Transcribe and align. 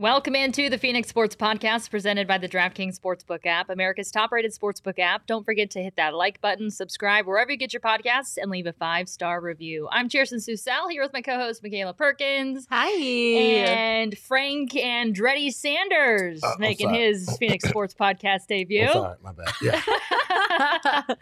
Welcome 0.00 0.34
into 0.34 0.70
the 0.70 0.78
Phoenix 0.78 1.10
Sports 1.10 1.36
Podcast 1.36 1.90
presented 1.90 2.26
by 2.26 2.38
the 2.38 2.48
DraftKings 2.48 2.98
Sportsbook 2.98 3.44
app, 3.44 3.68
America's 3.68 4.10
top 4.10 4.32
rated 4.32 4.50
sportsbook 4.50 4.98
app. 4.98 5.26
Don't 5.26 5.44
forget 5.44 5.68
to 5.72 5.82
hit 5.82 5.96
that 5.96 6.14
like 6.14 6.40
button, 6.40 6.70
subscribe 6.70 7.26
wherever 7.26 7.50
you 7.50 7.58
get 7.58 7.74
your 7.74 7.82
podcasts, 7.82 8.38
and 8.40 8.50
leave 8.50 8.64
a 8.64 8.72
five 8.72 9.10
star 9.10 9.42
review. 9.42 9.90
I'm 9.92 10.08
Cheerson 10.08 10.36
Susel 10.36 10.90
here 10.90 11.02
with 11.02 11.12
my 11.12 11.20
co 11.20 11.36
host, 11.36 11.62
Michaela 11.62 11.92
Perkins. 11.92 12.66
Hi. 12.70 12.88
And 12.92 14.16
Frank 14.16 14.72
Andretti 14.72 15.52
Sanders 15.52 16.42
Uh, 16.42 16.54
making 16.58 16.88
sorry. 16.88 16.98
his 17.02 17.36
Phoenix 17.36 17.64
Sports 17.68 17.92
Podcast 17.92 18.46
debut. 18.48 18.86
Oh, 18.88 18.92
sorry, 18.94 19.16
my 19.22 19.32
bad. 19.32 19.48
Yeah, 19.60 19.82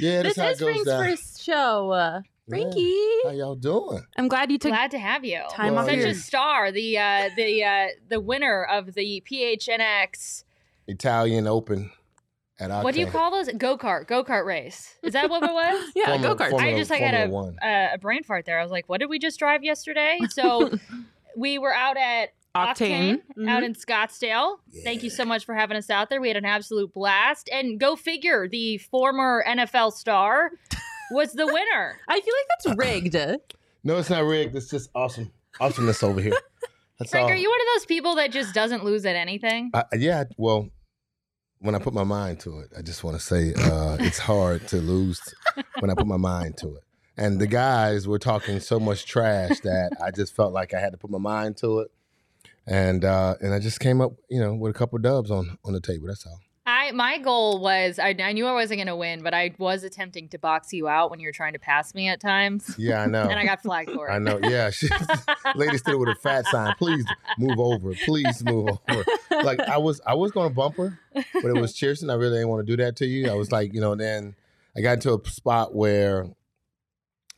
yeah. 0.00 0.22
this 0.22 0.34
That's 0.34 0.38
how 0.38 0.46
it 0.48 0.50
is 0.54 0.58
goes 0.58 0.68
Frank's 0.70 0.84
down. 0.86 1.04
first 1.04 1.40
show. 1.44 2.22
Uh, 2.52 2.56
Yeah. 2.56 2.62
Frankie. 2.62 2.96
How 3.24 3.30
y'all 3.30 3.54
doing? 3.54 4.04
I'm 4.16 4.28
glad 4.28 4.50
you 4.50 4.58
took 4.58 4.70
Glad 4.72 4.90
to 4.92 4.98
have 4.98 5.24
you. 5.24 5.40
time 5.50 5.74
Well, 5.74 5.84
off 5.84 5.88
Such 5.90 5.98
your 5.98 6.08
a 6.08 6.14
star, 6.14 6.70
the 6.72 6.98
uh, 6.98 7.30
the 7.36 7.64
uh, 7.64 7.86
the 8.08 8.20
winner 8.20 8.64
of 8.64 8.94
the 8.94 9.22
PHNX. 9.30 10.44
Italian 10.86 11.46
Open 11.46 11.90
at 12.60 12.70
Octane. 12.70 12.84
What 12.84 12.94
do 12.94 13.00
you 13.00 13.06
call 13.06 13.30
those? 13.30 13.48
Go 13.56 13.78
kart, 13.78 14.06
go 14.06 14.22
kart 14.22 14.44
race. 14.44 14.96
Is 15.02 15.14
that 15.14 15.30
what 15.30 15.42
it 15.42 15.52
was? 15.52 15.92
Yeah, 15.96 16.18
go 16.20 16.36
kart. 16.36 16.52
I 16.60 16.76
just 16.76 16.90
like 16.90 17.00
had 17.00 17.14
a, 17.30 17.32
a 17.62 17.94
a 17.94 17.98
brain 17.98 18.22
fart 18.22 18.44
there. 18.44 18.58
I 18.58 18.62
was 18.62 18.70
like, 18.72 18.88
what 18.88 19.00
did 19.00 19.08
we 19.08 19.18
just 19.18 19.38
drive 19.38 19.64
yesterday? 19.64 20.18
So 20.28 20.70
we 21.36 21.58
were 21.58 21.72
out 21.74 21.96
at 21.96 22.30
Octane, 22.54 23.22
Octane. 23.36 23.48
out 23.48 23.62
Mhm. 23.62 23.64
in 23.64 23.74
Scottsdale. 23.74 24.58
Thank 24.84 25.02
you 25.02 25.10
so 25.10 25.24
much 25.24 25.44
for 25.46 25.54
having 25.54 25.76
us 25.78 25.88
out 25.90 26.10
there. 26.10 26.20
We 26.20 26.28
had 26.28 26.36
an 26.36 26.44
absolute 26.44 26.92
blast. 26.92 27.48
And 27.50 27.80
go 27.80 27.96
figure, 27.96 28.46
the 28.46 28.76
former 28.78 29.42
NFL 29.48 29.92
star 29.94 30.50
was 31.14 31.32
the 31.32 31.46
winner. 31.46 31.98
I 32.08 32.20
feel 32.20 32.34
like 32.34 32.76
that's 32.76 32.78
rigged. 32.78 33.40
No, 33.84 33.98
it's 33.98 34.10
not 34.10 34.24
rigged. 34.24 34.54
It's 34.56 34.68
just 34.68 34.90
awesome. 34.94 35.30
Awesomeness 35.60 36.02
over 36.02 36.20
here. 36.20 36.34
That's 36.98 37.10
Frank, 37.10 37.24
all. 37.24 37.30
are 37.30 37.36
you 37.36 37.48
one 37.48 37.60
of 37.60 37.66
those 37.74 37.86
people 37.86 38.14
that 38.16 38.30
just 38.30 38.54
doesn't 38.54 38.84
lose 38.84 39.04
at 39.04 39.16
anything? 39.16 39.70
I, 39.74 39.84
yeah. 39.94 40.24
Well, 40.36 40.68
when 41.58 41.74
I 41.74 41.78
put 41.78 41.94
my 41.94 42.04
mind 42.04 42.40
to 42.40 42.60
it, 42.60 42.70
I 42.76 42.82
just 42.82 43.02
want 43.02 43.16
to 43.16 43.22
say 43.22 43.52
uh, 43.54 43.96
it's 44.00 44.18
hard 44.18 44.68
to 44.68 44.76
lose 44.76 45.20
when 45.80 45.90
I 45.90 45.94
put 45.94 46.06
my 46.06 46.16
mind 46.16 46.56
to 46.58 46.76
it. 46.76 46.82
And 47.16 47.40
the 47.40 47.46
guys 47.46 48.06
were 48.06 48.18
talking 48.18 48.60
so 48.60 48.78
much 48.78 49.06
trash 49.06 49.60
that 49.60 49.96
I 50.02 50.10
just 50.10 50.34
felt 50.34 50.52
like 50.52 50.74
I 50.74 50.80
had 50.80 50.92
to 50.92 50.98
put 50.98 51.10
my 51.10 51.18
mind 51.18 51.56
to 51.58 51.80
it. 51.80 51.90
And 52.66 53.04
uh, 53.04 53.34
and 53.40 53.52
I 53.52 53.58
just 53.58 53.80
came 53.80 54.00
up, 54.00 54.12
you 54.30 54.40
know, 54.40 54.54
with 54.54 54.74
a 54.74 54.78
couple 54.78 54.98
dubs 54.98 55.30
on 55.30 55.58
on 55.64 55.72
the 55.72 55.80
table. 55.80 56.06
That's 56.06 56.26
all. 56.26 56.40
I 56.84 56.92
my 56.92 57.18
goal 57.18 57.60
was 57.60 57.98
I, 57.98 58.14
I 58.18 58.32
knew 58.32 58.46
I 58.46 58.52
wasn't 58.52 58.78
going 58.78 58.86
to 58.88 58.96
win, 58.96 59.22
but 59.22 59.34
I 59.34 59.54
was 59.58 59.84
attempting 59.84 60.28
to 60.30 60.38
box 60.38 60.72
you 60.72 60.88
out 60.88 61.10
when 61.10 61.20
you 61.20 61.28
were 61.28 61.32
trying 61.32 61.52
to 61.54 61.58
pass 61.58 61.94
me 61.94 62.08
at 62.08 62.20
times, 62.20 62.74
Yeah, 62.78 63.02
I 63.02 63.06
know. 63.06 63.22
and 63.22 63.38
I 63.38 63.44
got 63.44 63.62
flagged 63.62 63.90
for 63.90 64.08
it. 64.08 64.12
I 64.12 64.18
know. 64.18 64.38
Yeah, 64.42 64.70
she, 64.72 64.88
lady 65.54 65.78
stood 65.78 65.98
with 65.98 66.08
a 66.08 66.14
fat 66.14 66.46
sign. 66.46 66.74
Please 66.78 67.04
move 67.38 67.58
over. 67.58 67.94
Please 68.04 68.44
move 68.44 68.68
over. 68.88 69.04
Like 69.30 69.60
I 69.60 69.78
was, 69.78 70.00
I 70.06 70.14
was 70.14 70.30
going 70.32 70.48
to 70.48 70.54
bump 70.54 70.76
her, 70.76 70.98
but 71.14 71.44
it 71.44 71.60
was 71.60 71.74
Cheerson. 71.74 72.10
I 72.10 72.14
really 72.14 72.36
didn't 72.36 72.48
want 72.48 72.66
to 72.66 72.76
do 72.76 72.82
that 72.82 72.96
to 72.96 73.06
you. 73.06 73.30
I 73.30 73.34
was 73.34 73.50
like, 73.52 73.74
you 73.74 73.80
know, 73.80 73.94
then 73.94 74.34
I 74.76 74.80
got 74.80 74.94
into 74.94 75.14
a 75.14 75.28
spot 75.28 75.74
where 75.74 76.26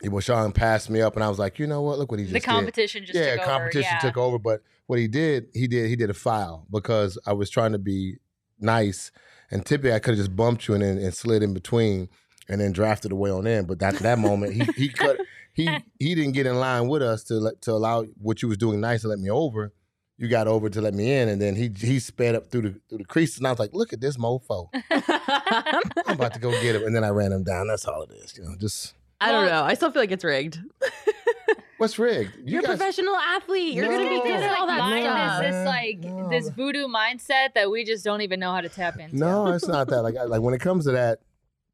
it 0.03 0.11
was 0.11 0.25
Sean 0.25 0.51
passed 0.51 0.89
me 0.89 1.01
up, 1.01 1.15
and 1.15 1.23
I 1.23 1.29
was 1.29 1.39
like, 1.39 1.59
you 1.59 1.67
know 1.67 1.81
what? 1.81 1.97
Look 1.97 2.11
what 2.11 2.19
he 2.19 2.25
just 2.25 2.33
the 2.33 2.39
did. 2.39 2.45
competition 2.45 3.05
just 3.05 3.17
yeah, 3.17 3.35
took 3.35 3.45
competition 3.45 3.95
over. 3.95 4.05
Yeah. 4.05 4.09
took 4.09 4.17
over. 4.17 4.39
But 4.39 4.61
what 4.85 4.99
he 4.99 5.07
did, 5.07 5.47
he 5.53 5.67
did, 5.67 5.89
he 5.89 5.95
did 5.95 6.09
a 6.09 6.13
foul 6.13 6.67
because 6.71 7.17
I 7.25 7.33
was 7.33 7.49
trying 7.49 7.71
to 7.71 7.79
be 7.79 8.17
nice, 8.59 9.11
and 9.51 9.65
typically 9.65 9.93
I 9.93 9.99
could 9.99 10.11
have 10.11 10.19
just 10.19 10.35
bumped 10.35 10.67
you 10.67 10.73
and 10.73 10.83
then 10.83 10.97
and 10.97 11.13
slid 11.13 11.43
in 11.43 11.53
between, 11.53 12.09
and 12.49 12.61
then 12.61 12.71
drafted 12.71 13.11
away 13.11 13.31
on 13.31 13.47
in. 13.47 13.65
But 13.65 13.81
after 13.81 14.03
that 14.03 14.19
moment, 14.19 14.53
he 14.53 14.63
he 14.75 14.89
cut. 14.89 15.17
He 15.53 15.67
he 15.99 16.13
didn't 16.13 16.33
get 16.33 16.45
in 16.45 16.59
line 16.59 16.87
with 16.87 17.01
us 17.01 17.23
to 17.25 17.35
let, 17.35 17.61
to 17.63 17.71
allow 17.71 18.03
what 18.21 18.41
you 18.41 18.47
was 18.47 18.57
doing 18.57 18.79
nice 18.79 19.01
to 19.01 19.07
let 19.07 19.19
me 19.19 19.29
over. 19.29 19.73
You 20.19 20.27
got 20.27 20.47
over 20.47 20.69
to 20.69 20.81
let 20.81 20.93
me 20.93 21.11
in, 21.11 21.29
and 21.29 21.41
then 21.41 21.55
he 21.55 21.71
he 21.75 21.99
sped 21.99 22.35
up 22.35 22.47
through 22.51 22.61
the 22.61 22.79
through 22.89 22.99
the 22.99 23.05
crease, 23.05 23.37
and 23.37 23.47
I 23.47 23.51
was 23.51 23.59
like, 23.59 23.73
"Look 23.73 23.93
at 23.93 24.01
this 24.01 24.17
mofo! 24.17 24.69
I'm 24.91 26.15
about 26.15 26.33
to 26.33 26.39
go 26.39 26.51
get 26.51 26.75
him." 26.75 26.83
And 26.83 26.95
then 26.95 27.03
I 27.03 27.09
ran 27.09 27.31
him 27.31 27.43
down. 27.43 27.67
That's 27.67 27.85
all 27.85 28.03
it 28.03 28.11
is, 28.11 28.37
you 28.37 28.43
know. 28.43 28.55
Just 28.59 28.93
I 29.19 29.31
don't 29.31 29.47
know. 29.47 29.63
I 29.63 29.73
still 29.73 29.91
feel 29.91 30.01
like 30.01 30.11
it's 30.11 30.23
rigged. 30.23 30.59
what's 31.77 31.97
rigged? 31.99 32.35
You 32.37 32.43
You're 32.53 32.61
a 32.61 32.65
professional 32.65 33.15
athlete. 33.15 33.73
You're 33.73 33.87
gonna 33.89 34.09
be 34.09 34.21
good 34.21 34.41
at 34.43 34.57
all 34.57 34.67
that 34.67 34.79
mind 34.79 35.03
stuff. 35.05 35.43
is 35.43 35.51
this 35.51 35.65
like 35.65 35.99
No. 35.99 36.29
this 36.29 36.49
voodoo 36.49 36.87
mindset 36.87 37.53
that 37.55 37.69
we 37.71 37.83
just 37.85 38.03
don't 38.03 38.21
even 38.21 38.39
know 38.39 38.51
how 38.51 38.61
to 38.61 38.69
tap 38.69 38.99
into. 38.99 39.15
No, 39.15 39.47
it's 39.47 39.67
not 39.67 39.87
that. 39.89 40.01
Like, 40.01 40.15
I, 40.17 40.23
like 40.23 40.41
when 40.41 40.53
it 40.53 40.59
comes 40.61 40.85
to 40.85 40.91
that, 40.91 41.19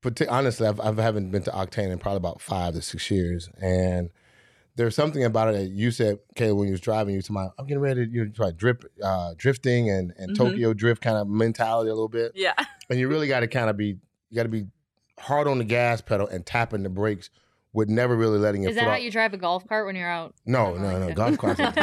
parti- 0.02 0.28
honestly, 0.28 0.68
I've, 0.68 0.80
I 0.80 0.94
haven't 1.02 1.32
been 1.32 1.44
to 1.44 1.52
Octane 1.52 1.92
in 1.92 2.00
probably 2.00 2.18
about 2.18 2.42
five 2.42 2.74
to 2.74 2.82
six 2.82 3.10
years, 3.10 3.50
and 3.62 4.10
there's 4.76 4.96
something 4.96 5.24
about 5.24 5.54
it 5.54 5.58
that 5.58 5.68
you 5.70 5.92
said, 5.92 6.18
Kayla, 6.36 6.56
when 6.58 6.68
you 6.68 6.72
was 6.74 6.82
driving, 6.82 7.14
you 7.14 7.20
was 7.20 7.28
talking 7.28 7.44
about, 7.44 7.54
I'm 7.60 7.68
getting 7.68 7.82
ready 7.82 8.06
to 8.08 8.12
you 8.12 8.26
know, 8.26 8.32
try 8.32 8.50
drip, 8.52 8.84
uh, 9.04 9.36
drifting 9.38 9.90
and, 9.92 10.14
and 10.18 10.32
Mhm. 10.32 10.36
Tokyo 10.36 10.74
drift 10.74 11.02
kind 11.02 11.16
of 11.16 11.28
mentality 11.28 11.90
a 11.92 11.94
little 11.94 12.10
bit, 12.10 12.32
Yeah. 12.36 12.54
and 12.90 13.00
you 13.00 13.08
really 13.08 13.28
got 13.28 13.42
to 13.42 13.48
kind 13.48 13.70
of 13.70 13.78
be, 13.78 13.98
you 14.30 14.36
got 14.36 14.44
to 14.44 14.50
be 14.50 14.66
hard 15.20 15.48
on 15.48 15.60
the 15.60 15.64
gas 15.64 16.02
pedal 16.02 16.28
and 16.28 16.44
tapping 16.44 16.82
the 16.82 16.90
brakes 16.90 17.30
with 17.74 17.90
never 17.90 18.16
really 18.16 18.38
letting 18.38 18.62
your 18.62 18.70
Is 18.70 18.76
that 18.78 18.88
how 18.88 18.96
you 18.96 19.12
drive 19.12 19.34
a 19.34 19.38
golf 19.38 19.68
cart 19.68 19.86
when 19.86 19.96
you're 19.96 20.10
out? 20.10 20.36
No, 20.46 20.76
no, 20.76 21.08
no. 21.08 21.14
Golf 21.14 21.38
carts 21.38 21.60
are 21.60 21.74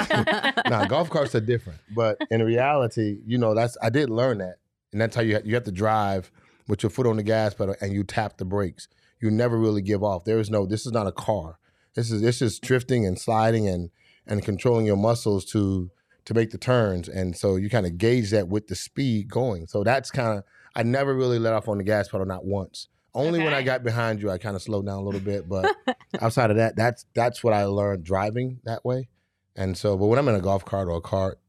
no, 0.69 0.87
golf 0.89 1.11
carts 1.11 1.35
are 1.35 1.41
different. 1.41 1.81
But 1.95 2.19
in 2.31 2.43
reality, 2.43 3.19
you 3.27 3.39
know, 3.39 3.55
that's 3.55 3.77
I 3.83 3.91
did 3.91 4.09
learn 4.09 4.39
that, 4.39 4.57
and 4.93 5.01
that's 5.01 5.17
how 5.17 5.23
you 5.23 5.35
ha- 5.35 5.43
you 5.45 5.55
have 5.55 5.65
to 5.65 5.73
drive 5.73 6.31
with 6.69 6.83
your 6.83 6.91
foot 6.91 7.07
on 7.07 7.17
the 7.17 7.23
gas 7.23 7.55
pedal 7.55 7.75
and 7.81 7.93
you 7.93 8.05
tap 8.05 8.39
the 8.39 8.45
brakes. 8.45 8.89
You 9.21 9.31
never 9.31 9.59
really 9.59 9.83
give 9.83 10.03
off. 10.03 10.25
There 10.25 10.39
is 10.39 10.49
no. 10.49 10.65
This 10.65 10.87
is 10.87 10.93
not 10.93 11.07
a 11.07 11.13
car. 11.13 11.59
This 11.95 12.11
is 12.11 12.23
this 12.23 12.41
is 12.41 12.59
drifting 12.61 13.05
and 13.05 13.19
sliding 13.19 13.69
and 13.69 13.91
and 14.27 14.45
controlling 14.45 14.87
your 14.87 14.97
muscles 14.97 15.45
to 15.47 15.91
to 16.25 16.35
make 16.35 16.51
the 16.51 16.59
turns. 16.59 17.09
And 17.09 17.37
so 17.37 17.57
you 17.57 17.69
kind 17.69 17.87
of 17.87 17.99
gauge 17.99 18.31
that 18.31 18.49
with 18.49 18.69
the 18.69 18.77
speed 18.77 19.29
going. 19.29 19.67
So 19.67 19.83
that's 19.83 20.11
kind 20.11 20.39
of 20.39 20.45
I 20.77 20.85
never 20.85 21.15
really 21.15 21.41
let 21.41 21.53
off 21.53 21.69
on 21.69 21.79
the 21.79 21.85
gas 21.85 22.09
pedal, 22.09 22.27
not 22.27 22.45
once. 22.45 22.87
Only 23.15 23.43
when 23.43 23.55
I 23.55 23.63
got 23.63 23.83
behind 23.83 24.23
you, 24.23 24.31
I 24.31 24.39
kind 24.39 24.57
of 24.57 24.63
slowed 24.63 24.87
down 24.87 24.99
a 24.99 25.03
little 25.03 25.21
bit. 25.21 25.49
But 25.49 25.75
outside 26.21 26.51
of 26.51 26.57
that, 26.57 26.77
that's 26.77 27.07
that's 27.15 27.43
what 27.43 27.53
I 27.55 27.65
learned 27.65 28.05
driving 28.05 28.61
that 28.65 28.85
way. 28.85 29.09
And 29.57 29.77
so, 29.77 29.97
but 29.97 30.07
when 30.07 30.19
I'm 30.19 30.29
in 30.29 30.35
a 30.35 30.41
golf 30.41 30.65
cart 30.65 30.89
or 30.89 30.97
a 30.97 31.01
cart, 31.01 31.41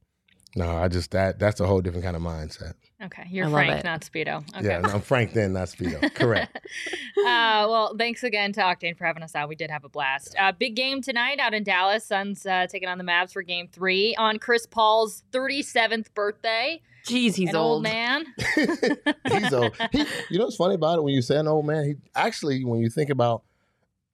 no, 0.55 0.75
I 0.75 0.88
just 0.88 1.11
that 1.11 1.39
that's 1.39 1.59
a 1.59 1.67
whole 1.67 1.81
different 1.81 2.03
kind 2.03 2.16
of 2.16 2.22
mindset. 2.22 2.73
Okay, 3.03 3.25
you're 3.31 3.47
I 3.47 3.51
Frank, 3.51 3.79
it. 3.79 3.83
not 3.83 4.01
Speedo. 4.01 4.44
Okay. 4.55 4.67
Yeah, 4.67 4.81
I'm 4.83 5.01
Frank 5.01 5.33
then, 5.33 5.53
not 5.53 5.69
Speedo. 5.69 6.13
Correct. 6.13 6.55
uh, 7.17 7.66
well, 7.67 7.95
thanks 7.97 8.23
again 8.23 8.53
to 8.53 8.61
Octane 8.61 8.95
for 8.95 9.05
having 9.05 9.23
us 9.23 9.33
out. 9.33 9.49
We 9.49 9.55
did 9.55 9.72
have 9.72 9.83
a 9.83 9.89
blast. 9.89 10.35
Uh, 10.39 10.51
big 10.51 10.75
game 10.75 11.01
tonight 11.01 11.39
out 11.39 11.55
in 11.55 11.63
Dallas. 11.63 12.05
Suns 12.05 12.45
uh, 12.45 12.67
taking 12.69 12.88
on 12.88 12.99
the 12.99 13.03
Mavs 13.03 13.33
for 13.33 13.41
Game 13.41 13.67
Three 13.72 14.16
on 14.16 14.38
Chris 14.38 14.67
Paul's 14.67 15.23
37th 15.31 16.13
birthday. 16.13 16.81
Jeez, 17.07 17.35
he's 17.35 17.50
An 17.50 17.56
old. 17.56 17.72
old 17.73 17.84
man. 17.84 18.25
He's 19.31 19.53
old. 19.53 19.75
He, 19.91 20.06
you 20.29 20.38
know 20.38 20.45
what's 20.45 20.56
funny 20.56 20.75
about 20.75 21.00
it 21.00 21.03
when 21.03 21.13
you 21.13 21.22
say 21.22 21.38
an 21.38 21.47
old 21.47 21.66
man? 21.66 21.84
He 21.85 21.95
actually, 22.16 22.63
when 22.63 22.79
you 22.79 22.89
think 22.89 23.09
about 23.09 23.44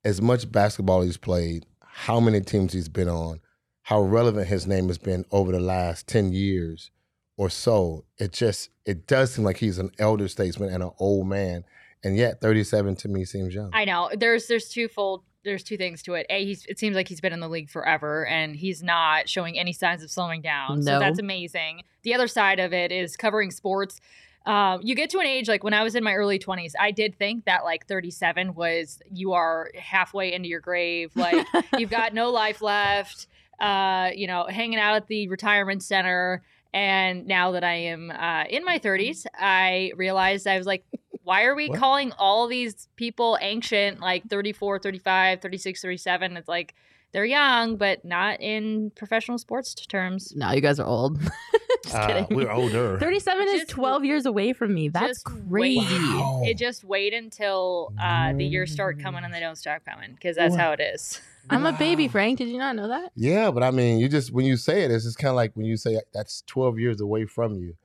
as 0.04 0.22
much 0.22 0.50
basketball 0.52 1.02
he's 1.02 1.18
played, 1.18 1.66
how 1.82 2.20
many 2.20 2.40
teams 2.42 2.72
he's 2.74 2.88
been 2.90 3.10
on, 3.10 3.42
how 3.84 4.02
relevant 4.02 4.48
his 4.48 4.66
name 4.68 4.88
has 4.88 4.98
been 4.98 5.26
over 5.32 5.52
the 5.52 5.60
last 5.60 6.08
ten 6.08 6.32
years 6.32 6.92
or 7.36 7.50
so, 7.50 8.06
it 8.18 8.32
just 8.34 8.70
it 8.86 9.06
does 9.08 9.34
seem 9.34 9.44
like 9.44 9.58
he's 9.58 9.78
an 9.80 9.92
elder 10.00 10.28
statesman 10.28 10.70
and 10.74 10.82
an 10.82 10.92
old 11.00 11.28
man, 11.28 11.64
and 12.04 12.16
yet 12.16 12.40
thirty 12.42 12.64
seven 12.64 12.96
to 12.98 13.08
me 13.10 13.26
seems 13.26 13.54
young. 13.54 13.70
I 13.74 13.86
know. 13.86 14.10
There's 14.16 14.48
there's 14.48 14.70
twofold. 14.70 15.24
There's 15.48 15.64
two 15.64 15.78
things 15.78 16.04
to 16.04 16.14
it. 16.16 16.26
A, 16.30 16.46
he's 16.46 16.66
it 16.66 16.78
seems 16.78 16.96
like 16.96 17.08
he's 17.08 17.22
been 17.22 17.34
in 17.34 17.40
the 17.40 17.48
league 17.48 17.70
forever, 17.70 18.26
and 18.26 18.56
he's 18.56 18.84
not 18.84 19.30
showing 19.30 19.58
any 19.58 19.74
signs 19.74 20.04
of 20.04 20.12
slowing 20.12 20.42
down. 20.42 20.84
So 20.84 21.00
that's 21.00 21.20
amazing. 21.20 21.84
The 22.04 22.14
other 22.14 22.28
side 22.28 22.60
of 22.60 22.74
it 22.74 22.92
is 22.92 23.16
covering 23.16 23.52
sports. 23.52 24.00
Um, 24.46 24.82
you 24.84 24.96
get 24.96 25.10
to 25.12 25.20
an 25.20 25.26
age 25.26 25.50
like 25.50 25.64
when 25.64 25.74
I 25.74 25.84
was 25.84 25.96
in 25.96 26.04
my 26.04 26.14
early 26.14 26.40
20s, 26.40 26.72
I 26.80 26.92
did 26.92 27.18
think 27.18 27.46
that 27.46 27.66
like 27.66 27.86
37 27.88 28.56
was 28.56 29.00
you 29.12 29.34
are 29.34 29.72
halfway 29.76 30.32
into 30.34 30.48
your 30.48 30.62
grave, 30.62 31.12
like 31.16 31.46
you've 31.78 31.90
got 31.90 32.14
no 32.14 32.30
life 32.30 32.62
left. 32.62 33.28
Uh, 33.60 34.12
you 34.16 34.28
know, 34.28 34.46
hanging 34.46 34.78
out 34.78 34.96
at 34.96 35.08
the 35.08 35.28
retirement 35.30 35.82
center. 35.82 36.44
And 36.74 37.26
now 37.26 37.54
that 37.54 37.64
I 37.64 37.74
am 37.74 38.12
uh, 38.12 38.44
in 38.50 38.64
my 38.64 38.78
30s, 38.78 39.26
I 39.36 39.94
realized 39.96 40.46
I 40.46 40.58
was 40.58 40.68
like, 40.68 40.86
why 41.28 41.44
are 41.44 41.54
we 41.56 41.68
What? 41.70 41.78
calling 41.80 42.14
all 42.18 42.48
these 42.48 42.88
people 42.96 43.38
ancient, 43.42 44.00
like 44.00 44.28
34, 44.30 44.80
35, 44.80 45.42
36, 45.42 45.82
37? 45.82 46.38
It's 46.38 46.48
like 46.48 46.74
they're 47.12 47.26
young, 47.26 47.76
but 47.76 48.06
not 48.06 48.40
in 48.42 48.92
professional 48.96 49.38
sports 49.38 49.74
terms. 49.76 50.34
No, 50.36 50.52
you 50.52 50.62
guys 50.62 50.80
are 50.80 50.88
old. 50.88 51.20
Just 51.84 51.96
Uh, 51.96 52.08
kidding. 52.08 52.28
we're 52.36 52.50
older. 52.52 52.98
37 53.00 53.48
is 53.50 53.68
12 53.68 54.06
years 54.06 54.26
away 54.26 54.54
from 54.54 54.74
me. 54.74 54.88
That's 54.90 55.22
crazy. 55.24 55.80
Wow. 55.80 56.42
It 56.46 56.58
just 56.58 56.84
wait 56.84 57.14
until 57.14 57.94
uh, 58.02 58.34
the 58.34 58.44
years 58.46 58.72
start 58.72 59.00
coming 59.00 59.24
and 59.24 59.34
they 59.34 59.40
don't 59.40 59.56
stop 59.58 59.84
coming 59.86 60.14
because 60.14 60.36
that's 60.38 60.56
Wow. 60.56 60.62
how 60.64 60.72
it 60.74 60.80
is. 60.82 61.22
I'm 61.50 61.66
a 61.66 61.72
baby, 61.74 62.08
Frank. 62.10 62.40
Did 62.40 62.50
you 62.50 62.58
not 62.58 62.76
know 62.76 62.88
that? 62.90 63.12
Yeah, 63.16 63.52
but 63.52 63.64
I 63.64 63.72
mean, 63.72 64.00
you 64.00 64.10
just 64.10 64.32
when 64.34 64.46
you 64.46 64.58
say 64.58 64.84
it, 64.84 64.92
it's 64.92 65.06
just 65.06 65.18
kind 65.18 65.30
of 65.30 65.36
like 65.36 65.56
when 65.56 65.66
you 65.66 65.78
say 65.78 66.00
that's 66.14 66.42
12 66.48 66.78
years 66.80 67.00
away 67.00 67.26
from 67.26 67.56
you, 67.56 67.76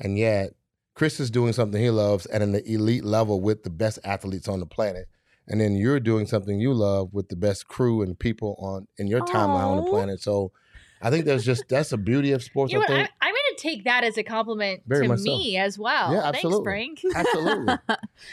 and 0.00 0.18
yet 0.18 0.54
Chris 0.94 1.20
is 1.20 1.30
doing 1.30 1.52
something 1.52 1.80
he 1.80 1.90
loves 1.90 2.26
at 2.26 2.42
an 2.42 2.54
elite 2.66 3.04
level 3.04 3.40
with 3.40 3.62
the 3.62 3.70
best 3.70 3.98
athletes 4.04 4.48
on 4.48 4.60
the 4.60 4.66
planet, 4.66 5.08
and 5.48 5.60
then 5.60 5.74
you're 5.74 6.00
doing 6.00 6.26
something 6.26 6.60
you 6.60 6.72
love 6.72 7.12
with 7.12 7.28
the 7.28 7.36
best 7.36 7.68
crew 7.68 8.02
and 8.02 8.18
people 8.18 8.56
on 8.58 8.86
in 8.98 9.06
your 9.06 9.20
timeline 9.20 9.66
on 9.66 9.84
the 9.84 9.90
planet. 9.90 10.20
So, 10.20 10.52
I 11.02 11.10
think 11.10 11.24
there's 11.24 11.44
just 11.44 11.64
that's 11.68 11.90
the 11.90 11.98
beauty 11.98 12.32
of 12.32 12.42
sports. 12.42 12.72
You 12.72 12.78
know 12.78 12.84
I 12.88 12.90
what? 12.90 12.92
I, 12.92 13.02
think. 13.02 13.10
I'm 13.20 13.32
going 13.32 13.56
to 13.56 13.62
take 13.62 13.84
that 13.84 14.04
as 14.04 14.16
a 14.16 14.22
compliment 14.22 14.82
Very 14.86 15.08
to 15.08 15.18
so. 15.18 15.24
me 15.24 15.56
as 15.56 15.78
well. 15.78 16.12
Yeah, 16.12 16.22
absolutely. 16.24 16.64
Thanks, 16.64 17.00
Frank. 17.00 17.16
Absolutely. 17.16 17.74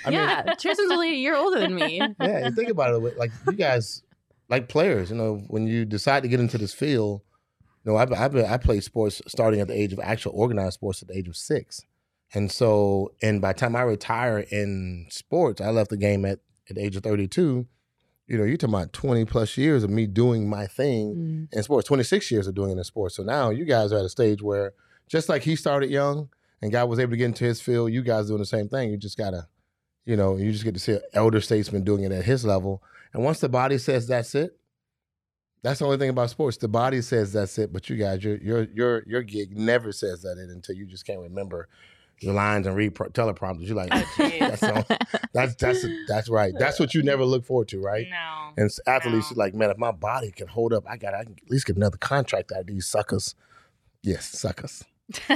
I 0.05 0.09
mean, 0.09 0.19
yeah, 0.19 0.53
Tristan's 0.53 0.91
only 0.91 1.11
a 1.11 1.15
year 1.15 1.35
older 1.35 1.59
than 1.59 1.75
me. 1.75 1.97
yeah, 2.21 2.45
you 2.45 2.51
think 2.51 2.69
about 2.69 2.93
it, 2.93 3.17
like 3.17 3.31
you 3.47 3.53
guys, 3.53 4.03
like 4.49 4.69
players, 4.69 5.09
you 5.09 5.15
know, 5.15 5.43
when 5.47 5.65
you 5.65 5.83
decide 5.83 6.23
to 6.23 6.29
get 6.29 6.39
into 6.39 6.57
this 6.57 6.73
field, 6.73 7.21
you 7.83 7.91
know, 7.91 7.97
I 7.97 8.03
I, 8.03 8.53
I 8.53 8.57
played 8.57 8.83
sports 8.83 9.21
starting 9.27 9.61
at 9.61 9.67
the 9.67 9.79
age 9.79 9.91
of 9.91 9.99
actual 9.99 10.33
organized 10.35 10.75
sports 10.75 11.01
at 11.01 11.07
the 11.07 11.17
age 11.17 11.27
of 11.27 11.35
six, 11.35 11.85
and 12.33 12.51
so, 12.51 13.11
and 13.21 13.41
by 13.41 13.53
the 13.53 13.59
time 13.59 13.75
I 13.75 13.81
retire 13.81 14.39
in 14.39 15.07
sports, 15.09 15.61
I 15.61 15.69
left 15.69 15.89
the 15.89 15.97
game 15.97 16.25
at 16.25 16.39
at 16.69 16.75
the 16.75 16.83
age 16.83 16.95
of 16.95 17.03
thirty 17.03 17.27
two. 17.27 17.67
You 18.27 18.37
know, 18.37 18.43
you're 18.43 18.57
talking 18.57 18.75
about 18.75 18.93
twenty 18.93 19.25
plus 19.25 19.57
years 19.57 19.83
of 19.83 19.89
me 19.89 20.05
doing 20.05 20.47
my 20.49 20.67
thing 20.67 21.15
Mm. 21.51 21.53
in 21.57 21.63
sports, 21.63 21.87
twenty 21.87 22.03
six 22.03 22.29
years 22.29 22.45
of 22.47 22.53
doing 22.55 22.71
it 22.71 22.77
in 22.77 22.83
sports. 22.83 23.15
So 23.15 23.23
now 23.23 23.49
you 23.49 23.65
guys 23.65 23.91
are 23.91 23.97
at 23.99 24.05
a 24.05 24.09
stage 24.09 24.41
where, 24.41 24.73
just 25.07 25.29
like 25.29 25.41
he 25.43 25.55
started 25.55 25.89
young 25.89 26.29
and 26.61 26.71
God 26.71 26.89
was 26.89 26.99
able 26.99 27.11
to 27.11 27.17
get 27.17 27.25
into 27.25 27.45
his 27.45 27.59
field, 27.61 27.91
you 27.91 28.03
guys 28.03 28.27
doing 28.27 28.39
the 28.39 28.45
same 28.45 28.69
thing. 28.69 28.91
You 28.91 28.97
just 28.97 29.17
gotta 29.17 29.47
you 30.05 30.15
know, 30.15 30.37
you 30.37 30.51
just 30.51 30.63
get 30.63 30.73
to 30.73 30.79
see 30.79 30.93
an 30.93 31.01
elder 31.13 31.39
statesman 31.41 31.83
doing 31.83 32.03
it 32.03 32.11
at 32.11 32.25
his 32.25 32.43
level. 32.45 32.81
And 33.13 33.23
once 33.23 33.39
the 33.39 33.49
body 33.49 33.77
says 33.77 34.07
that's 34.07 34.33
it, 34.35 34.57
that's 35.61 35.79
the 35.79 35.85
only 35.85 35.97
thing 35.97 36.09
about 36.09 36.29
sports. 36.29 36.57
The 36.57 36.67
body 36.67 37.01
says 37.01 37.33
that's 37.33 37.57
it, 37.57 37.73
but 37.73 37.89
you 37.89 37.97
guys, 37.97 38.23
your 38.23 38.37
your 38.37 38.63
your 38.73 39.03
your 39.07 39.21
gig 39.23 39.57
never 39.57 39.91
says 39.91 40.21
that 40.21 40.37
it 40.37 40.49
until 40.49 40.75
you 40.75 40.85
just 40.85 41.05
can't 41.05 41.19
remember 41.19 41.67
your 42.21 42.33
lines 42.33 42.67
and 42.67 42.75
read 42.75 42.95
pro- 42.95 43.09
teleprompters. 43.09 43.67
You're 43.67 43.75
like, 43.75 43.89
that's, 43.89 44.61
that's 45.33 45.55
that's 45.55 45.85
that's 46.07 46.29
right. 46.29 46.53
That's 46.57 46.79
what 46.79 46.93
you 46.93 47.01
never 47.03 47.23
look 47.25 47.45
forward 47.45 47.67
to, 47.69 47.79
right? 47.79 48.07
No. 48.09 48.51
And 48.57 48.69
athletes 48.87 49.31
No. 49.31 49.37
like, 49.37 49.53
man, 49.53 49.69
if 49.69 49.77
my 49.77 49.91
body 49.91 50.31
can 50.31 50.47
hold 50.47 50.73
up, 50.73 50.83
I 50.87 50.97
got 50.97 51.13
I 51.13 51.23
can 51.23 51.35
at 51.43 51.49
least 51.49 51.65
get 51.65 51.75
another 51.77 51.97
contract 51.97 52.51
out 52.51 52.61
of 52.61 52.67
these 52.67 52.87
suckers. 52.87 53.35
Yes, 54.03 54.25
suckers. 54.27 54.83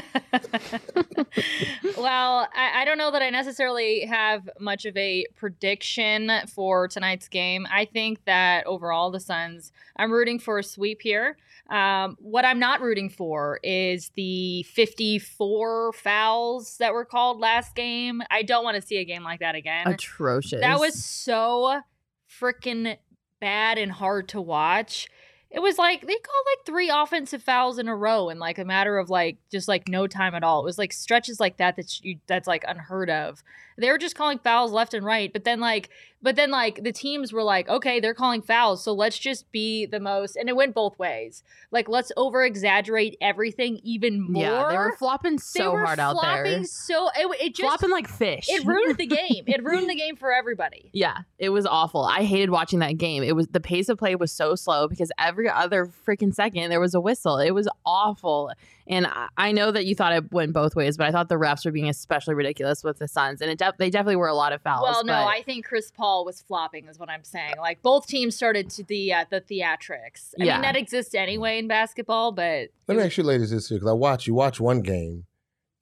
well, 1.98 2.48
I, 2.54 2.82
I 2.82 2.86
don't 2.86 2.98
know 2.98 3.12
that 3.12 3.22
I 3.22 3.30
necessarily 3.30 4.02
have 4.02 4.50
much 4.60 4.86
of 4.86 4.96
a 4.98 5.26
prediction 5.36 6.32
for 6.54 6.88
tonight's 6.88 7.28
game. 7.28 7.68
I 7.72 7.86
think 7.86 8.24
that 8.26 8.66
overall, 8.68 9.12
the 9.12 9.20
Suns, 9.20 9.72
I'm 9.96 10.12
rooting 10.12 10.40
for 10.40 10.60
a 10.60 10.64
sweep 10.64 11.02
here. 11.02 11.38
Um, 11.70 12.18
what 12.20 12.46
I'm 12.46 12.60
not 12.60 12.82
rooting 12.82 13.10
for 13.10 13.60
is 13.64 14.12
the 14.16 14.64
54 14.64 15.94
fouls 15.94 16.78
that 16.78 16.94
were 16.94 17.06
called 17.06 17.40
last 17.40 17.74
game. 17.76 18.22
I 18.30 18.44
don't 18.44 18.64
want 18.64 18.76
to 18.76 18.82
see 18.82 18.98
a 18.98 19.06
game 19.06 19.24
like 19.24 19.40
that 19.40 19.56
again. 19.56 19.88
Atrocious. 19.88 20.62
That 20.62 20.80
was 20.80 21.04
so 21.04 21.82
freaking 22.30 22.98
bad 23.40 23.78
and 23.78 23.92
hard 23.92 24.30
to 24.30 24.42
watch. 24.42 25.08
It 25.54 25.62
was 25.62 25.78
like 25.78 26.02
they 26.02 26.08
called 26.08 26.46
like 26.52 26.66
three 26.66 26.90
offensive 26.90 27.44
fouls 27.44 27.78
in 27.78 27.88
a 27.88 27.96
row 27.96 28.30
in 28.30 28.40
like 28.40 28.58
a 28.58 28.66
matter 28.66 28.98
of 28.98 29.12
like 29.12 29.38
just 29.52 29.68
like 29.68 29.88
no 29.88 30.08
time 30.08 30.34
at 30.34 30.44
all. 30.44 30.62
It 30.62 30.66
was 30.66 30.80
like 30.80 30.92
stretches 30.92 31.40
like 31.40 31.58
that 31.58 31.76
that 31.76 32.04
you 32.04 32.18
that's 32.26 32.48
like 32.48 32.66
unheard 32.68 33.12
of. 33.12 33.44
They 33.78 33.90
were 33.90 33.98
just 33.98 34.16
calling 34.16 34.40
fouls 34.40 34.72
left 34.72 34.94
and 34.94 35.06
right, 35.06 35.32
but 35.32 35.44
then 35.44 35.60
like 35.60 35.90
but 36.22 36.38
then 36.38 36.52
like 36.52 36.84
the 36.84 36.94
teams 36.94 37.34
were 37.34 37.44
like, 37.44 37.68
okay, 37.68 38.00
they're 38.00 38.14
calling 38.14 38.42
fouls, 38.42 38.82
so 38.82 38.94
let's 38.94 39.20
just 39.20 39.52
be 39.52 39.86
the 39.86 40.00
most 40.00 40.38
and 40.38 40.48
it 40.48 40.56
went 40.56 40.74
both 40.74 40.98
ways. 40.98 41.44
Like 41.70 41.90
let's 41.90 42.12
over 42.16 42.44
exaggerate 42.44 43.18
everything 43.20 43.80
even 43.84 44.22
more. 44.32 44.44
Yeah, 44.44 44.68
they 44.70 44.78
were 44.78 44.96
flopping 44.98 45.38
so 45.38 45.74
were 45.74 45.86
hard 45.86 46.00
out 46.00 46.16
there. 46.22 46.46
flopping 46.46 46.66
So 46.66 47.10
it, 47.16 47.42
it 47.42 47.56
just 47.56 47.68
flopping 47.68 47.92
like 47.92 48.08
fish. 48.08 48.48
it 48.50 48.66
ruined 48.66 48.98
the 48.98 49.06
game. 49.08 49.44
It 49.48 49.64
ruined 49.64 49.90
the 49.90 49.96
game 49.96 50.16
for 50.16 50.34
everybody. 50.34 50.90
Yeah, 50.94 51.20
it 51.38 51.50
was 51.50 51.66
awful. 51.66 52.06
I 52.06 52.24
hated 52.24 52.50
watching 52.50 52.80
that 52.80 52.98
game. 52.98 53.22
It 53.24 53.36
was 53.36 53.48
the 53.48 53.60
pace 53.60 53.90
of 53.90 53.98
play 53.98 54.16
was 54.16 54.32
so 54.32 54.56
slow 54.56 54.88
because 54.88 55.12
every 55.20 55.50
other 55.50 55.92
freaking 56.08 56.34
second 56.34 56.70
there 56.70 56.80
was 56.80 56.94
a 56.94 57.02
whistle. 57.02 57.38
It 57.38 57.52
was 57.52 57.68
awful. 57.86 58.52
And 58.88 59.08
I, 59.08 59.28
I 59.38 59.52
know 59.54 59.72
that 59.72 59.86
you 59.86 59.96
thought 59.96 60.12
it 60.14 60.32
went 60.32 60.52
both 60.54 60.76
ways, 60.76 60.98
but 60.98 61.08
I 61.08 61.12
thought 61.12 61.30
the 61.30 61.36
refs 61.36 61.64
were 61.66 61.72
being 61.72 61.88
especially 61.90 62.34
ridiculous 62.34 62.84
with 62.84 63.00
the 63.00 63.08
Suns, 63.08 63.42
and 63.42 63.50
it 63.50 63.58
def- 63.58 63.78
they 63.78 63.90
definitely 63.90 64.18
were 64.18 64.28
a 64.28 64.34
lot 64.36 64.52
of 64.54 64.62
fouls. 64.62 64.84
Well, 64.84 65.04
no, 65.06 65.14
but- 65.14 65.28
I 65.28 65.42
think 65.42 65.66
Chris 65.66 65.92
Paul 65.92 66.26
was 66.26 66.42
flopping, 66.42 66.88
is 66.88 67.00
what 67.00 67.10
I'm 67.10 67.24
saying. 67.24 67.54
Like 67.58 67.82
both 67.82 68.08
teams 68.08 68.36
started 68.36 68.70
to 68.72 68.84
the 68.84 69.14
uh, 69.14 69.26
the 69.30 69.40
theatrics. 69.42 70.34
I 70.40 70.44
Yeah. 70.44 70.54
mean 70.56 70.62
that 70.64 70.76
exists 70.76 71.16
anyway 71.16 71.60
in 71.60 71.68
basketball, 71.68 72.32
but 72.32 72.70
Let 72.88 72.98
me 72.98 73.04
ask 73.04 73.18
you, 73.18 73.24
ladies, 73.24 73.52
this 73.52 73.70
because 73.70 73.88
I 73.88 73.94
watch 73.94 74.28
you 74.28 74.34
watch 74.34 74.60
one 74.60 74.82
game, 74.82 75.26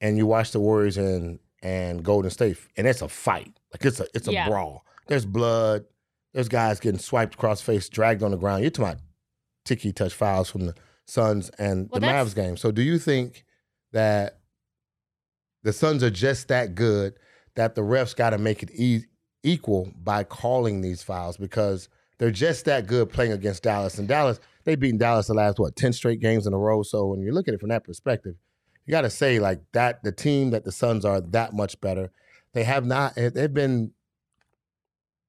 and 0.00 0.16
you 0.16 0.26
watch 0.26 0.52
the 0.52 0.60
Warriors 0.60 0.96
and 0.96 1.38
and 1.62 2.04
Golden 2.04 2.30
State, 2.30 2.56
and 2.76 2.86
it's 2.86 3.02
a 3.02 3.08
fight. 3.08 3.52
Like 3.72 3.84
it's 3.84 4.00
a 4.00 4.06
it's 4.14 4.28
a 4.28 4.32
Yeah. 4.32 4.48
brawl. 4.48 4.84
There's 5.08 5.24
blood. 5.26 5.84
There's 6.32 6.48
guys 6.48 6.80
getting 6.80 6.98
swiped 7.00 7.34
across 7.34 7.60
face, 7.60 7.88
dragged 7.88 8.22
on 8.22 8.30
the 8.30 8.36
ground. 8.38 8.62
You're 8.62 8.70
talking 8.70 8.92
about 8.92 9.02
ticky 9.64 9.92
touch 9.92 10.14
fouls 10.14 10.48
from 10.50 10.66
the 10.66 10.74
Suns 11.12 11.50
and 11.58 11.88
Well, 11.90 12.00
the 12.00 12.06
Mavs 12.06 12.34
game. 12.34 12.56
So 12.56 12.70
do 12.70 12.80
you 12.82 12.98
think 12.98 13.44
that 13.92 14.38
the 15.62 15.72
Suns 15.72 16.02
are 16.02 16.10
just 16.10 16.48
that 16.48 16.74
good 16.74 17.14
that 17.54 17.74
the 17.74 17.82
refs 17.82 18.16
got 18.16 18.30
to 18.30 18.38
make 18.38 18.62
it 18.62 18.70
e- 18.74 19.04
equal 19.42 19.92
by 20.02 20.24
calling 20.24 20.80
these 20.80 21.02
fouls 21.02 21.36
because 21.36 21.88
they're 22.18 22.30
just 22.30 22.64
that 22.64 22.86
good 22.86 23.10
playing 23.10 23.32
against 23.32 23.62
Dallas. 23.62 23.98
And 23.98 24.08
Dallas, 24.08 24.40
they've 24.64 24.78
beaten 24.80 24.96
Dallas 24.98 25.26
the 25.26 25.34
last 25.34 25.58
what 25.58 25.76
ten 25.76 25.92
straight 25.92 26.20
games 26.20 26.46
in 26.46 26.54
a 26.54 26.58
row. 26.58 26.82
So 26.82 27.06
when 27.06 27.20
you 27.20 27.32
look 27.32 27.46
at 27.48 27.54
it 27.54 27.60
from 27.60 27.68
that 27.68 27.84
perspective, 27.84 28.36
you 28.86 28.90
got 28.92 29.02
to 29.02 29.10
say 29.10 29.38
like 29.38 29.60
that 29.72 30.02
the 30.02 30.12
team 30.12 30.50
that 30.50 30.64
the 30.64 30.72
Suns 30.72 31.04
are 31.04 31.20
that 31.20 31.52
much 31.52 31.78
better. 31.80 32.10
They 32.54 32.64
have 32.64 32.86
not. 32.86 33.18
eh, 33.18 33.28
They've 33.28 33.52
been. 33.52 33.92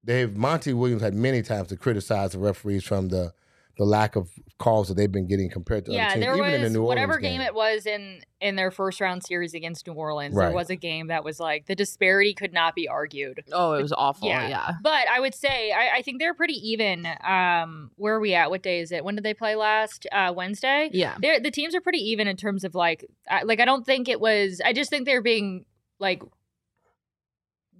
They've 0.02 0.34
Monty 0.36 0.72
Williams 0.72 1.02
had 1.02 1.14
many 1.14 1.42
times 1.42 1.68
to 1.68 1.76
criticize 1.76 2.32
the 2.32 2.38
referees 2.38 2.84
from 2.84 3.08
the 3.08 3.32
the 3.76 3.84
lack 3.84 4.16
of 4.16 4.30
calls 4.58 4.88
that 4.88 4.94
they've 4.94 5.10
been 5.10 5.26
getting 5.26 5.50
compared 5.50 5.84
to 5.84 5.92
yeah, 5.92 6.06
other 6.06 6.14
teams, 6.14 6.24
there 6.24 6.36
even 6.36 6.54
in 6.54 6.60
the 6.60 6.64
was 6.66 6.72
New 6.72 6.80
Orleans 6.82 6.88
whatever 6.88 7.18
game. 7.18 7.38
game 7.38 7.40
it 7.40 7.54
was 7.54 7.86
in 7.86 8.20
in 8.40 8.56
their 8.56 8.70
first 8.70 9.00
round 9.00 9.24
series 9.24 9.54
against 9.54 9.86
New 9.86 9.94
Orleans. 9.94 10.34
Right. 10.34 10.46
There 10.46 10.54
was 10.54 10.70
a 10.70 10.76
game 10.76 11.08
that 11.08 11.24
was 11.24 11.40
like 11.40 11.66
the 11.66 11.74
disparity 11.74 12.34
could 12.34 12.52
not 12.52 12.74
be 12.74 12.86
argued. 12.88 13.42
oh, 13.52 13.72
it 13.72 13.82
was 13.82 13.92
awful. 13.92 14.28
Yeah. 14.28 14.48
Yeah, 14.48 14.72
But 14.82 15.08
I 15.08 15.20
would 15.20 15.34
say 15.34 15.72
I, 15.72 15.96
I 15.98 16.02
think 16.02 16.20
they're 16.20 16.34
pretty 16.34 16.54
even. 16.70 17.06
Um, 17.26 17.90
where 17.96 18.14
are 18.14 18.20
we 18.20 18.34
at? 18.34 18.50
What 18.50 18.62
day 18.62 18.80
is 18.80 18.92
it? 18.92 19.04
When 19.04 19.14
did 19.14 19.24
they 19.24 19.34
play 19.34 19.54
last? 19.56 20.06
Uh, 20.12 20.32
Wednesday. 20.36 20.90
yeah. 20.92 21.16
They're, 21.20 21.40
the 21.40 21.50
teams 21.50 21.74
are 21.74 21.80
pretty 21.80 21.98
even 22.10 22.28
in 22.28 22.36
terms 22.36 22.64
of 22.64 22.74
like, 22.74 23.04
I, 23.30 23.42
like 23.42 23.60
I 23.60 23.64
don't 23.64 23.84
think 23.86 24.08
it 24.08 24.20
was. 24.20 24.60
I 24.64 24.72
just 24.72 24.90
think 24.90 25.06
they're 25.06 25.22
being 25.22 25.64
like 25.98 26.22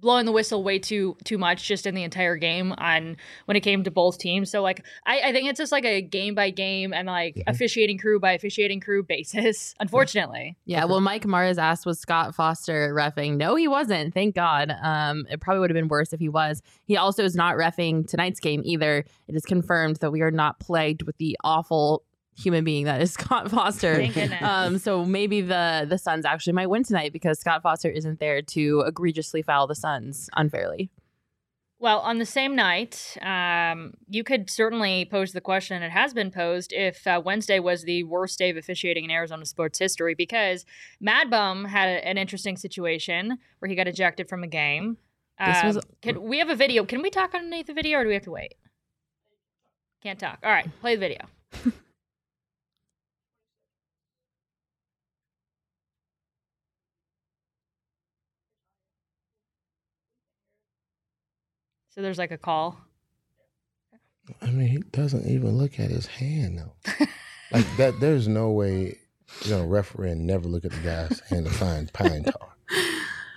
blowing 0.05 0.25
the 0.25 0.31
whistle 0.31 0.63
way 0.63 0.79
too 0.79 1.17
too 1.23 1.37
much 1.37 1.67
just 1.67 1.85
in 1.85 1.95
the 1.95 2.03
entire 2.03 2.35
game 2.37 2.73
on 2.77 3.17
when 3.45 3.57
it 3.57 3.61
came 3.61 3.83
to 3.83 3.91
both 3.91 4.17
teams. 4.19 4.49
So 4.51 4.61
like 4.61 4.85
I, 5.05 5.19
I 5.21 5.31
think 5.33 5.49
it's 5.49 5.57
just 5.57 5.71
like 5.71 5.83
a 5.83 6.01
game 6.01 6.35
by 6.35 6.51
game 6.51 6.93
and 6.93 7.07
like 7.07 7.35
Mhm. 7.35 7.43
officiating 7.47 7.97
crew 7.97 8.19
by 8.19 8.33
officiating 8.33 8.79
crew 8.79 9.03
basis. 9.03 9.73
Unfortunately, 9.79 10.55
Yeah, 10.65 10.85
well, 10.85 11.01
Mike 11.01 11.25
Mars 11.25 11.57
asked, 11.57 11.85
was 11.85 11.99
Scott 11.99 12.35
Foster 12.35 12.93
refing? 12.93 13.37
No, 13.37 13.55
he 13.55 13.67
wasn't. 13.67 14.13
Thank 14.13 14.35
God. 14.35 14.71
Um, 14.83 15.25
it 15.29 15.41
probably 15.41 15.59
would 15.61 15.69
have 15.71 15.75
been 15.75 15.87
worse 15.87 16.13
if 16.13 16.19
he 16.19 16.29
was. 16.29 16.61
He 16.85 16.95
also 16.97 17.23
is 17.23 17.35
not 17.35 17.55
refing 17.55 18.07
tonight's 18.07 18.39
game 18.39 18.61
either. 18.63 19.05
It 19.27 19.35
is 19.35 19.43
confirmed 19.43 19.97
that 19.97 20.11
we 20.11 20.21
are 20.21 20.31
not 20.31 20.59
plagued 20.59 21.01
with 21.03 21.17
the 21.17 21.35
awful 21.43 22.03
human 22.37 22.63
being 22.63 22.85
that 22.85 23.01
is 23.01 23.13
Scott 23.19 23.49
Foster. 23.51 23.95
Um, 24.41 24.77
so 24.77 25.05
maybe 25.05 25.41
the 25.41 25.85
the 25.87 25.97
Suns 25.97 26.25
actually 26.25 26.53
might 26.53 26.67
win 26.69 26.83
tonight 26.83 27.13
because 27.13 27.39
Scott 27.39 27.61
Foster 27.63 27.89
isn't 27.89 28.19
there 28.19 28.41
to 28.41 28.81
egregiously 28.85 29.41
foul 29.41 29.67
the 29.67 29.75
Suns 29.75 30.29
unfairly. 30.35 30.89
Well, 31.77 31.99
on 31.99 32.19
the 32.19 32.25
same 32.25 32.55
night, 32.55 33.17
um, 33.21 33.93
you 34.07 34.23
could 34.23 34.49
certainly 34.49 35.05
pose 35.11 35.33
the 35.33 35.41
question, 35.41 35.83
it 35.83 35.91
has 35.91 36.13
been 36.13 36.31
posed, 36.31 36.71
if 36.71 37.05
uh, 37.05 37.21
Wednesday 37.23 37.59
was 37.59 37.83
the 37.83 38.03
worst 38.03 38.39
day 38.39 38.49
of 38.49 38.55
officiating 38.55 39.03
in 39.03 39.11
Arizona 39.11 39.45
sports 39.45 39.77
history, 39.77 40.15
because 40.15 40.65
Mad 41.01 41.29
Bum 41.29 41.65
had 41.65 41.89
a- 41.89 42.07
an 42.07 42.17
interesting 42.17 42.55
situation 42.55 43.37
where 43.59 43.67
he 43.69 43.75
got 43.75 43.89
ejected 43.89 44.29
from 44.29 44.41
a 44.41 44.47
game. 44.47 44.97
This 45.37 45.63
was- 45.63 45.75
Um, 45.77 45.81
can, 46.01 46.23
we 46.23 46.39
have 46.39 46.49
a 46.49 46.55
video. 46.55 46.85
Can 46.85 47.01
we 47.01 47.09
talk 47.09 47.35
underneath 47.35 47.67
the 47.67 47.73
video, 47.73 47.99
or 47.99 48.03
do 48.03 48.07
we 48.07 48.13
have 48.15 48.23
to 48.23 48.31
wait? 48.31 48.55
Can't 50.01 50.17
talk. 50.17 50.39
All 50.43 50.51
right, 50.51 50.67
play 50.79 50.95
the 50.95 50.99
video. 51.01 51.25
So 61.95 62.01
there's 62.01 62.17
like 62.17 62.31
a 62.31 62.37
call. 62.37 62.77
I 64.41 64.47
mean, 64.47 64.67
he 64.67 64.77
doesn't 64.91 65.25
even 65.27 65.57
look 65.57 65.79
at 65.79 65.89
his 65.89 66.05
hand 66.07 66.59
though. 66.59 67.05
like 67.51 67.65
that, 67.77 67.99
there's 67.99 68.27
no 68.27 68.51
way 68.51 68.97
you're 69.43 69.57
gonna 69.57 69.67
referee 69.67 70.11
and 70.11 70.27
never 70.27 70.47
look 70.47 70.65
at 70.65 70.71
the 70.71 70.79
guy's 70.81 71.19
hand 71.29 71.45
to 71.45 71.51
find 71.51 71.91
pine 71.93 72.23
tar. 72.23 72.55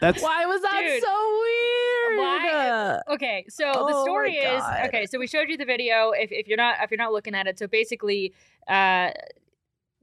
That's 0.01 0.23
Why 0.23 0.47
was 0.47 0.63
that 0.63 0.81
Dude, 0.81 1.03
so 1.03 1.39
weird? 1.41 2.19
why- 2.19 3.01
Okay, 3.15 3.45
so 3.49 3.65
the 3.65 3.79
Oh 3.79 3.85
my 3.85 4.03
story 4.05 4.35
is 4.37 4.63
okay. 4.87 5.07
So 5.07 5.19
we 5.19 5.27
showed 5.27 5.49
you 5.49 5.57
the 5.57 5.65
video. 5.65 6.11
If, 6.11 6.31
if 6.33 6.47
you're 6.47 6.57
not 6.57 6.77
if 6.83 6.91
you're 6.91 6.99
not 6.99 7.13
looking 7.13 7.35
at 7.35 7.47
it, 7.47 7.59
so 7.59 7.67
basically, 7.67 8.33
uh, 8.69 9.11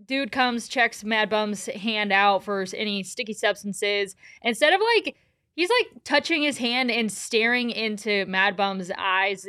dude 0.05 0.31
comes 0.31 0.67
checks 0.67 1.03
Mad 1.03 1.29
Bum's 1.29 1.65
hand 1.67 2.11
out 2.11 2.43
for 2.43 2.65
any 2.73 3.03
sticky 3.03 3.33
substances. 3.33 4.15
Instead 4.41 4.73
of 4.73 4.81
like 4.95 5.15
he's 5.55 5.69
like 5.69 6.03
touching 6.03 6.43
his 6.43 6.57
hand 6.57 6.91
and 6.91 7.11
staring 7.11 7.71
into 7.71 8.25
Mad 8.27 8.55
Bum's 8.55 8.91
eyes 8.97 9.47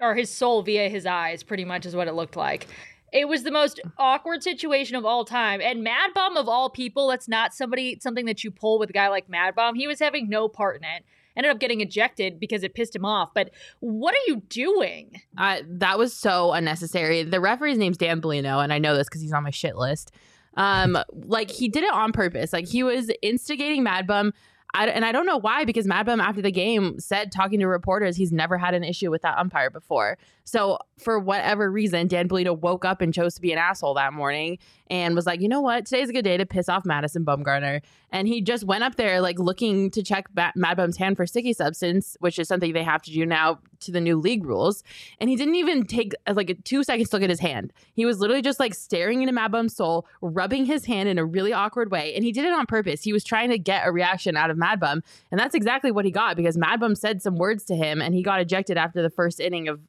or 0.00 0.14
his 0.14 0.30
soul 0.30 0.62
via 0.62 0.88
his 0.88 1.06
eyes, 1.06 1.42
pretty 1.42 1.64
much 1.64 1.86
is 1.86 1.94
what 1.94 2.08
it 2.08 2.14
looked 2.14 2.36
like. 2.36 2.66
It 3.12 3.28
was 3.28 3.44
the 3.44 3.52
most 3.52 3.80
awkward 3.96 4.42
situation 4.42 4.96
of 4.96 5.04
all 5.04 5.24
time. 5.24 5.60
And 5.60 5.84
Mad 5.84 6.10
Bum 6.14 6.36
of 6.36 6.48
all 6.48 6.68
people, 6.68 7.08
that's 7.08 7.28
not 7.28 7.54
somebody 7.54 7.98
something 8.00 8.26
that 8.26 8.42
you 8.42 8.50
pull 8.50 8.78
with 8.78 8.90
a 8.90 8.92
guy 8.92 9.08
like 9.08 9.28
Mad 9.28 9.54
Bum. 9.54 9.76
He 9.76 9.86
was 9.86 10.00
having 10.00 10.28
no 10.28 10.48
part 10.48 10.76
in 10.76 10.84
it. 10.84 11.04
Ended 11.36 11.50
up 11.50 11.58
getting 11.58 11.80
ejected 11.80 12.38
because 12.38 12.62
it 12.62 12.74
pissed 12.74 12.94
him 12.94 13.04
off. 13.04 13.30
But 13.34 13.50
what 13.80 14.14
are 14.14 14.24
you 14.26 14.42
doing? 14.48 15.20
Uh, 15.36 15.60
that 15.66 15.98
was 15.98 16.12
so 16.12 16.52
unnecessary. 16.52 17.24
The 17.24 17.40
referee's 17.40 17.78
name's 17.78 17.96
Dan 17.96 18.20
Bellino, 18.20 18.62
and 18.62 18.72
I 18.72 18.78
know 18.78 18.96
this 18.96 19.08
because 19.08 19.20
he's 19.20 19.32
on 19.32 19.42
my 19.42 19.50
shit 19.50 19.76
list. 19.76 20.12
Um, 20.56 20.96
like 21.12 21.50
he 21.50 21.68
did 21.68 21.82
it 21.82 21.92
on 21.92 22.12
purpose. 22.12 22.52
Like 22.52 22.68
he 22.68 22.84
was 22.84 23.10
instigating 23.22 23.82
Mad 23.82 24.06
Bum. 24.06 24.32
I, 24.74 24.88
and 24.88 25.04
I 25.04 25.12
don't 25.12 25.24
know 25.24 25.36
why, 25.38 25.64
because 25.64 25.86
Mad 25.86 26.04
Bum 26.04 26.20
after 26.20 26.42
the 26.42 26.50
game 26.50 26.98
said, 26.98 27.30
talking 27.30 27.60
to 27.60 27.66
reporters, 27.66 28.16
he's 28.16 28.32
never 28.32 28.58
had 28.58 28.74
an 28.74 28.82
issue 28.82 29.10
with 29.10 29.22
that 29.22 29.38
umpire 29.38 29.70
before. 29.70 30.18
So 30.44 30.78
for 30.98 31.18
whatever 31.18 31.70
reason, 31.70 32.06
Dan 32.06 32.28
Bellino 32.28 32.58
woke 32.58 32.84
up 32.84 33.00
and 33.00 33.12
chose 33.12 33.34
to 33.34 33.40
be 33.40 33.52
an 33.52 33.58
asshole 33.58 33.94
that 33.94 34.12
morning 34.12 34.58
and 34.88 35.14
was 35.14 35.26
like, 35.26 35.40
you 35.40 35.48
know 35.48 35.60
what, 35.60 35.86
today's 35.86 36.10
a 36.10 36.12
good 36.12 36.24
day 36.24 36.36
to 36.36 36.44
piss 36.44 36.68
off 36.68 36.84
Madison 36.84 37.24
Bumgarner. 37.24 37.80
And 38.10 38.28
he 38.28 38.42
just 38.42 38.64
went 38.64 38.84
up 38.84 38.96
there 38.96 39.20
like 39.20 39.38
looking 39.38 39.90
to 39.90 40.02
check 40.02 40.26
Mad 40.34 40.76
Bum's 40.76 40.96
hand 40.96 41.16
for 41.16 41.26
sticky 41.26 41.54
substance, 41.54 42.16
which 42.20 42.38
is 42.38 42.46
something 42.46 42.72
they 42.72 42.84
have 42.84 43.02
to 43.02 43.10
do 43.10 43.24
now 43.24 43.58
to 43.80 43.90
the 43.90 44.00
new 44.00 44.16
league 44.16 44.44
rules. 44.44 44.84
And 45.18 45.30
he 45.30 45.36
didn't 45.36 45.56
even 45.56 45.84
take 45.84 46.12
uh, 46.26 46.34
like 46.34 46.56
two 46.64 46.84
seconds 46.84 47.08
to 47.10 47.16
look 47.16 47.22
at 47.22 47.30
his 47.30 47.40
hand. 47.40 47.72
He 47.94 48.04
was 48.04 48.20
literally 48.20 48.42
just 48.42 48.60
like 48.60 48.74
staring 48.74 49.22
into 49.22 49.32
Mad 49.32 49.50
Bum's 49.50 49.74
soul, 49.74 50.06
rubbing 50.20 50.66
his 50.66 50.84
hand 50.84 51.08
in 51.08 51.18
a 51.18 51.24
really 51.24 51.52
awkward 51.52 51.90
way. 51.90 52.14
And 52.14 52.24
he 52.24 52.32
did 52.32 52.44
it 52.44 52.52
on 52.52 52.66
purpose. 52.66 53.02
He 53.02 53.12
was 53.12 53.24
trying 53.24 53.50
to 53.50 53.58
get 53.58 53.86
a 53.86 53.90
reaction 53.90 54.36
out 54.36 54.50
of 54.50 54.58
Mad 54.58 54.78
Bum. 54.78 55.02
And 55.30 55.40
that's 55.40 55.54
exactly 55.54 55.90
what 55.90 56.04
he 56.04 56.10
got 56.10 56.36
because 56.36 56.56
Mad 56.56 56.80
Bum 56.80 56.94
said 56.94 57.22
some 57.22 57.36
words 57.36 57.64
to 57.64 57.74
him 57.74 58.00
and 58.00 58.14
he 58.14 58.22
got 58.22 58.40
ejected 58.40 58.76
after 58.76 59.02
the 59.02 59.10
first 59.10 59.40
inning 59.40 59.66
of 59.68 59.80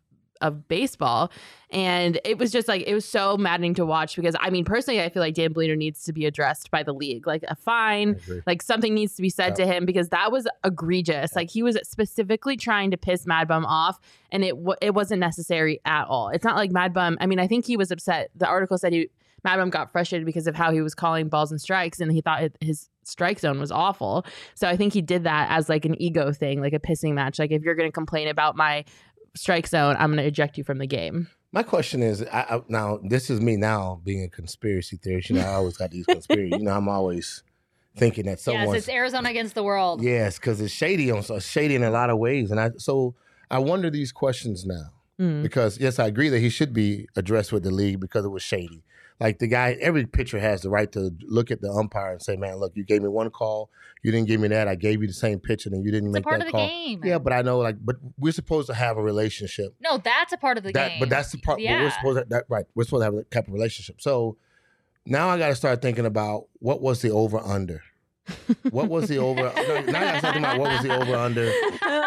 of 0.42 0.68
baseball. 0.68 1.32
And 1.72 2.20
it 2.24 2.38
was 2.38 2.52
just 2.52 2.68
like 2.68 2.84
it 2.88 2.94
was 2.94 3.06
so 3.06 3.38
maddening 3.38 3.74
to 3.76 3.86
watch 3.86 4.16
because 4.16 4.36
I 4.40 4.50
mean 4.50 4.64
personally 4.64 5.02
I 5.02 5.10
feel 5.10 5.22
like 5.22 5.34
Dan 5.34 5.54
Bellino 5.54 5.76
needs 5.76 6.04
to 6.04 6.14
be 6.14 6.26
addressed 6.26 6.72
by 6.72 6.84
the 6.84 6.94
league. 6.94 7.28
Like 7.28 7.44
a 7.48 7.56
fine, 7.56 8.20
like 8.46 8.62
something 8.62 8.94
needs 8.94 9.16
to 9.16 9.22
be 9.22 9.30
said 9.30 9.56
yeah. 9.58 9.66
to 9.66 9.74
him 9.74 9.86
because 9.86 10.10
that 10.10 10.32
was 10.32 10.48
egregious. 10.64 11.32
Yeah. 11.34 11.40
Like 11.40 11.50
he 11.50 11.64
was 11.64 11.78
specifically 11.84 12.56
trying 12.56 12.92
to 12.92 12.98
piss 12.98 13.26
Mad 13.26 13.48
Bum 13.48 13.66
off 13.66 14.00
and 14.32 14.44
it 14.44 14.56
w- 14.56 14.78
it 14.82 14.94
wasn't 14.94 15.20
necessary 15.20 15.82
at 15.86 16.06
all. 16.06 16.30
It's 16.30 16.46
not 16.46 16.56
like 16.56 16.72
Mad 16.72 16.94
Bum, 16.94 17.18
I 17.20 17.26
mean 17.26 17.40
I 17.40 17.48
think 17.48 17.66
he 17.66 17.78
was 17.78 17.92
upset. 17.92 18.30
The 18.36 18.48
article 18.48 18.78
said 18.78 18.94
he 18.94 19.10
Mad 19.44 19.58
Bum 19.58 19.70
got 19.70 19.92
frustrated 19.92 20.26
because 20.26 20.48
of 20.48 20.56
how 20.56 20.72
he 20.72 20.82
was 20.82 20.96
calling 20.96 21.30
balls 21.30 21.52
and 21.52 21.62
strikes 21.62 22.00
and 22.00 22.12
he 22.12 22.22
thought 22.22 22.52
his 22.62 22.90
strike 23.04 23.40
zone 23.40 23.60
was 23.60 23.72
awful. 23.72 24.26
So 24.56 24.68
I 24.68 24.76
think 24.76 24.92
he 24.92 25.02
did 25.02 25.24
that 25.24 25.52
as 25.52 25.70
like 25.70 25.86
an 25.86 26.02
ego 26.02 26.32
thing, 26.34 26.62
like 26.62 26.74
a 26.74 26.80
pissing 26.80 27.14
match. 27.14 27.38
Like 27.38 27.52
if 27.52 27.62
you're 27.62 27.76
going 27.76 27.88
to 27.88 27.94
complain 27.94 28.28
about 28.28 28.56
my 28.56 28.86
strike 29.36 29.68
zone, 29.68 29.96
I'm 30.00 30.12
going 30.12 30.24
to 30.24 30.28
eject 30.28 30.58
you 30.58 30.64
from 30.64 30.78
the 30.78 30.88
game. 30.88 31.28
My 31.52 31.64
question 31.64 32.04
is, 32.04 32.22
I, 32.24 32.42
I, 32.42 32.62
now 32.68 33.00
this 33.04 33.30
is 33.30 33.40
me 33.40 33.56
now 33.56 34.02
being 34.04 34.24
a 34.24 34.30
conspiracy 34.30 34.98
theorist. 34.98 35.30
You 35.30 35.38
know, 35.38 35.44
I 35.44 35.54
always 35.54 35.78
got 35.78 35.92
these 35.92 36.06
conspiracy. 36.06 36.58
you 36.58 36.64
know, 36.64 36.72
I'm 36.72 36.90
always 36.90 37.44
thinking 37.96 38.26
that 38.26 38.40
someone. 38.40 38.68
Yes, 38.68 38.76
it's 38.76 38.90
Arizona 38.90 39.30
against 39.30 39.56
the 39.56 39.64
world. 39.64 40.02
Yes, 40.04 40.38
because 40.38 40.60
it's 40.60 40.74
shady 40.74 41.12
on 41.12 41.24
so 41.24 41.40
shady 41.40 41.76
in 41.76 41.84
a 41.84 41.90
lot 41.90 42.10
of 42.10 42.18
ways, 42.18 42.52
and 42.52 42.60
I 42.60 42.72
so 42.78 43.16
I 43.50 43.60
wonder 43.60 43.90
these 43.90 44.12
questions 44.12 44.66
now 44.66 44.92
mm. 45.20 45.44
because 45.44 45.80
yes, 45.80 46.00
I 46.00 46.08
agree 46.08 46.30
that 46.30 46.40
he 46.40 46.50
should 46.50 46.74
be 46.74 47.08
addressed 47.16 47.52
with 47.52 47.64
the 47.64 47.72
league 47.72 48.00
because 48.00 48.26
it 48.26 48.30
was 48.30 48.44
shady. 48.44 48.84
Like 49.20 49.40
the 49.40 49.48
guy, 49.48 49.78
every 49.80 50.06
pitcher 50.06 50.40
has 50.40 50.62
the 50.62 50.70
right 50.70 50.92
to 50.92 51.12
look 51.22 51.50
at 51.50 51.62
the 51.62 51.72
umpire 51.72 52.12
and 52.12 52.22
say, 52.22 52.36
"Man, 52.36 52.58
look, 52.58 52.74
you 52.76 52.84
gave 52.84 53.02
me 53.02 53.08
one 53.08 53.30
call, 53.30 53.70
you 54.04 54.12
didn't 54.12 54.28
give 54.28 54.42
me 54.42 54.50
that. 54.50 54.68
I 54.68 54.76
gave 54.76 55.02
you 55.02 55.08
the 55.08 55.14
same 55.14 55.40
pitch, 55.40 55.66
and 55.66 55.74
then 55.74 55.84
you 55.84 55.92
didn't 55.92 56.10
it's 56.10 56.26
make 56.26 56.40
that 56.40 56.52
call." 56.52 56.68
Game. 56.68 57.02
Yeah, 57.04 57.18
but 57.18 57.32
I 57.32 57.42
know, 57.42 57.60
like, 57.60 57.78
but 57.84 57.96
we're 58.18 58.34
supposed 58.34 58.68
to 58.68 58.74
have 58.74 58.98
a 58.98 59.02
relationship. 59.02 59.74
No, 59.80 59.98
that's 59.98 60.34
a 60.34 60.38
part 60.38 60.58
of 60.58 60.66
the 60.66 60.74
that, 60.74 60.90
game. 60.90 61.00
But 61.00 61.10
that's 61.10 61.32
the 61.32 61.38
part. 61.38 61.62
Yeah. 61.62 61.82
We're 61.82 61.92
supposed 61.92 62.20
to, 62.20 62.26
that 62.30 62.46
right. 62.50 62.66
We're 62.76 62.84
supposed 62.84 63.02
to 63.02 63.06
have 63.06 63.14
a 63.14 63.24
type 63.24 63.48
of 63.48 63.54
relationship. 63.54 64.02
So 64.02 64.36
now 65.06 65.30
I 65.30 65.38
got 65.38 65.48
to 65.48 65.56
start 65.56 65.82
thinking 65.82 66.06
about 66.06 66.48
what 66.60 66.82
was 66.82 67.02
the 67.02 67.12
over 67.12 67.40
under. 67.40 67.82
what 68.72 68.90
was 68.90 69.08
the 69.08 69.20
over? 69.20 69.44
now, 69.44 69.92
now 69.92 70.00
I 70.00 70.04
got 70.04 70.12
to 70.12 70.20
start 70.20 70.38
about 70.38 70.60
what 70.60 70.72
was 70.72 70.82
the 70.82 71.00
over 71.00 71.16
under. 71.16 71.52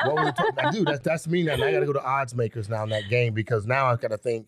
What 0.04 0.14
was 0.14 0.32
the, 0.36 0.70
dude? 0.72 0.86
That's 0.86 1.00
that's 1.00 1.28
me 1.28 1.42
now. 1.42 1.56
now 1.56 1.66
I 1.66 1.72
got 1.72 1.80
to 1.80 1.86
go 1.86 1.92
to 1.94 2.04
odds 2.04 2.34
makers 2.34 2.68
now 2.68 2.82
in 2.82 2.90
that 2.90 3.08
game 3.08 3.32
because 3.32 3.66
now 3.66 3.86
I 3.86 3.96
got 3.96 4.10
to 4.10 4.18
think 4.18 4.46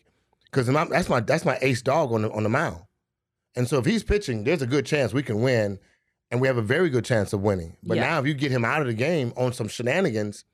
because 0.50 0.66
that's 0.66 1.08
my 1.08 1.20
that's 1.20 1.44
my 1.44 1.58
ace 1.62 1.82
dog 1.82 2.12
on 2.12 2.22
the 2.22 2.30
on 2.30 2.42
the 2.42 2.48
mound. 2.48 2.82
And 3.56 3.68
so 3.68 3.78
if 3.78 3.84
he's 3.84 4.04
pitching, 4.04 4.44
there's 4.44 4.62
a 4.62 4.66
good 4.66 4.86
chance 4.86 5.12
we 5.12 5.22
can 5.22 5.42
win, 5.42 5.78
and 6.30 6.40
we 6.40 6.46
have 6.46 6.56
a 6.56 6.62
very 6.62 6.90
good 6.90 7.04
chance 7.04 7.32
of 7.32 7.40
winning. 7.40 7.76
But 7.82 7.96
yeah. 7.96 8.08
now 8.08 8.20
if 8.20 8.26
you 8.26 8.34
get 8.34 8.52
him 8.52 8.64
out 8.64 8.80
of 8.80 8.86
the 8.86 8.94
game 8.94 9.32
on 9.36 9.52
some 9.52 9.68
shenanigans, 9.68 10.44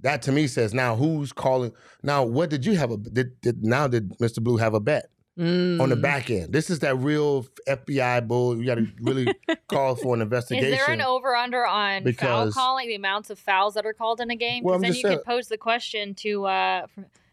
that 0.00 0.22
to 0.22 0.32
me 0.32 0.46
says 0.46 0.74
now 0.74 0.96
who's 0.96 1.32
calling? 1.32 1.72
Now 2.02 2.24
what 2.24 2.50
did 2.50 2.66
you 2.66 2.76
have 2.76 2.90
a 2.90 2.96
did, 2.96 3.40
did 3.40 3.64
now 3.64 3.88
did 3.88 4.16
Mr. 4.18 4.42
Blue 4.42 4.56
have 4.56 4.74
a 4.74 4.80
bet? 4.80 5.10
Mm. 5.38 5.80
On 5.80 5.88
the 5.88 5.94
mm. 5.94 6.02
back 6.02 6.28
end, 6.28 6.52
this 6.52 6.68
is 6.68 6.80
that 6.80 6.98
real 6.98 7.46
FBI 7.66 8.26
bull. 8.26 8.58
You 8.58 8.66
got 8.66 8.74
to 8.74 8.86
really 9.00 9.32
call 9.68 9.94
for 9.94 10.14
an 10.14 10.20
investigation. 10.20 10.72
Is 10.72 10.78
there 10.78 10.92
an 10.92 11.00
over 11.00 11.34
under 11.34 11.64
on 11.64 12.02
because, 12.02 12.52
foul 12.52 12.52
calling? 12.52 12.88
The 12.88 12.96
amounts 12.96 13.30
of 13.30 13.38
fouls 13.38 13.74
that 13.74 13.86
are 13.86 13.94
called 13.94 14.20
in 14.20 14.30
a 14.30 14.36
game? 14.36 14.64
Because 14.64 14.70
well, 14.70 14.80
then 14.80 14.92
you 14.92 15.00
saying, 15.00 15.18
could 15.18 15.24
pose 15.24 15.48
the 15.48 15.56
question 15.56 16.14
to 16.16 16.44
uh, 16.46 16.86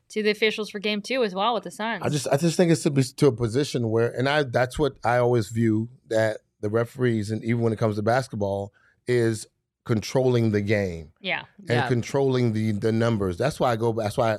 to 0.10 0.24
the 0.24 0.30
officials 0.30 0.70
for 0.70 0.80
game 0.80 1.02
two 1.02 1.24
as 1.24 1.36
well 1.36 1.54
with 1.54 1.64
the 1.64 1.72
Suns. 1.72 2.02
I 2.04 2.10
just 2.10 2.28
I 2.28 2.38
just 2.38 2.58
think 2.58 2.72
it's 2.72 2.84
to 2.84 2.92
be 2.92 3.04
to 3.04 3.28
a 3.28 3.32
position 3.32 3.90
where 3.90 4.10
and 4.10 4.28
I 4.28 4.44
that's 4.44 4.80
what 4.80 4.98
I 5.04 5.18
always 5.18 5.50
view 5.50 5.90
that 6.08 6.38
the 6.62 6.70
referees 6.70 7.32
and 7.32 7.44
even 7.44 7.62
when 7.62 7.74
it 7.74 7.80
comes 7.80 7.98
to 7.98 8.02
basketball 8.02 8.74
is 9.08 9.48
controlling 9.86 10.52
the 10.52 10.62
game. 10.62 11.12
Yeah. 11.22 11.44
And 11.60 11.70
yeah. 11.70 11.88
controlling 11.88 12.54
the 12.54 12.72
the 12.72 12.92
numbers. 12.92 13.38
That's 13.38 13.60
why 13.60 13.72
I 13.72 13.76
go 13.76 13.92
that's 13.94 14.18
why 14.18 14.36
I 14.36 14.38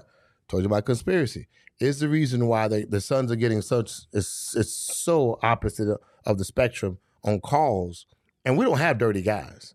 told 0.49 0.63
you 0.63 0.67
about 0.67 0.85
conspiracy. 0.85 1.49
Is 1.81 2.01
the 2.01 2.09
reason 2.09 2.49
why 2.49 2.67
they, 2.67 2.85
the 2.85 3.01
Suns 3.01 3.31
are 3.31 3.37
getting 3.37 3.63
such 3.63 3.93
it's 4.13 4.55
it's 4.57 4.73
so 4.73 5.39
opposite 5.43 5.89
of, 5.89 5.99
of 6.25 6.39
the 6.39 6.45
spectrum 6.45 6.99
on 7.25 7.41
calls. 7.41 8.07
And 8.45 8.57
we 8.57 8.65
don't 8.65 8.79
have 8.79 8.99
dirty 8.99 9.23
guys. 9.23 9.75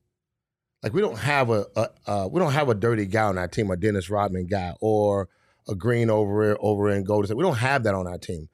Like 0.81 0.93
we 0.93 1.01
don't 1.01 1.19
have 1.19 1.49
a, 1.49 1.65
a 1.75 1.89
uh, 2.07 2.27
we 2.29 2.39
don't 2.39 2.51
have 2.51 2.67
a 2.67 2.75
dirty 2.75 3.05
guy 3.05 3.23
on 3.23 3.37
our 3.37 3.47
team, 3.47 3.71
a 3.71 3.77
Dennis 3.77 4.09
Rodman 4.09 4.47
guy, 4.47 4.73
or 4.81 5.29
a 5.67 5.75
Green 5.75 6.09
over 6.09 6.51
it 6.51 6.57
over 6.61 6.89
in 6.89 7.03
Golden 7.03 7.27
State. 7.27 7.37
We 7.37 7.43
don't 7.43 7.57
have 7.57 7.83
that 7.83 7.95
on 7.95 8.07
our 8.07 8.17
team. 8.17 8.49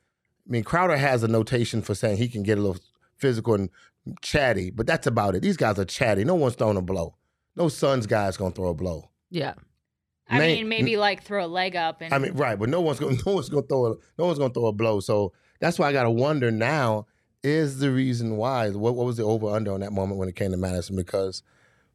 I 0.47 0.51
mean, 0.51 0.63
Crowder 0.63 0.97
has 0.97 1.23
a 1.23 1.27
notation 1.27 1.81
for 1.81 1.93
saying 1.95 2.17
he 2.17 2.27
can 2.27 2.43
get 2.43 2.57
a 2.57 2.61
little 2.61 2.81
physical 3.17 3.53
and 3.53 3.69
chatty, 4.21 4.71
but 4.71 4.87
that's 4.87 5.07
about 5.07 5.35
it. 5.35 5.41
These 5.41 5.57
guys 5.57 5.77
are 5.77 5.85
chatty. 5.85 6.23
No 6.23 6.35
one's 6.35 6.55
throwing 6.55 6.77
a 6.77 6.81
blow. 6.81 7.15
No 7.55 7.67
Suns 7.67 8.07
guy's 8.07 8.37
gonna 8.37 8.51
throw 8.53 8.69
a 8.69 8.73
blow. 8.73 9.09
Yeah. 9.29 9.53
I 10.29 10.39
mean, 10.39 10.69
maybe 10.69 10.95
like 10.95 11.23
throw 11.23 11.43
a 11.43 11.47
leg 11.47 11.75
up 11.75 12.01
and 12.01 12.13
I 12.13 12.19
mean, 12.19 12.33
right, 12.33 12.57
but 12.57 12.69
no 12.69 12.81
one's 12.81 12.99
gonna 12.99 13.17
no 13.25 13.33
one's 13.33 13.49
gonna 13.49 13.65
throw 13.67 13.93
a 13.93 13.95
no 14.17 14.25
one's 14.27 14.39
gonna 14.39 14.53
throw 14.53 14.67
a 14.67 14.73
blow. 14.73 14.99
So 14.99 15.33
that's 15.59 15.79
why 15.79 15.89
I 15.89 15.93
gotta 15.93 16.11
wonder 16.11 16.51
now, 16.51 17.07
is 17.43 17.79
the 17.79 17.91
reason 17.91 18.37
why 18.37 18.69
what, 18.69 18.95
what 18.95 19.05
was 19.05 19.17
the 19.17 19.23
over 19.23 19.49
under 19.49 19.73
on 19.73 19.79
that 19.81 19.91
moment 19.91 20.19
when 20.19 20.29
it 20.29 20.35
came 20.35 20.51
to 20.51 20.57
Madison? 20.57 20.95
Because 20.95 21.41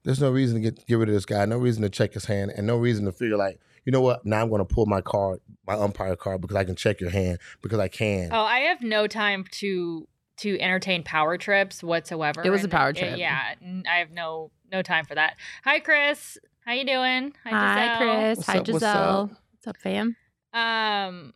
there's 0.03 0.21
no 0.21 0.31
reason 0.31 0.57
to 0.57 0.61
get 0.61 0.87
get 0.87 0.99
rid 0.99 1.09
of 1.09 1.15
this 1.15 1.27
guy, 1.27 1.45
no 1.47 1.59
reason 1.59 1.83
to 1.83 1.89
check 1.89 2.15
his 2.15 2.25
hand, 2.25 2.53
and 2.57 2.67
no 2.67 2.77
reason 2.77 3.05
to 3.05 3.13
figure 3.13 3.37
like, 3.37 3.61
you 3.85 3.93
know 3.93 4.01
what? 4.01 4.25
Now 4.25 4.43
I'm 4.43 4.49
going 4.49 4.65
to 4.65 4.65
pull 4.65 4.87
my 4.87 5.01
card, 5.01 5.41
my 5.67 5.75
umpire 5.75 6.17
card, 6.17 6.41
because 6.41 6.57
I 6.57 6.65
can 6.65 6.77
check 6.77 7.01
your 7.01 7.11
hand 7.11 7.39
because 7.63 7.79
I 7.79 7.89
can. 7.89 8.31
Oh, 8.33 8.43
I 8.43 8.61
have 8.61 8.83
no 8.83 9.07
time 9.07 9.45
to 9.53 10.09
to 10.39 10.59
entertain 10.61 11.03
power 11.03 11.39
trips 11.39 11.83
whatsoever. 11.83 12.43
It 12.45 12.51
was 12.51 12.65
a 12.65 12.69
power 12.69 12.93
trip. 12.93 13.17
yeah, 13.17 13.55
I 13.89 13.97
have 13.97 14.11
no 14.11 14.51
no 14.73 14.83
time 14.83 15.05
for 15.05 15.15
that. 15.15 15.37
Hi, 15.65 15.79
Chris. 15.81 16.39
How 16.65 16.73
you 16.73 16.87
doing? 16.87 17.35
Hi, 17.45 17.51
Hi 17.51 17.97
Chris. 17.99 18.39
What's 18.39 18.49
Hi, 18.49 18.59
up, 18.59 18.67
Giselle. 18.67 19.21
What's 19.23 19.33
up? 19.33 19.43
what's 19.53 19.67
up, 19.67 19.77
fam? 19.77 20.17
Um, 20.55 21.35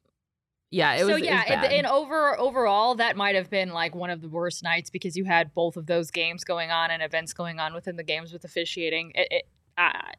yeah, 0.70 0.94
it 0.94 1.04
was. 1.04 1.12
So 1.12 1.16
yeah, 1.16 1.42
and 1.64 1.86
over 1.86 2.38
overall, 2.38 2.94
that 2.96 3.16
might 3.16 3.34
have 3.34 3.50
been 3.50 3.70
like 3.70 3.94
one 3.94 4.10
of 4.10 4.20
the 4.20 4.28
worst 4.28 4.62
nights 4.62 4.90
because 4.90 5.16
you 5.16 5.24
had 5.24 5.54
both 5.54 5.76
of 5.76 5.86
those 5.86 6.10
games 6.10 6.44
going 6.44 6.70
on 6.70 6.90
and 6.90 7.02
events 7.02 7.32
going 7.32 7.58
on 7.58 7.74
within 7.74 7.96
the 7.96 8.02
games 8.02 8.32
with 8.32 8.44
officiating. 8.44 9.12
It, 9.14 9.28
it, 9.30 9.48
uh, 9.76 10.12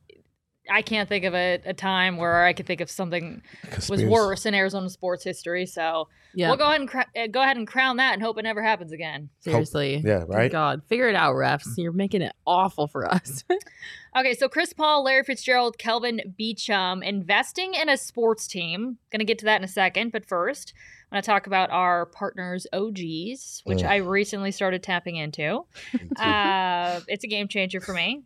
I 0.72 0.82
can't 0.82 1.10
think 1.10 1.26
of 1.26 1.34
a, 1.34 1.60
a, 1.66 1.74
time 1.74 2.18
where 2.18 2.44
I 2.44 2.54
could 2.54 2.66
think 2.66 2.82
of 2.82 2.90
something 2.90 3.42
was 3.90 4.04
worse 4.04 4.46
in 4.46 4.54
Arizona 4.54 4.90
sports 4.90 5.24
history. 5.24 5.66
So 5.66 6.08
yeah. 6.34 6.50
we'll 6.50 6.58
go 6.58 6.66
ahead 6.66 6.82
and 6.82 6.90
cr- 6.90 7.00
uh, 7.16 7.28
go 7.28 7.42
ahead 7.42 7.58
and 7.58 7.68
crown 7.68 7.98
that 7.98 8.14
and 8.14 8.22
hope 8.22 8.38
it 8.38 8.44
never 8.44 8.62
happens 8.62 8.92
again. 8.92 9.30
Seriously, 9.40 9.98
hope, 9.98 10.06
yeah, 10.06 10.24
right. 10.28 10.52
God, 10.52 10.82
figure 10.88 11.10
it 11.10 11.16
out, 11.16 11.36
refs. 11.36 11.78
You're 11.78 11.92
making 11.92 12.22
it 12.22 12.34
awful 12.46 12.88
for 12.88 13.12
us. 13.12 13.44
okay, 14.18 14.34
so 14.34 14.48
Chris 14.48 14.74
Paul, 14.74 15.04
Larry 15.04 15.24
Fitzgerald, 15.24 15.78
Kelvin 15.78 16.36
Beachum 16.40 17.04
investing 17.04 17.74
in 17.74 17.90
a 17.90 17.98
sports 17.98 18.48
team. 18.48 18.98
Going 19.12 19.20
to 19.20 19.26
get 19.26 19.40
to 19.40 19.46
that 19.46 19.58
in 19.58 19.64
a 19.64 19.70
second, 19.70 20.12
but 20.12 20.26
first. 20.26 20.74
I'm 21.12 21.16
going 21.16 21.24
to 21.24 21.26
talk 21.26 21.48
about 21.48 21.72
our 21.72 22.06
partners 22.06 22.68
OGs, 22.72 23.62
which 23.64 23.80
mm. 23.80 23.90
I 23.90 23.96
recently 23.96 24.52
started 24.52 24.84
tapping 24.84 25.16
into. 25.16 25.66
uh, 26.18 27.00
it's 27.08 27.24
a 27.24 27.28
game 27.28 27.48
changer 27.48 27.82
for 27.82 27.94
me. 27.94 28.22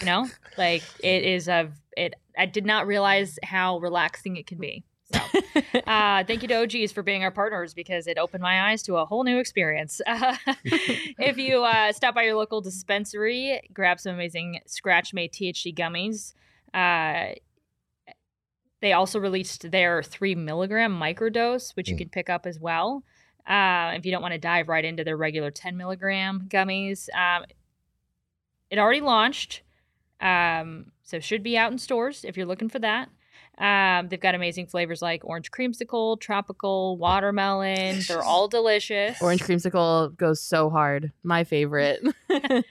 You 0.00 0.06
know, 0.06 0.28
like 0.58 0.82
it 1.02 1.24
is 1.24 1.48
a 1.48 1.70
it. 1.96 2.14
I 2.36 2.46
did 2.46 2.66
not 2.66 2.86
realize 2.86 3.38
how 3.42 3.78
relaxing 3.78 4.36
it 4.36 4.46
can 4.46 4.58
be. 4.58 4.84
So, 5.12 5.20
uh, 5.86 6.24
thank 6.24 6.42
you 6.42 6.48
to 6.48 6.62
OGs 6.62 6.92
for 6.92 7.02
being 7.02 7.22
our 7.22 7.30
partners 7.30 7.74
because 7.74 8.06
it 8.06 8.18
opened 8.18 8.42
my 8.42 8.70
eyes 8.70 8.82
to 8.84 8.96
a 8.96 9.04
whole 9.04 9.24
new 9.24 9.38
experience. 9.38 10.00
Uh, 10.06 10.36
if 10.64 11.36
you 11.36 11.64
uh, 11.64 11.92
stop 11.92 12.14
by 12.14 12.22
your 12.22 12.34
local 12.34 12.60
dispensary, 12.60 13.60
grab 13.72 14.00
some 14.00 14.14
amazing 14.14 14.60
Scratch 14.66 15.12
Made 15.12 15.32
THC 15.32 15.74
gummies. 15.76 16.34
Uh, 16.72 17.34
they 18.80 18.92
also 18.92 19.18
released 19.18 19.70
their 19.70 20.02
three 20.02 20.34
milligram 20.34 20.98
microdose, 20.98 21.76
which 21.76 21.88
you 21.88 21.94
mm. 21.94 21.98
can 21.98 22.08
pick 22.08 22.28
up 22.28 22.46
as 22.46 22.58
well. 22.58 23.04
Uh, 23.46 23.92
if 23.94 24.04
you 24.06 24.12
don't 24.12 24.22
want 24.22 24.32
to 24.32 24.38
dive 24.38 24.68
right 24.68 24.84
into 24.84 25.04
their 25.04 25.16
regular 25.16 25.50
10 25.50 25.76
milligram 25.76 26.46
gummies, 26.48 27.08
um, 27.14 27.44
it 28.72 28.78
already 28.78 29.02
launched. 29.02 29.62
Um, 30.20 30.86
so 31.02 31.20
should 31.20 31.42
be 31.42 31.58
out 31.58 31.70
in 31.70 31.78
stores 31.78 32.24
if 32.24 32.36
you're 32.36 32.46
looking 32.46 32.70
for 32.70 32.78
that. 32.78 33.10
Um, 33.58 34.08
they've 34.08 34.18
got 34.18 34.34
amazing 34.34 34.66
flavors 34.66 35.02
like 35.02 35.24
orange 35.24 35.50
creamsicle, 35.50 36.18
tropical, 36.20 36.96
watermelon. 36.96 38.00
They're 38.08 38.22
all 38.22 38.48
delicious. 38.48 39.20
Orange 39.20 39.42
creamsicle 39.42 40.16
goes 40.16 40.40
so 40.40 40.70
hard. 40.70 41.12
My 41.22 41.44
favorite. 41.44 42.00
I, 42.30 42.62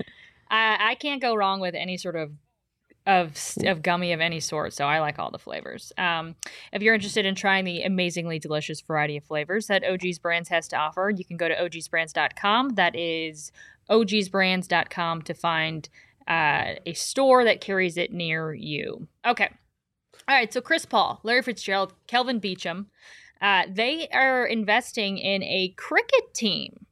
I 0.50 0.96
can't 1.00 1.22
go 1.22 1.36
wrong 1.36 1.60
with 1.60 1.76
any 1.76 1.98
sort 1.98 2.16
of 2.16 2.32
of 3.08 3.36
of 3.66 3.82
gummy 3.82 4.12
of 4.14 4.22
any 4.22 4.40
sort. 4.40 4.74
So 4.74 4.86
I 4.86 5.00
like 5.00 5.20
all 5.20 5.32
the 5.32 5.40
flavors. 5.40 5.92
Um, 5.98 6.36
if 6.72 6.82
you're 6.82 6.94
interested 6.94 7.26
in 7.26 7.36
trying 7.36 7.66
the 7.66 7.82
amazingly 7.84 8.40
delicious 8.40 8.82
variety 8.82 9.18
of 9.18 9.24
flavors 9.24 9.68
that 9.68 9.84
OG's 9.84 10.20
Brands 10.20 10.50
has 10.50 10.68
to 10.70 10.78
offer, 10.78 11.12
you 11.16 11.26
can 11.26 11.38
go 11.38 11.48
to 11.48 11.56
ogsbrands.com. 11.56 12.70
That 12.70 12.96
is 12.96 13.52
ogsbrands.com 13.90 15.22
to 15.24 15.34
find 15.34 15.90
uh, 16.28 16.76
a 16.86 16.94
store 16.94 17.44
that 17.44 17.62
carries 17.62 17.98
it 17.98 18.14
near 18.14 18.54
you. 18.54 19.08
Okay. 19.26 19.50
All 20.28 20.36
right. 20.36 20.52
So 20.54 20.62
Chris 20.62 20.86
Paul, 20.86 21.20
Larry 21.24 21.42
Fitzgerald, 21.42 21.94
Kelvin 22.08 22.40
Beachum, 22.40 22.86
uh, 23.42 23.64
they 23.70 24.08
are 24.10 24.46
investing 24.46 25.18
in 25.18 25.42
a 25.44 25.70
cricket 25.78 26.34
team. 26.34 26.86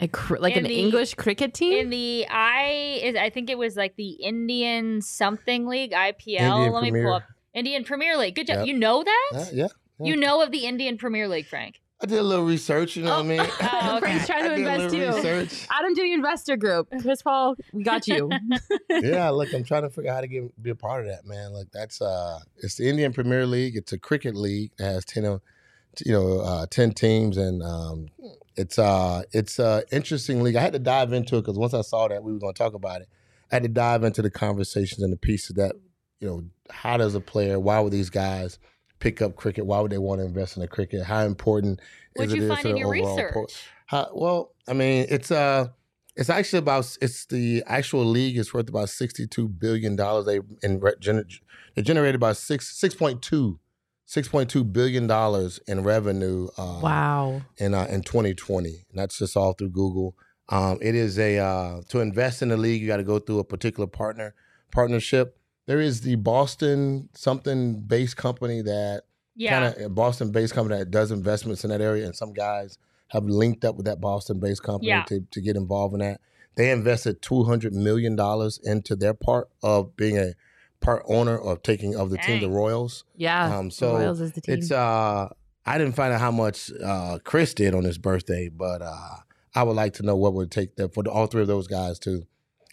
A 0.00 0.08
cr- 0.08 0.36
like 0.38 0.56
In 0.56 0.64
an 0.64 0.68
the- 0.70 0.78
English 0.78 1.14
cricket 1.14 1.54
team? 1.54 1.78
In 1.78 1.90
the 1.90 2.26
I 2.30 3.00
is 3.02 3.16
I 3.16 3.30
think 3.30 3.50
it 3.50 3.58
was 3.58 3.76
like 3.76 3.96
the 3.96 4.10
Indian 4.10 5.02
something 5.02 5.66
league 5.66 5.92
IPL. 5.92 6.40
Indian 6.40 6.72
Let 6.72 6.82
me 6.84 6.90
Premier. 6.90 7.04
pull 7.06 7.14
up 7.14 7.22
Indian 7.54 7.84
Premier 7.84 8.16
League. 8.16 8.34
Good 8.36 8.46
job. 8.46 8.58
Yep. 8.58 8.66
You 8.66 8.74
know 8.74 9.02
that? 9.02 9.30
Uh, 9.34 9.44
yeah. 9.52 9.66
You 10.00 10.14
know 10.14 10.42
of 10.42 10.52
the 10.52 10.66
Indian 10.66 10.96
Premier 10.98 11.26
League, 11.26 11.46
Frank? 11.46 11.80
I 12.00 12.06
did 12.06 12.18
a 12.18 12.22
little 12.22 12.44
research, 12.44 12.96
you 12.96 13.02
know 13.02 13.16
what 13.16 13.24
I 13.24 13.28
mean? 13.28 13.40
Oh, 13.60 13.96
okay. 13.96 14.00
Frank's 14.00 14.26
trying 14.26 14.44
to 14.44 14.52
I 14.52 14.56
did 14.56 14.66
a 14.66 14.70
invest 14.72 14.94
little 14.94 15.10
too. 15.12 15.16
research. 15.16 15.66
Adam 15.70 15.94
doing 15.94 16.12
investor 16.12 16.56
group. 16.56 16.88
Chris 17.00 17.22
Paul, 17.22 17.56
we 17.72 17.82
got 17.82 18.06
you. 18.06 18.30
yeah, 18.90 19.30
look, 19.30 19.52
I'm 19.52 19.64
trying 19.64 19.82
to 19.82 19.90
figure 19.90 20.10
out 20.10 20.14
how 20.16 20.20
to 20.20 20.28
get 20.28 20.62
be 20.62 20.70
a 20.70 20.74
part 20.74 21.02
of 21.02 21.10
that, 21.10 21.24
man. 21.26 21.52
Like 21.52 21.68
that's 21.72 22.00
uh 22.00 22.38
it's 22.58 22.76
the 22.76 22.88
Indian 22.88 23.12
Premier 23.12 23.46
League. 23.46 23.76
It's 23.76 23.92
a 23.92 23.98
cricket 23.98 24.36
league 24.36 24.72
that 24.78 24.84
has 24.84 25.04
ten 25.04 25.24
you 25.24 26.12
know, 26.12 26.40
uh 26.40 26.66
ten 26.66 26.92
teams 26.92 27.36
and 27.36 27.62
um 27.62 28.08
it's 28.56 28.78
uh 28.78 29.22
it's 29.32 29.58
uh 29.58 29.82
interesting 29.90 30.42
league. 30.42 30.56
I 30.56 30.60
had 30.60 30.72
to 30.74 30.78
dive 30.78 31.12
into 31.12 31.36
it 31.36 31.42
because 31.42 31.58
once 31.58 31.74
I 31.74 31.82
saw 31.82 32.08
that 32.08 32.22
we 32.22 32.32
were 32.32 32.38
gonna 32.38 32.52
talk 32.52 32.74
about 32.74 33.00
it, 33.00 33.08
I 33.50 33.56
had 33.56 33.62
to 33.64 33.68
dive 33.68 34.04
into 34.04 34.22
the 34.22 34.30
conversations 34.30 35.02
and 35.02 35.12
the 35.12 35.16
pieces 35.16 35.56
that, 35.56 35.74
you 36.20 36.28
know, 36.28 36.44
how 36.70 36.96
does 36.96 37.14
a 37.14 37.20
player, 37.20 37.58
why 37.58 37.80
would 37.80 37.92
these 37.92 38.10
guys 38.10 38.58
pick 39.00 39.22
up 39.22 39.36
cricket? 39.36 39.66
Why 39.66 39.80
would 39.80 39.92
they 39.92 39.98
want 39.98 40.20
to 40.20 40.26
invest 40.26 40.56
in 40.56 40.62
the 40.62 40.68
cricket? 40.68 41.04
How 41.04 41.24
important 41.24 41.80
What'd 42.14 42.30
is 42.30 42.36
you 42.36 42.42
it 42.42 42.44
is 42.44 42.50
find 42.50 42.62
to 42.62 42.68
in 42.68 42.74
the 42.74 42.80
your 42.80 42.94
overall 42.94 43.16
research? 43.16 43.34
po- 43.34 43.46
how, 43.86 44.10
well, 44.12 44.52
I 44.68 44.74
mean, 44.74 45.06
it's 45.08 45.30
uh 45.30 45.68
it's 46.16 46.30
actually 46.30 46.58
about 46.58 46.96
it's 47.00 47.26
the 47.26 47.62
actual 47.66 48.04
league 48.04 48.36
is 48.36 48.52
worth 48.52 48.68
about 48.68 48.90
sixty 48.90 49.26
two 49.26 49.48
billion 49.48 49.96
dollars. 49.96 50.26
They 50.26 50.40
in 50.62 50.80
re- 50.80 50.94
gener- 51.00 51.40
they 51.74 51.82
generated 51.82 52.16
about 52.16 52.36
six 52.36 52.76
six 52.76 52.94
point 52.94 53.22
two. 53.22 53.60
Six 54.04 54.26
point 54.26 54.48
two 54.48 54.64
billion 54.64 55.06
dollars 55.06 55.60
in 55.66 55.82
revenue 55.84 56.48
uh, 56.56 56.80
wow. 56.82 57.42
in 57.58 57.74
uh, 57.74 57.86
in 57.90 58.00
2020. 58.02 58.86
That's 58.94 59.18
just 59.18 59.36
all 59.36 59.52
through 59.52 59.68
Google. 59.68 60.16
Um, 60.48 60.78
it 60.80 60.94
is 60.94 61.18
a 61.18 61.38
uh, 61.38 61.82
to 61.90 62.00
invest 62.00 62.40
in 62.40 62.48
the 62.48 62.56
league, 62.56 62.80
you 62.80 62.88
got 62.88 62.96
to 62.96 63.04
go 63.04 63.18
through 63.18 63.38
a 63.38 63.44
particular 63.44 63.86
partner 63.86 64.34
partnership. 64.72 65.37
There 65.68 65.80
is 65.82 66.00
the 66.00 66.14
Boston 66.14 67.10
something 67.14 67.82
based 67.82 68.16
company 68.16 68.62
that 68.62 69.02
Yeah. 69.36 69.60
kind 69.70 69.84
of 69.84 69.94
Boston 69.94 70.32
based 70.32 70.54
company 70.54 70.78
that 70.78 70.90
does 70.90 71.10
investments 71.12 71.62
in 71.62 71.68
that 71.70 71.82
area, 71.82 72.06
and 72.06 72.16
some 72.16 72.32
guys 72.32 72.78
have 73.08 73.24
linked 73.24 73.64
up 73.66 73.76
with 73.76 73.84
that 73.84 74.00
Boston 74.00 74.40
based 74.40 74.62
company 74.62 74.88
Yeah. 74.88 75.04
to, 75.08 75.20
to 75.30 75.40
get 75.42 75.56
involved 75.56 75.92
in 75.92 76.00
that. 76.00 76.22
They 76.56 76.70
invested 76.70 77.20
two 77.20 77.44
hundred 77.44 77.74
million 77.74 78.16
dollars 78.16 78.58
into 78.64 78.96
their 78.96 79.12
part 79.12 79.48
of 79.62 79.94
being 79.94 80.16
a 80.16 80.32
part 80.80 81.02
owner 81.06 81.38
of 81.38 81.62
taking 81.62 81.94
of 81.94 82.08
the 82.08 82.16
team, 82.16 82.40
the 82.40 82.48
Royals. 82.48 83.04
Yeah. 83.14 83.54
Um, 83.58 83.68
the 83.68 83.74
so 83.74 83.96
Royals 83.98 84.20
is 84.22 84.32
the 84.32 84.40
team. 84.40 84.54
It's 84.58 84.70
uh, 84.72 85.28
I 85.66 85.76
didn't 85.76 85.96
find 85.96 86.14
out 86.14 86.20
how 86.20 86.30
much 86.30 86.72
uh 86.82 87.18
Chris 87.24 87.52
did 87.52 87.74
on 87.74 87.84
his 87.84 87.98
birthday, 87.98 88.48
but 88.48 88.80
uh, 88.80 89.16
I 89.54 89.64
would 89.64 89.76
like 89.76 89.92
to 89.94 90.02
know 90.02 90.16
what 90.16 90.32
would 90.32 90.50
take 90.50 90.76
that 90.76 90.94
for 90.94 91.02
the, 91.02 91.10
all 91.10 91.26
three 91.26 91.42
of 91.42 91.48
those 91.48 91.66
guys 91.66 91.98
to 92.00 92.26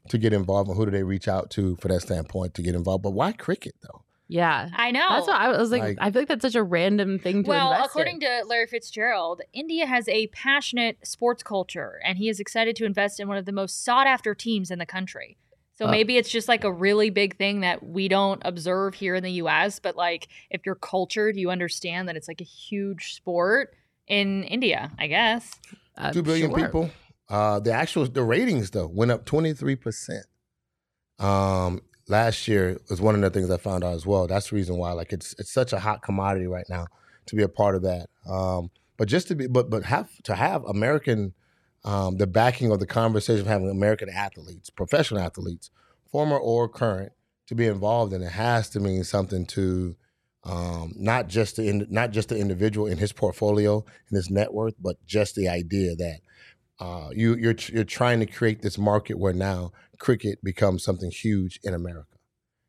to 0.09 0.17
get 0.17 0.33
involved, 0.33 0.69
and 0.69 0.77
who 0.77 0.85
do 0.85 0.91
they 0.91 1.03
reach 1.03 1.27
out 1.27 1.49
to 1.51 1.75
for 1.77 1.87
that 1.87 2.01
standpoint 2.01 2.53
to 2.55 2.61
get 2.61 2.75
involved? 2.75 3.03
But 3.03 3.11
why 3.11 3.31
cricket 3.31 3.75
though? 3.81 4.01
yeah. 4.27 4.69
I 4.73 4.89
know. 4.89 5.05
That's 5.09 5.27
what 5.27 5.39
I 5.39 5.49
was 5.55 5.69
like, 5.71 5.81
Like- 5.83 5.97
I 6.01 6.09
feel 6.09 6.21
like 6.23 6.29
that's 6.29 6.41
such 6.41 6.55
a 6.55 6.63
random 6.63 7.19
thing 7.19 7.33
to 7.33 7.37
invest 7.39 7.45
in. 7.45 7.49
well, 7.49 7.85
according 7.85 8.15
in. 8.15 8.19
to 8.21 8.43
Larry 8.47 8.65
Fitzgerald, 8.65 9.41
India 9.53 9.85
has 9.85 10.07
a 10.09 10.25
passionate 10.27 10.97
sports 11.05 11.43
culture, 11.43 11.99
and 12.03 12.17
he 12.17 12.27
is 12.29 12.39
excited 12.39 12.75
to 12.77 12.85
invest 12.85 13.19
in 13.19 13.27
one 13.27 13.37
of 13.37 13.45
the 13.45 13.51
most 13.51 13.83
sought 13.85 14.07
after 14.07 14.33
teams 14.33 14.71
in 14.71 14.79
the 14.79 14.85
country. 14.85 15.37
So 15.77 15.85
Uh. 15.87 15.91
maybe 15.91 16.17
it's 16.17 16.29
just 16.29 16.47
like 16.47 16.63
a 16.63 16.71
really 16.71 17.09
big 17.11 17.37
thing 17.37 17.59
that 17.59 17.85
we 17.85 18.07
don't 18.07 18.41
observe 18.45 18.95
here 18.95 19.13
in 19.13 19.23
the 19.23 19.33
US, 19.43 19.77
but 19.79 19.95
like 19.95 20.27
if 20.49 20.65
you're 20.65 20.73
cultured, 20.73 21.35
you 21.37 21.51
understand 21.51 22.07
that 22.09 22.15
it's 22.15 22.27
like 22.27 22.41
a 22.41 22.45
huge 22.45 23.13
sport 23.13 23.75
in 24.07 24.43
India, 24.45 24.91
I 24.97 25.05
guess. 25.07 25.51
Uh, 25.97 26.11
Two 26.11 26.23
billion 26.23 26.49
sure. 26.49 26.59
people. 26.59 26.89
Uh, 27.29 27.59
the 27.59 27.71
actual 27.71 28.05
the 28.05 28.23
ratings 28.23 28.71
though 28.71 28.87
went 28.87 29.11
up 29.11 29.25
twenty 29.25 29.53
three 29.53 29.75
percent. 29.75 30.25
Um, 31.19 31.81
last 32.07 32.47
year 32.47 32.77
was 32.89 33.01
one 33.01 33.15
of 33.15 33.21
the 33.21 33.29
things 33.29 33.49
I 33.49 33.57
found 33.57 33.83
out 33.83 33.93
as 33.93 34.05
well. 34.05 34.27
That's 34.27 34.49
the 34.49 34.55
reason 34.55 34.77
why 34.77 34.91
like 34.91 35.11
it's 35.11 35.33
it's 35.39 35.51
such 35.51 35.73
a 35.73 35.79
hot 35.79 36.01
commodity 36.01 36.47
right 36.47 36.65
now 36.69 36.87
to 37.27 37.35
be 37.35 37.43
a 37.43 37.49
part 37.49 37.75
of 37.75 37.81
that. 37.83 38.09
Um, 38.29 38.69
but 38.97 39.07
just 39.07 39.27
to 39.29 39.35
be 39.35 39.47
but 39.47 39.69
but 39.69 39.83
have 39.85 40.09
to 40.23 40.35
have 40.35 40.63
American 40.65 41.33
um, 41.83 42.17
the 42.17 42.27
backing 42.27 42.71
of 42.71 42.79
the 42.79 42.87
conversation 42.87 43.41
of 43.41 43.47
having 43.47 43.69
American 43.69 44.09
athletes, 44.09 44.69
professional 44.69 45.21
athletes, 45.21 45.69
former 46.11 46.37
or 46.37 46.67
current, 46.67 47.11
to 47.47 47.55
be 47.55 47.67
involved 47.67 48.13
in 48.13 48.23
it 48.23 48.31
has 48.31 48.69
to 48.71 48.79
mean 48.79 49.03
something 49.03 49.45
to 49.45 49.95
um, 50.43 50.93
not 50.95 51.27
just 51.27 51.55
the 51.55 51.67
in, 51.67 51.87
not 51.89 52.11
just 52.11 52.29
the 52.29 52.37
individual 52.37 52.87
in 52.87 52.97
his 52.97 53.11
portfolio 53.11 53.83
and 54.09 54.15
his 54.15 54.29
net 54.29 54.53
worth, 54.53 54.75
but 54.79 55.03
just 55.05 55.35
the 55.35 55.47
idea 55.47 55.95
that 55.95 56.19
uh, 56.79 57.09
you 57.13 57.35
you're 57.35 57.55
you're 57.71 57.83
trying 57.83 58.19
to 58.19 58.25
create 58.25 58.61
this 58.61 58.77
market 58.77 59.17
where 59.17 59.33
now 59.33 59.71
cricket 59.99 60.43
becomes 60.43 60.83
something 60.83 61.11
huge 61.11 61.59
in 61.63 61.73
America. 61.73 62.17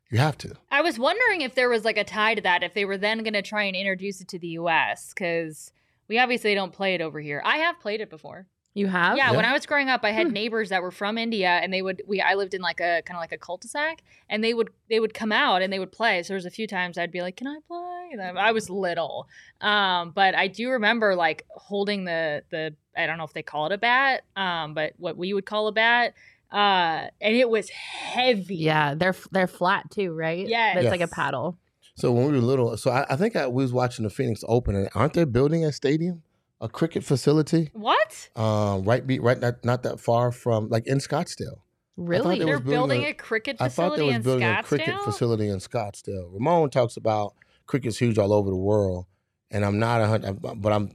You 0.09 0.19
have 0.19 0.37
to. 0.39 0.55
I 0.71 0.81
was 0.81 0.97
wondering 0.97 1.41
if 1.41 1.55
there 1.55 1.67
was 1.69 1.83
like 1.83 1.97
a 1.97 2.03
tie 2.05 2.35
to 2.35 2.41
that, 2.41 2.63
if 2.63 2.73
they 2.73 2.85
were 2.85 2.97
then 2.97 3.19
going 3.23 3.33
to 3.33 3.41
try 3.41 3.63
and 3.63 3.75
introduce 3.75 4.21
it 4.21 4.29
to 4.29 4.39
the 4.39 4.47
US, 4.49 5.13
because 5.13 5.71
we 6.07 6.17
obviously 6.19 6.55
don't 6.55 6.71
play 6.71 6.95
it 6.95 7.01
over 7.01 7.19
here. 7.19 7.41
I 7.43 7.57
have 7.57 7.79
played 7.81 7.99
it 7.99 8.09
before. 8.09 8.47
You 8.73 8.87
have? 8.87 9.17
Yeah, 9.17 9.31
when 9.31 9.43
I 9.43 9.53
was 9.53 9.65
growing 9.65 9.89
up, 9.89 10.01
I 10.03 10.11
had 10.11 10.27
Hmm. 10.27 10.33
neighbors 10.33 10.69
that 10.69 10.83
were 10.83 10.91
from 10.91 11.17
India, 11.17 11.49
and 11.49 11.73
they 11.73 11.81
would 11.81 12.03
we 12.07 12.21
I 12.21 12.35
lived 12.35 12.53
in 12.53 12.61
like 12.61 12.79
a 12.79 13.01
kind 13.05 13.17
of 13.17 13.21
like 13.21 13.31
a 13.31 13.37
cul-de-sac, 13.37 14.03
and 14.29 14.43
they 14.43 14.53
would 14.53 14.69
they 14.87 14.99
would 14.99 15.15
come 15.15 15.31
out 15.31 15.61
and 15.63 15.73
they 15.73 15.79
would 15.79 15.91
play. 15.91 16.21
So 16.21 16.27
there 16.29 16.35
was 16.35 16.45
a 16.45 16.51
few 16.51 16.67
times 16.67 16.95
I'd 16.97 17.11
be 17.11 17.21
like, 17.23 17.35
"Can 17.37 17.47
I 17.47 17.57
play?" 17.67 18.09
And 18.13 18.21
I 18.21 18.49
I 18.49 18.51
was 18.51 18.69
little, 18.69 19.27
um, 19.61 20.11
but 20.11 20.35
I 20.35 20.47
do 20.47 20.69
remember 20.69 21.15
like 21.15 21.43
holding 21.49 22.05
the 22.05 22.43
the 22.51 22.75
I 22.97 23.05
don't 23.05 23.17
know 23.17 23.23
if 23.23 23.33
they 23.33 23.43
call 23.43 23.65
it 23.67 23.71
a 23.71 23.77
bat, 23.77 24.23
um, 24.35 24.73
but 24.73 24.93
what 24.97 25.17
we 25.17 25.33
would 25.33 25.45
call 25.45 25.67
a 25.67 25.71
bat, 25.71 26.13
uh, 26.51 27.07
and 27.21 27.35
it 27.35 27.49
was 27.49 27.69
heavy. 27.69 28.55
Yeah, 28.55 28.95
they're 28.95 29.15
they're 29.31 29.47
flat 29.47 29.89
too, 29.91 30.13
right? 30.13 30.47
Yeah, 30.47 30.77
it's 30.79 30.89
like 30.91 31.01
a 31.01 31.07
paddle. 31.07 31.57
So 31.95 32.11
when 32.11 32.27
we 32.27 32.33
were 32.33 32.37
little, 32.39 32.77
so 32.77 32.91
I, 32.91 33.05
I 33.09 33.15
think 33.15 33.35
I, 33.35 33.47
we 33.47 33.63
was 33.63 33.73
watching 33.73 34.03
the 34.03 34.09
Phoenix 34.11 34.43
Open, 34.47 34.75
and 34.75 34.87
aren't 34.93 35.13
they 35.13 35.23
building 35.23 35.65
a 35.65 35.71
stadium, 35.71 36.21
a 36.61 36.69
cricket 36.69 37.03
facility, 37.03 37.71
What? 37.73 38.29
um, 38.35 38.83
right? 38.83 39.05
Be 39.05 39.17
right, 39.19 39.39
not, 39.39 39.65
not 39.65 39.83
that 39.83 39.99
far 39.99 40.31
from 40.31 40.69
like 40.69 40.85
in 40.87 40.99
Scottsdale. 40.99 41.61
Really? 41.95 42.37
they 42.37 42.45
They're 42.45 42.59
building 42.59 42.99
building 42.99 43.03
a- 43.05 43.09
a, 43.09 43.13
cricket 43.13 43.57
I 43.59 43.69
thought 43.69 43.97
they 43.97 44.03
was 44.03 44.15
in 44.17 44.21
building 44.21 44.47
Scottsdale. 44.47 44.59
a 44.59 44.63
cricket 44.63 44.95
facility 45.03 45.47
in 45.49 45.57
Scottsdale. 45.57 46.31
Ramon 46.31 46.69
talks 46.69 46.95
about 46.97 47.33
cricket's 47.65 47.97
huge 47.97 48.19
all 48.19 48.31
over 48.31 48.51
the 48.51 48.55
world, 48.55 49.07
and 49.49 49.65
I'm 49.65 49.79
not 49.79 49.99
a 50.01 50.05
hundred, 50.07 50.39
but 50.39 50.71
I'm, 50.71 50.91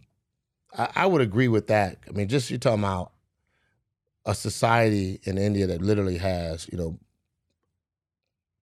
I, 0.77 0.89
I 0.97 1.07
would 1.07 1.21
agree 1.21 1.49
with 1.49 1.67
that. 1.69 1.99
I 2.09 2.13
mean, 2.13 2.29
just 2.29 2.51
you're 2.51 2.59
talking 2.59 2.81
about 2.81 3.13
a 4.25 4.35
society 4.35 5.21
in 5.25 5.39
India 5.39 5.67
that 5.67 5.83
literally 5.83 6.19
has, 6.19 6.69
you 6.71 6.79
know, 6.79 6.99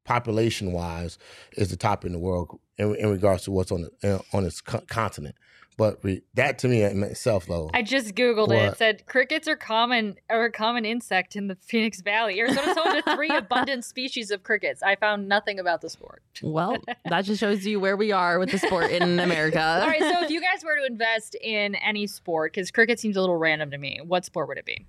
population 0.05 0.73
wise, 0.73 1.18
is 1.57 1.70
the 1.70 1.77
top 1.77 2.05
in 2.05 2.12
the 2.12 2.18
world 2.18 2.59
in, 2.79 2.94
in 2.96 3.11
regards 3.11 3.44
to 3.44 3.51
what's 3.51 3.70
on 3.70 3.83
the 4.03 4.23
on 4.33 4.44
its 4.44 4.61
co- 4.61 4.83
continent. 4.88 5.37
But 5.81 5.99
re, 6.03 6.21
that 6.35 6.59
to 6.59 6.69
me 6.69 6.83
in 6.83 7.03
itself, 7.03 7.47
though, 7.47 7.71
I 7.73 7.81
just 7.81 8.14
googled 8.14 8.53
it. 8.53 8.73
It 8.73 8.77
said 8.77 9.07
crickets 9.07 9.49
are 9.49 9.57
common 9.57 10.16
are 10.29 10.45
a 10.45 10.53
common 10.53 10.85
insect 10.85 11.37
in 11.37 11.47
the 11.47 11.55
Phoenix 11.62 12.03
Valley. 12.03 12.38
Arizona's 12.38 12.77
home 12.77 13.03
to 13.03 13.16
three 13.16 13.31
abundant 13.35 13.87
species 13.87 14.31
of 14.31 14.43
crickets. 14.43 14.83
I 14.83 14.97
found 14.97 15.27
nothing 15.27 15.59
about 15.59 15.81
the 15.81 15.88
sport. 15.88 16.23
Well, 16.43 16.77
that 17.07 17.23
just 17.23 17.40
shows 17.40 17.64
you 17.64 17.81
where 17.81 17.97
we 17.97 18.12
are 18.12 18.38
with 18.38 18.51
the 18.51 18.59
sport 18.59 18.90
in 18.90 19.19
America. 19.19 19.81
All 19.81 19.88
right, 19.88 20.03
so 20.03 20.23
if 20.23 20.31
you 20.31 20.43
guys 20.43 20.62
were 20.62 20.77
to 20.77 20.85
invest 20.85 21.35
in 21.37 21.77
any 21.77 22.07
sport, 22.07 22.53
because 22.53 22.71
cricket 22.71 23.01
seems 23.01 23.16
a 23.16 23.21
little 23.23 23.38
random 23.38 23.71
to 23.71 23.79
me, 23.79 24.01
what 24.05 24.27
sport 24.27 24.49
would 24.49 24.59
it 24.59 24.66
be? 24.66 24.87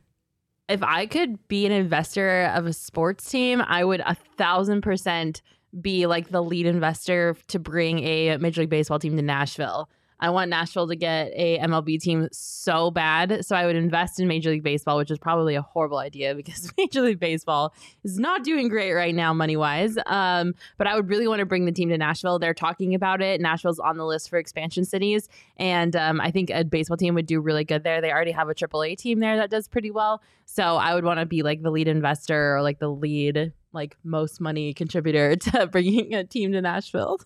if 0.68 0.84
I 0.84 1.06
could 1.06 1.48
be 1.48 1.66
an 1.66 1.72
investor 1.72 2.44
of 2.54 2.66
a 2.66 2.74
sports 2.74 3.30
team, 3.30 3.62
I 3.62 3.84
would 3.84 4.02
a 4.02 4.16
thousand 4.38 4.82
percent 4.82 5.42
be 5.80 6.06
like 6.06 6.30
the 6.30 6.44
lead 6.44 6.66
investor 6.66 7.38
to 7.48 7.60
bring 7.60 8.00
a 8.00 8.38
Major 8.38 8.62
League 8.62 8.70
Baseball 8.70 9.00
team 9.00 9.16
to 9.16 9.22
Nashville. 9.22 9.90
I 10.22 10.30
want 10.30 10.50
Nashville 10.50 10.88
to 10.88 10.96
get 10.96 11.32
a 11.36 11.58
MLB 11.60 12.00
team 12.00 12.30
so 12.32 12.92
bad. 12.92 13.44
So 13.44 13.56
I 13.56 13.66
would 13.66 13.76
invest 13.76 14.20
in 14.20 14.28
Major 14.28 14.52
League 14.52 14.64
Baseball, 14.64 14.98
which 14.98 15.10
is 15.10 15.18
probably 15.18 15.56
a 15.56 15.64
horrible 15.64 15.98
idea 15.98 16.36
because 16.42 16.72
Major 16.78 17.02
League 17.02 17.20
Baseball 17.20 17.74
is 18.04 18.20
not 18.20 18.44
doing 18.44 18.70
great 18.70 18.94
right 18.94 19.16
now, 19.16 19.34
money 19.34 19.58
wise. 19.58 19.98
Um, 20.06 20.54
but 20.78 20.88
I 20.88 20.96
would 20.96 21.10
really 21.10 21.28
want 21.28 21.40
to 21.40 21.46
bring 21.46 21.66
the 21.66 21.72
team 21.72 21.90
to 21.90 21.98
Nashville. 21.98 22.38
They're 22.38 22.54
talking 22.54 22.94
about 22.94 23.22
it. 23.22 23.42
Nashville's 23.42 23.80
on 23.80 23.98
the 23.98 24.06
list 24.06 24.30
for 24.30 24.38
expansion 24.38 24.86
cities. 24.86 25.28
And 25.58 25.96
um, 25.96 26.22
I 26.22 26.30
think 26.30 26.52
a 26.52 26.64
baseball 26.64 26.98
team 26.98 27.16
would 27.16 27.26
do 27.26 27.42
really 27.42 27.64
good 27.64 27.84
there. 27.84 28.00
They 28.00 28.12
already 28.12 28.32
have 28.32 28.50
a 28.50 28.54
AAA 28.54 28.98
team 28.98 29.20
there 29.20 29.38
that 29.38 29.50
does 29.50 29.68
pretty 29.68 29.90
well. 29.90 30.22
So 30.46 30.64
I 30.64 30.94
would 30.94 31.04
want 31.04 31.20
to 31.20 31.26
be 31.26 31.42
like 31.42 31.64
the 31.64 31.72
lead 31.72 31.88
investor 31.88 32.56
or 32.56 32.62
like 32.62 32.78
the 32.80 32.90
lead, 32.90 33.54
like 33.74 33.98
most 34.04 34.40
money 34.40 34.74
contributor 34.74 35.36
to 35.38 35.68
bringing 35.68 36.14
a 36.14 36.24
team 36.24 36.52
to 36.52 36.62
Nashville. 36.62 37.20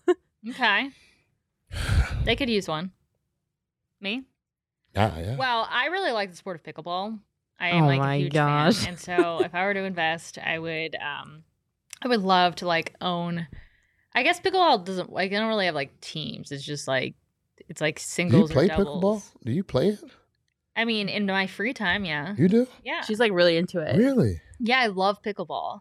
Okay. 0.48 0.90
They 2.24 2.36
could 2.36 2.50
use 2.50 2.68
one. 2.68 2.92
Me? 4.00 4.24
Ah, 4.94 5.18
yeah. 5.18 5.36
Well, 5.36 5.66
I 5.70 5.86
really 5.86 6.12
like 6.12 6.30
the 6.30 6.36
sport 6.36 6.56
of 6.56 6.62
pickleball. 6.62 7.18
I 7.58 7.68
am 7.70 7.84
Oh 7.84 7.86
like 7.86 7.98
my 8.00 8.14
a 8.14 8.18
huge 8.18 8.32
gosh. 8.32 8.76
fan, 8.78 8.88
and 8.88 8.98
so 8.98 9.40
if 9.40 9.54
I 9.54 9.64
were 9.64 9.74
to 9.74 9.84
invest, 9.84 10.38
I 10.38 10.58
would, 10.58 10.94
um, 10.96 11.44
I 12.02 12.08
would 12.08 12.20
love 12.20 12.54
to 12.56 12.66
like 12.66 12.94
own. 13.00 13.46
I 14.14 14.22
guess 14.22 14.40
pickleball 14.40 14.84
doesn't 14.84 15.10
like 15.12 15.32
I 15.32 15.36
don't 15.36 15.48
really 15.48 15.66
have 15.66 15.74
like 15.74 16.00
teams. 16.00 16.52
It's 16.52 16.64
just 16.64 16.86
like 16.88 17.14
it's 17.68 17.80
like 17.80 17.98
singles. 17.98 18.50
Do 18.50 18.54
you 18.54 18.60
play 18.60 18.74
or 18.74 18.84
doubles. 18.84 19.02
pickleball? 19.32 19.44
Do 19.44 19.52
you 19.52 19.64
play 19.64 19.88
it? 19.88 20.00
I 20.74 20.84
mean, 20.84 21.08
in 21.08 21.24
my 21.26 21.46
free 21.46 21.72
time, 21.72 22.04
yeah, 22.04 22.34
You 22.36 22.48
do? 22.48 22.66
yeah, 22.84 23.00
She's 23.02 23.18
like 23.18 23.32
really 23.32 23.56
into 23.56 23.80
it. 23.80 23.96
Really? 23.96 24.40
yeah. 24.60 24.80
I 24.80 24.88
love 24.88 25.22
pickleball. 25.22 25.80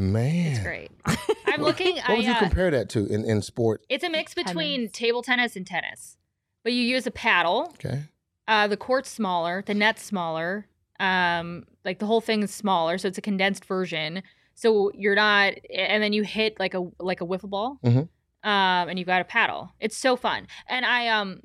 Man. 0.00 0.46
It's 0.52 0.60
great. 0.60 0.90
I'm 1.46 1.60
looking. 1.62 1.96
What 1.96 2.08
I, 2.10 2.14
would 2.14 2.24
you 2.24 2.32
uh, 2.32 2.38
compare 2.38 2.70
that 2.70 2.88
to 2.90 3.06
in, 3.06 3.24
in 3.24 3.42
sport? 3.42 3.84
It's 3.88 4.02
a 4.02 4.08
mix 4.08 4.32
between 4.34 4.80
Tennis. 4.80 4.92
table 4.92 5.22
tennis 5.22 5.56
and 5.56 5.66
tennis, 5.66 6.16
but 6.64 6.72
you 6.72 6.82
use 6.82 7.06
a 7.06 7.10
paddle. 7.10 7.68
Okay. 7.74 8.04
Uh, 8.48 8.66
the 8.66 8.76
court's 8.76 9.10
smaller, 9.10 9.62
the 9.66 9.74
net's 9.74 10.02
smaller. 10.02 10.66
Um, 10.98 11.64
like 11.84 11.98
the 11.98 12.06
whole 12.06 12.20
thing 12.20 12.42
is 12.42 12.50
smaller, 12.52 12.98
so 12.98 13.08
it's 13.08 13.18
a 13.18 13.22
condensed 13.22 13.64
version. 13.64 14.22
So 14.54 14.90
you're 14.94 15.14
not, 15.14 15.54
and 15.74 16.02
then 16.02 16.12
you 16.12 16.22
hit 16.22 16.58
like 16.58 16.74
a 16.74 16.86
like 16.98 17.20
a 17.20 17.26
wiffle 17.26 17.50
ball, 17.50 17.78
Mhm. 17.84 18.08
um, 18.42 18.88
and 18.88 18.98
you've 18.98 19.06
got 19.06 19.20
a 19.20 19.24
paddle. 19.24 19.70
It's 19.80 19.96
so 19.96 20.16
fun. 20.16 20.46
And 20.68 20.84
I 20.86 21.08
um, 21.08 21.40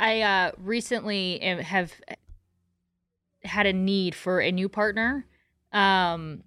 I 0.00 0.22
uh 0.22 0.52
recently 0.58 1.40
am- 1.42 1.58
have 1.58 1.92
had 3.44 3.66
a 3.66 3.72
need 3.72 4.14
for 4.14 4.40
a 4.40 4.50
new 4.50 4.68
partner. 4.68 5.26
Um, 5.72 6.42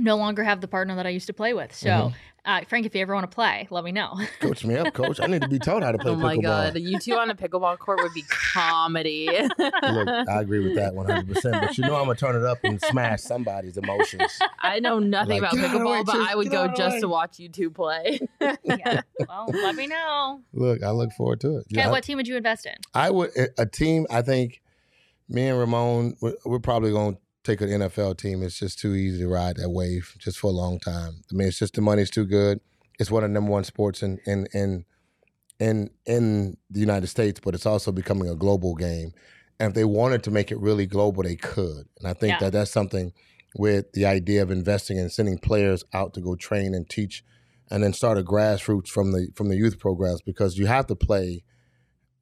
no 0.00 0.16
longer 0.16 0.44
have 0.44 0.60
the 0.60 0.68
partner 0.68 0.94
that 0.96 1.06
I 1.06 1.10
used 1.10 1.26
to 1.26 1.32
play 1.32 1.54
with. 1.54 1.74
So, 1.74 1.88
Mhm. 1.88 2.14
uh, 2.44 2.60
Frank, 2.68 2.86
if 2.86 2.94
you 2.94 3.00
ever 3.02 3.14
want 3.14 3.30
to 3.30 3.34
play, 3.34 3.66
let 3.70 3.84
me 3.84 3.92
know. 3.92 4.18
Coach 4.40 4.64
me 4.64 4.76
up, 4.76 4.92
coach. 4.94 5.20
I 5.20 5.26
need 5.26 5.42
to 5.42 5.48
be 5.48 5.58
taught 5.58 5.82
how 5.82 5.92
to 5.92 5.98
play 5.98 6.12
Oh 6.12 6.16
my 6.16 6.36
pickleball. 6.36 6.42
god, 6.74 6.78
you 6.78 6.98
two 6.98 7.14
on 7.16 7.30
a 7.30 7.34
pickleball 7.34 7.78
court 7.78 8.00
would 8.02 8.14
be 8.14 8.22
comedy. 8.22 9.26
Look, 9.58 10.08
I 10.28 10.40
agree 10.40 10.60
with 10.60 10.76
that 10.76 10.94
100%. 10.94 11.60
But 11.60 11.78
you 11.78 11.84
know 11.84 11.96
I'm 11.96 12.04
going 12.04 12.16
to 12.16 12.20
turn 12.26 12.36
it 12.36 12.44
up 12.44 12.58
and 12.64 12.80
smash 12.80 13.20
somebody's 13.22 13.76
emotions. 13.76 14.38
I 14.60 14.80
know 14.80 14.98
nothing 14.98 15.40
Like, 15.42 15.52
about 15.52 15.54
"Get 15.54 15.64
out 15.70 15.74
of 15.74 15.80
the 15.80 15.86
way, 15.86 15.98
pickleball, 16.02 16.06
but 16.06 16.16
I 16.30 16.34
would 16.36 16.50
go 16.50 16.58
out 16.62 16.70
of 16.70 16.76
the 16.76 16.76
just 16.76 16.94
way." 16.96 17.00
to 17.00 17.08
watch 17.08 17.38
you 17.38 17.48
two 17.48 17.70
play. 17.70 18.20
yeah. 18.40 19.02
Well, 19.28 19.46
let 19.52 19.74
me 19.74 19.86
know. 19.86 20.40
Look, 20.52 20.82
I 20.82 20.90
look 20.90 21.12
forward 21.12 21.40
to 21.42 21.56
it. 21.56 21.58
Okay, 21.60 21.66
Yeah, 21.70 21.88
I- 21.88 21.90
what 21.90 22.04
team 22.04 22.16
would 22.18 22.28
you 22.28 22.36
invest 22.36 22.66
in? 22.66 22.74
I 22.94 23.10
would 23.10 23.30
a- 23.36 23.62
a 23.62 23.66
team. 23.66 24.06
I 24.10 24.22
think 24.22 24.60
me 25.28 25.46
and 25.48 25.58
Ramon, 25.58 26.16
we're, 26.20 26.34
we're 26.46 26.58
probably 26.58 26.90
going 26.92 27.14
to 27.16 27.20
take 27.44 27.60
an 27.60 27.68
NFL 27.68 28.18
team. 28.18 28.42
It's 28.42 28.58
just 28.58 28.78
too 28.78 28.94
easy 28.94 29.18
to 29.20 29.28
ride 29.28 29.56
that 29.56 29.70
wave 29.70 30.14
just 30.18 30.38
for 30.38 30.48
a 30.48 30.54
long 30.54 30.78
time. 30.78 31.22
I 31.30 31.34
mean, 31.34 31.48
it's 31.48 31.58
just 31.58 31.74
the 31.74 31.80
money's 31.80 32.10
too 32.10 32.26
good. 32.26 32.60
It's 32.98 33.10
one 33.10 33.22
of 33.24 33.30
the 33.30 33.34
number 33.34 33.50
one 33.52 33.64
sports 33.64 34.02
in 34.02 34.18
in 34.26 34.46
in 34.52 34.84
in 35.60 35.90
in 36.06 36.56
the 36.70 36.80
United 36.80 37.06
States, 37.06 37.40
but 37.42 37.54
it's 37.54 37.66
also 37.66 37.92
becoming 37.92 38.28
a 38.28 38.34
global 38.34 38.74
game. 38.74 39.12
And 39.60 39.70
if 39.70 39.74
they 39.74 39.84
wanted 39.84 40.22
to 40.24 40.30
make 40.30 40.52
it 40.52 40.58
really 40.60 40.86
global, 40.86 41.22
they 41.22 41.36
could. 41.36 41.88
And 41.98 42.06
I 42.06 42.12
think 42.12 42.32
Yeah. 42.34 42.38
that 42.40 42.52
that's 42.52 42.70
something 42.70 43.12
with 43.56 43.90
the 43.92 44.04
idea 44.04 44.42
of 44.42 44.50
investing 44.50 44.98
and 44.98 45.10
sending 45.10 45.38
players 45.38 45.82
out 45.92 46.14
to 46.14 46.20
go 46.20 46.36
train 46.36 46.74
and 46.74 46.88
teach, 46.88 47.24
and 47.70 47.82
then 47.82 47.92
start 47.92 48.18
a 48.18 48.22
grassroots 48.22 48.88
from 48.88 49.12
the 49.12 49.28
from 49.34 49.48
the 49.48 49.56
youth 49.56 49.78
programs 49.78 50.22
because 50.22 50.58
you 50.58 50.66
have 50.66 50.86
to 50.88 50.94
play 50.96 51.42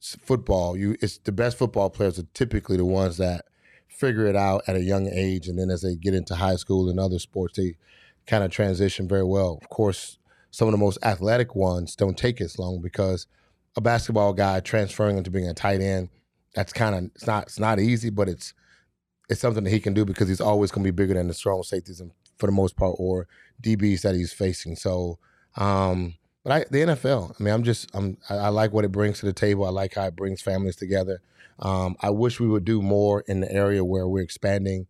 football. 0.00 0.76
You 0.76 0.96
it's 1.00 1.18
the 1.18 1.32
best 1.32 1.56
football 1.58 1.90
players 1.90 2.18
are 2.18 2.26
typically 2.34 2.76
the 2.76 2.84
ones 2.84 3.16
that 3.16 3.44
figure 3.88 4.26
it 4.26 4.36
out 4.36 4.62
at 4.66 4.76
a 4.76 4.82
young 4.82 5.08
age, 5.08 5.48
and 5.48 5.58
then 5.58 5.70
as 5.70 5.82
they 5.82 5.94
get 5.94 6.14
into 6.14 6.34
high 6.34 6.56
school 6.56 6.88
and 6.88 7.00
other 7.00 7.18
sports, 7.18 7.56
they 7.56 7.76
kind 8.26 8.44
of 8.44 8.50
transition 8.50 9.08
very 9.08 9.24
well. 9.24 9.58
Of 9.62 9.68
course, 9.68 10.18
some 10.50 10.68
of 10.68 10.72
the 10.72 10.78
most 10.78 10.98
athletic 11.02 11.54
ones 11.54 11.96
don't 11.96 12.18
take 12.18 12.40
as 12.40 12.58
long 12.58 12.80
because 12.80 13.26
a 13.76 13.80
basketball 13.80 14.32
guy 14.32 14.60
transferring 14.60 15.18
into 15.18 15.30
being 15.30 15.48
a 15.48 15.54
tight 15.54 15.80
end, 15.80 16.08
that's 16.54 16.72
kind 16.72 16.94
of 16.94 17.04
it's 17.14 17.26
not 17.26 17.44
it's 17.44 17.60
not 17.60 17.78
easy, 17.78 18.10
but 18.10 18.28
it's 18.28 18.54
it's 19.28 19.40
something 19.40 19.64
that 19.64 19.70
he 19.70 19.80
can 19.80 19.94
do 19.94 20.04
because 20.04 20.28
he's 20.28 20.40
always 20.40 20.70
going 20.70 20.84
to 20.84 20.92
be 20.92 20.96
bigger 20.96 21.14
than 21.14 21.28
the 21.28 21.34
strong 21.34 21.62
safeties 21.62 22.00
and 22.00 22.12
for 22.38 22.46
the 22.46 22.52
most 22.52 22.76
part 22.76 22.96
or 22.98 23.26
DBs 23.62 24.02
that 24.02 24.14
he's 24.14 24.32
facing. 24.32 24.76
So, 24.76 25.18
um, 25.56 26.14
but 26.46 26.52
I, 26.52 26.64
the 26.70 26.78
NFL, 26.94 27.34
I 27.38 27.42
mean, 27.42 27.52
I'm 27.52 27.64
just 27.64 27.90
I'm 27.92 28.16
I, 28.30 28.36
I 28.36 28.48
like 28.50 28.72
what 28.72 28.84
it 28.84 28.92
brings 28.92 29.18
to 29.20 29.26
the 29.26 29.32
table. 29.32 29.64
I 29.64 29.70
like 29.70 29.94
how 29.94 30.04
it 30.04 30.14
brings 30.14 30.40
families 30.40 30.76
together. 30.76 31.20
Um, 31.58 31.96
I 32.00 32.10
wish 32.10 32.38
we 32.38 32.46
would 32.46 32.64
do 32.64 32.80
more 32.82 33.22
in 33.26 33.40
the 33.40 33.50
area 33.50 33.84
where 33.84 34.06
we're 34.06 34.22
expanding 34.22 34.86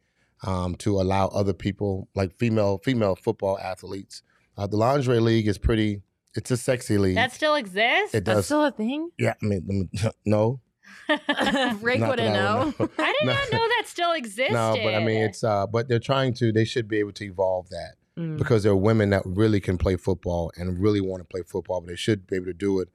um, 0.47 0.75
to 0.77 1.01
allow 1.01 1.29
other 1.29 1.53
people, 1.55 2.09
like 2.15 2.37
female 2.37 2.79
female 2.85 3.17
football 3.17 3.59
athletes. 3.59 4.23
Uh, 4.59 4.67
the 4.67 4.77
lingerie 4.77 5.21
league 5.21 5.49
is 5.49 5.57
pretty. 5.59 6.03
It's 6.35 6.51
a 6.51 6.57
sexy 6.59 6.99
league. 6.99 7.15
That 7.15 7.33
still 7.33 7.55
exists? 7.55 8.15
it 8.15 8.27
That's 8.27 8.41
does. 8.41 8.45
still 8.45 8.65
a 8.67 8.71
thing. 8.71 9.11
yeah, 9.19 9.33
I 9.43 9.47
mean, 9.47 9.65
let 9.67 10.05
me- 10.05 10.11
no. 10.27 10.61
Rick 11.09 12.01
wouldn't 12.01 12.17
that 12.19 12.21
I 12.21 12.33
know. 12.33 12.75
I 12.99 13.13
did 13.13 13.27
No. 13.27 13.33
not 13.33 13.53
know 13.53 13.69
that 13.69 13.85
still 13.87 14.13
existed. 14.13 14.53
No, 14.53 14.77
but 14.83 14.95
I 14.95 14.99
mean, 15.03 15.23
it's 15.23 15.43
uh, 15.43 15.67
but 15.67 15.89
they're 15.89 15.99
trying 15.99 16.35
to. 16.35 16.53
They 16.53 16.65
should 16.65 16.89
be 16.89 16.99
able 16.99 17.13
to 17.13 17.25
evolve 17.25 17.69
that 17.71 17.95
Mm. 18.19 18.39
because 18.39 18.63
there 18.63 18.73
are 18.73 18.77
women 18.77 19.11
that 19.11 19.23
really 19.27 19.61
can 19.61 19.77
play 19.77 19.97
football 19.97 20.51
and 20.57 20.81
really 20.81 21.01
want 21.03 21.21
to 21.21 21.25
play 21.25 21.43
football, 21.43 21.81
but 21.83 21.89
they 21.89 21.97
should 21.97 22.27
be 22.27 22.37
able 22.37 22.47
to 22.47 22.55
do 22.55 22.81
it 22.81 22.89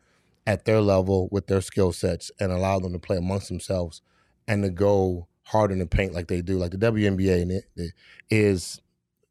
at 0.47 0.65
their 0.65 0.81
level 0.81 1.29
with 1.31 1.45
their 1.45 1.61
skill 1.61 1.91
sets 1.91 2.31
and 2.39 2.51
allow 2.51 2.79
them 2.79 2.91
to 2.93 2.99
play 2.99 3.17
amongst 3.17 3.47
themselves 3.47 4.01
and 4.47 4.63
to 4.63 4.69
go 4.71 5.27
hard 5.43 5.71
in 5.71 5.77
the 5.77 5.85
paint 5.85 6.13
like 6.13 6.27
they 6.27 6.41
do. 6.41 6.57
Like 6.57 6.71
the 6.71 6.77
WNBA 6.77 7.41
and 7.43 7.51
it, 7.51 7.65
it 7.75 7.91
is 8.31 8.81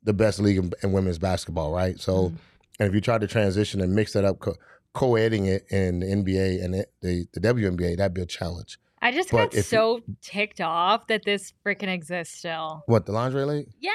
the 0.05 0.13
best 0.13 0.39
league 0.39 0.59
in, 0.59 0.73
in 0.83 0.93
women's 0.93 1.19
basketball, 1.19 1.73
right? 1.73 1.99
So, 1.99 2.29
Mhm. 2.29 2.35
and 2.79 2.89
if 2.89 2.95
you 2.95 3.01
try 3.01 3.19
to 3.19 3.27
transition 3.27 3.81
and 3.81 3.93
mix 3.95 4.13
that 4.13 4.25
up, 4.25 4.39
co- 4.39 4.57
co-editing 4.93 5.47
it 5.47 5.67
in 5.71 6.01
the 6.01 6.07
NBA 6.07 6.65
and 6.65 6.75
it, 6.77 6.93
the 7.01 7.27
the 7.33 7.41
WNBA, 7.41 7.97
that'd 7.97 8.15
be 8.15 8.23
a 8.23 8.27
challenge. 8.27 8.79
I 9.03 9.13
just 9.13 9.31
but 9.31 9.37
got 9.37 9.49
if 9.55 9.57
you- 9.57 9.63
so 9.63 10.01
ticked 10.21 10.61
off 10.61 11.07
that 11.07 11.25
this 11.25 11.53
freaking 11.65 11.89
exists 11.89 12.39
still. 12.39 12.83
What 12.87 13.07
the 13.07 13.13
lingerie 13.13 13.45
league? 13.47 13.69
Yes. 13.81 13.95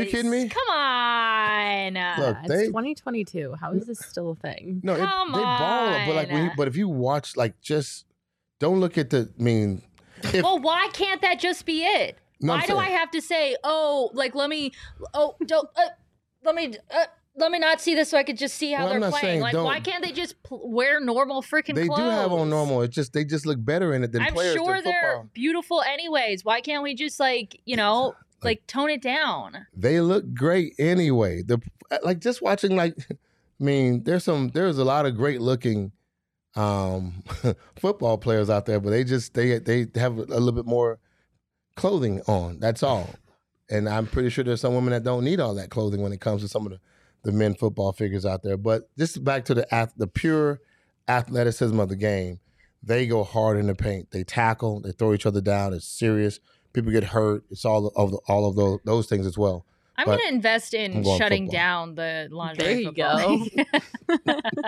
Are 0.00 0.02
you 0.04 0.10
kidding 0.10 0.30
me? 0.30 0.48
Come 0.48 0.68
on. 0.68 1.94
Look, 1.94 2.36
it's 2.42 2.48
they- 2.48 2.66
2022. 2.66 3.54
How 3.58 3.72
is 3.72 3.86
this 3.86 4.00
still 4.00 4.32
a 4.32 4.34
thing? 4.36 4.80
No, 4.82 4.94
it, 4.94 4.98
Come 4.98 5.32
they 5.32 5.38
ball, 5.38 6.06
but 6.06 6.14
like 6.14 6.30
when 6.30 6.44
you, 6.44 6.50
but 6.56 6.68
if 6.68 6.76
you 6.76 6.88
watch, 6.88 7.36
like 7.36 7.60
just 7.60 8.04
don't 8.60 8.80
look 8.80 8.98
at 8.98 9.10
the. 9.10 9.30
I 9.38 9.42
mean, 9.42 9.82
if 10.22 10.42
well, 10.42 10.58
why 10.58 10.88
can't 10.92 11.22
that 11.22 11.40
just 11.40 11.64
be 11.64 11.82
it? 11.84 12.18
no, 12.40 12.54
why 12.54 12.66
do 12.66 12.76
I 12.76 12.88
have 12.88 13.10
to 13.12 13.22
say, 13.22 13.56
oh, 13.64 14.10
like 14.12 14.34
let 14.34 14.50
me, 14.50 14.72
oh, 15.14 15.36
don't, 15.46 15.68
uh, 15.76 15.88
let 16.44 16.54
me, 16.54 16.74
uh, 16.94 17.04
let 17.36 17.50
me 17.50 17.58
not 17.58 17.80
see 17.80 17.94
this 17.94 18.10
so 18.10 18.16
I 18.18 18.22
could 18.22 18.38
just 18.38 18.56
see 18.56 18.72
how 18.72 18.84
Well, 18.84 18.94
I'm 18.94 19.00
they're 19.00 19.10
playing? 19.10 19.40
Like, 19.40 19.52
don't- 19.54 19.64
why 19.64 19.80
can't 19.80 20.04
they 20.04 20.12
just 20.12 20.40
pl- 20.42 20.70
wear 20.70 21.00
normal 21.00 21.42
freaking 21.42 21.74
they 21.74 21.86
clothes? 21.86 21.98
do 21.98 22.04
have 22.04 22.32
on 22.32 22.48
normal. 22.50 22.82
It's 22.82 22.94
just 22.94 23.12
they 23.12 23.24
just 23.24 23.44
look 23.46 23.62
better 23.64 23.92
in 23.94 24.04
it 24.04 24.12
than 24.12 24.22
I'm 24.22 24.32
players. 24.34 24.54
sure 24.54 24.74
than 24.76 24.84
they're 24.84 25.24
beautiful 25.32 25.82
anyways. 25.82 26.44
Why 26.44 26.60
can't 26.60 26.82
we 26.82 26.94
just 26.94 27.18
like, 27.18 27.60
you 27.64 27.76
know, 27.76 28.14
like 28.42 28.66
tone 28.66 28.90
it 28.90 29.02
down? 29.02 29.66
They 29.76 30.00
look 30.00 30.32
great 30.34 30.74
anyway. 30.78 31.42
The 31.42 31.60
like 32.04 32.20
just 32.20 32.40
watching 32.42 32.76
like, 32.76 32.94
I 33.10 33.64
mean, 33.64 34.04
there's 34.04 34.24
some 34.24 34.48
there's 34.50 34.78
a 34.78 34.84
lot 34.84 35.06
of 35.06 35.16
great 35.16 35.40
looking 35.40 35.92
um 36.56 37.24
football 37.76 38.16
players 38.18 38.48
out 38.50 38.66
there, 38.66 38.78
but 38.80 38.90
they 38.90 39.02
just 39.04 39.34
they 39.34 39.58
they 39.58 39.86
have 39.96 40.18
a 40.18 40.22
little 40.22 40.52
bit 40.52 40.66
more 40.66 40.98
clothing 41.76 42.20
on. 42.28 42.60
That's 42.60 42.82
all. 42.82 43.10
And 43.70 43.88
I'm 43.88 44.06
pretty 44.06 44.28
sure 44.30 44.44
there's 44.44 44.60
some 44.60 44.74
women 44.74 44.90
that 44.92 45.02
don't 45.04 45.24
need 45.24 45.40
all 45.40 45.54
that 45.54 45.70
clothing 45.70 46.02
when 46.02 46.12
it 46.12 46.20
comes 46.20 46.42
to 46.42 46.48
some 46.48 46.66
of 46.66 46.72
the, 46.72 46.80
the 47.24 47.32
men 47.32 47.54
football 47.54 47.92
figures 47.92 48.26
out 48.26 48.42
there. 48.42 48.56
But 48.56 48.88
just 48.98 49.22
back 49.24 49.44
to 49.46 49.54
the 49.54 49.90
the 49.96 50.06
pure 50.06 50.60
athleticism 51.08 51.78
of 51.80 51.88
the 51.88 51.96
game, 51.96 52.40
they 52.82 53.06
go 53.06 53.24
hard 53.24 53.58
in 53.58 53.66
the 53.66 53.74
paint. 53.74 54.10
They 54.10 54.24
tackle, 54.24 54.80
they 54.80 54.92
throw 54.92 55.14
each 55.14 55.26
other 55.26 55.40
down. 55.40 55.72
It's 55.72 55.86
serious. 55.86 56.38
People 56.72 56.92
get 56.92 57.04
hurt. 57.04 57.44
It's 57.50 57.64
all 57.64 57.86
of 57.96 58.10
the, 58.10 58.18
all 58.28 58.48
of 58.48 58.56
those 58.56 58.80
those 58.84 59.06
things 59.06 59.26
as 59.26 59.38
well. 59.38 59.64
I'm 59.96 60.06
But 60.06 60.16
going 60.18 60.28
to 60.28 60.34
invest 60.34 60.74
in 60.74 61.02
going 61.02 61.18
shutting 61.18 61.44
football. 61.46 61.60
down 61.60 61.94
the 61.94 62.28
lingerie. 62.32 62.64
There 62.64 62.78
you 62.80 62.86
football 62.86 63.38
league. 63.38 63.66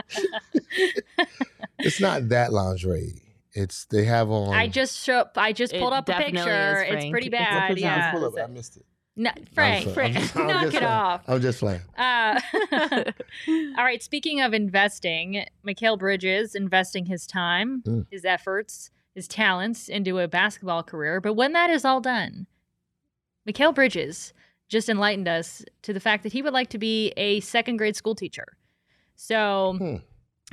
It's 1.80 2.00
not 2.00 2.28
that 2.30 2.52
lingerie. 2.52 3.22
It's 3.52 3.84
they 3.86 4.04
have 4.04 4.30
on. 4.30 4.54
I 4.54 4.66
just 4.68 5.04
show, 5.04 5.24
I 5.36 5.52
just 5.52 5.72
pulled 5.74 5.92
up 5.92 6.08
a 6.08 6.12
picture. 6.14 6.38
is, 6.38 6.82
it's 6.82 6.90
Frank. 6.92 7.10
pretty 7.12 7.26
It's 7.28 7.34
a 7.34 7.38
bad. 7.38 7.68
Let's 7.70 7.80
Yeah. 7.80 8.10
pull 8.12 8.24
up. 8.24 8.34
I 8.42 8.46
missed 8.46 8.76
it. 8.78 8.86
No, 9.18 9.31
Frank, 9.55 9.88
Frank, 9.94 10.14
just- 10.14 10.37
knock 10.37 10.64
it 10.66 10.70
playing. 10.72 10.85
off. 10.85 11.22
I'm 11.26 11.40
just 11.40 11.59
playing. 11.59 11.81
Uh, 11.96 12.38
all 13.48 13.85
right. 13.85 14.02
Speaking 14.02 14.40
of 14.42 14.52
investing, 14.52 15.44
Mikal 15.66 15.98
Bridges 15.98 16.55
investing 16.55 17.07
his 17.07 17.26
time, 17.26 17.83
Mm. 17.87 18.07
his 18.11 18.24
efforts, 18.26 18.90
his 19.14 19.26
talents 19.26 19.88
into 19.88 20.18
a 20.18 20.29
basketball 20.29 20.83
career. 20.83 21.20
But 21.20 21.33
when 21.35 21.52
that 21.52 21.70
is 21.70 21.85
all 21.85 22.00
done, 22.02 22.46
Mikal 23.48 23.74
Bridges 23.74 24.35
just 24.68 24.88
enlightened 24.88 25.29
us 25.29 25.64
to 25.83 25.92
the 25.94 26.00
fact 26.00 26.22
that 26.24 26.33
he 26.33 26.42
would 26.42 26.52
like 26.52 26.68
to 26.70 26.79
be 26.79 27.09
a 27.16 27.40
second 27.40 27.79
grade 27.79 27.96
school 27.96 28.14
teacher. 28.14 28.59
So 29.14 29.76
Hmm. 29.79 29.96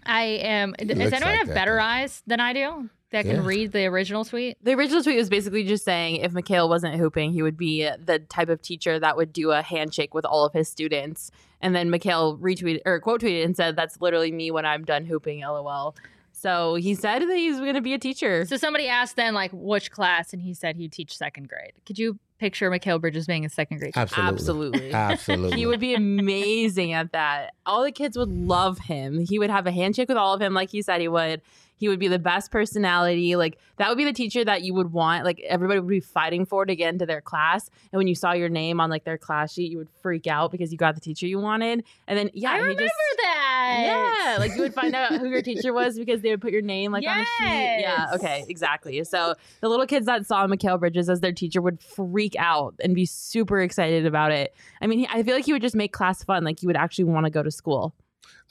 I 0.05 0.23
am. 0.23 0.73
Does 0.79 0.89
anyone 0.99 1.21
like 1.21 1.37
have 1.47 1.47
better 1.53 1.79
eyes 1.79 2.23
than 2.27 2.39
I 2.39 2.53
do 2.53 2.89
that 3.13 3.25
can 3.25 3.37
Yeah. 3.37 3.45
read 3.45 3.71
the 3.71 3.85
original 3.85 4.25
tweet? 4.25 4.57
The 4.61 4.73
original 4.73 5.01
tweet 5.01 5.15
was 5.17 5.29
basically 5.29 5.63
just 5.63 5.85
saying 5.85 6.17
if 6.17 6.33
Mikal 6.33 6.67
wasn't 6.67 6.95
hooping, 6.95 7.31
he 7.31 7.41
would 7.41 7.57
be 7.57 7.89
the 8.03 8.19
type 8.19 8.49
of 8.49 8.61
teacher 8.61 8.99
that 8.99 9.15
would 9.17 9.31
do 9.31 9.51
a 9.51 9.61
handshake 9.61 10.13
with 10.13 10.25
all 10.25 10.45
of 10.45 10.53
his 10.53 10.67
students. 10.67 11.31
And 11.61 11.73
then 11.73 11.89
Mikal 11.89 12.37
retweeted 12.39 12.81
or 12.85 12.99
quote 12.99 13.21
tweeted 13.21 13.45
and 13.45 13.55
said, 13.55 13.75
"That's 13.77 14.01
literally 14.01 14.31
me 14.31 14.51
when 14.51 14.65
I'm 14.65 14.83
done 14.83 15.05
hooping." 15.05 15.39
LOL. 15.41 15.95
So 16.35 16.75
he 16.75 16.93
said 16.95 17.19
that 17.21 17.35
he's 17.37 17.57
going 17.59 17.75
to 17.75 17.81
be 17.81 17.93
a 17.93 17.99
teacher. 17.99 18.45
So 18.45 18.57
somebody 18.57 18.87
asked 18.87 19.15
then, 19.15 19.33
like, 19.33 19.51
which 19.53 19.91
class, 19.91 20.33
and 20.33 20.41
he 20.41 20.53
said 20.53 20.75
he'd 20.75 20.91
teach 20.91 21.15
second 21.15 21.47
grade. 21.47 21.71
Could 21.85 21.97
you 21.99 22.17
picture 22.39 22.69
Mikal 22.69 22.99
Bridges 22.99 23.27
being 23.27 23.45
a 23.45 23.49
second 23.49 23.77
grade 23.77 23.93
teacher? 23.93 24.15
Absolutely. 24.17 24.91
Absolutely. 24.91 24.93
Absolutely. 24.93 25.57
He 25.57 25.65
would 25.67 25.79
be 25.79 25.93
amazing 25.93 26.91
at 26.93 27.11
that. 27.11 27.53
All 27.65 27.83
the 27.83 27.91
kids 27.91 28.17
would 28.17 28.29
love 28.31 28.79
him. 28.79 29.19
He 29.19 29.37
would 29.39 29.51
have 29.51 29.67
a 29.67 29.71
handshake 29.71 30.09
with 30.09 30.17
all 30.17 30.33
of 30.33 30.39
them, 30.39 30.53
like 30.53 30.69
he 30.71 30.81
said 30.81 30.99
he 30.99 31.07
would. 31.07 31.41
He 31.77 31.89
would 31.89 31.99
be 31.99 32.07
the 32.07 32.19
best 32.19 32.51
personality. 32.51 33.35
Like 33.35 33.57
that 33.77 33.89
would 33.89 33.97
be 33.97 34.05
the 34.05 34.13
teacher 34.13 34.43
that 34.45 34.61
you 34.63 34.73
would 34.73 34.93
want. 34.93 35.25
Like 35.25 35.39
everybody 35.41 35.79
would 35.79 35.89
be 35.89 35.99
fighting 35.99 36.45
for 36.45 36.65
to 36.65 36.75
get 36.75 36.93
into 36.93 37.05
their 37.05 37.21
class. 37.21 37.69
And 37.91 37.97
when 37.97 38.07
you 38.07 38.15
saw 38.15 38.31
your 38.33 38.49
name 38.49 38.79
on 38.79 38.89
like 38.89 39.03
their 39.03 39.17
class 39.17 39.53
sheet, 39.53 39.71
you 39.71 39.77
would 39.77 39.89
freak 40.01 40.27
out 40.27 40.51
because 40.51 40.71
you 40.71 40.77
got 40.77 40.95
the 40.95 41.01
teacher 41.01 41.27
you 41.27 41.39
wanted. 41.39 41.83
And 42.07 42.17
then 42.17 42.29
yeah, 42.33 42.51
I 42.51 42.57
remember 42.57 42.83
just 42.83 42.93
that. 43.17 43.83
yeah, 43.85 44.37
like 44.39 44.55
you 44.55 44.61
would 44.61 44.73
find 44.73 44.95
out 44.95 45.13
who 45.13 45.27
your 45.27 45.41
teacher 45.43 45.73
was 45.73 45.97
because 45.97 46.21
they 46.21 46.29
would 46.29 46.41
put 46.41 46.51
your 46.51 46.61
name 46.61 46.91
like 46.91 47.05
on 47.07 47.19
a 47.19 47.25
sheet. 47.25 47.81
Yeah, 47.81 48.11
okay, 48.13 48.45
exactly. 48.47 49.03
So 49.03 49.35
the 49.61 49.69
little 49.69 49.85
kids 49.87 50.05
that 50.05 50.25
saw 50.25 50.45
Mikal 50.47 50.79
Bridges 50.79 51.09
as 51.09 51.19
their 51.21 51.31
teacher 51.31 51.61
would 51.61 51.81
freak 51.81 52.35
out 52.37 52.75
and 52.83 52.95
be 52.95 53.05
super 53.05 53.59
excited 53.59 54.05
about 54.05 54.31
it. 54.31 54.53
I 54.81 54.87
mean, 54.87 54.99
he, 54.99 55.07
I 55.11 55.23
feel 55.23 55.35
like 55.35 55.45
he 55.45 55.53
would 55.53 55.61
just 55.61 55.75
make 55.75 55.93
class 55.93 56.23
fun. 56.23 56.43
Like 56.43 56.61
you 56.61 56.67
would 56.67 56.77
actually 56.77 57.05
want 57.05 57.25
to 57.25 57.29
go 57.29 57.43
to 57.43 57.51
school. 57.51 57.93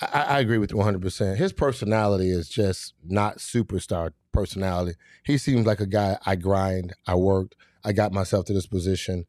I, 0.00 0.22
I 0.22 0.40
agree 0.40 0.58
with 0.58 0.70
you 0.72 0.76
100%. 0.78 1.36
His 1.36 1.52
personality 1.52 2.30
is 2.30 2.48
just 2.48 2.94
not 3.04 3.38
superstar 3.38 4.12
personality. 4.32 4.96
He 5.24 5.38
seems 5.38 5.66
like 5.66 5.80
a 5.80 5.86
guy 5.86 6.18
I 6.26 6.36
grind, 6.36 6.94
I 7.06 7.14
worked, 7.14 7.54
I 7.84 7.92
got 7.92 8.12
myself 8.12 8.46
to 8.46 8.52
this 8.52 8.66
position. 8.66 9.26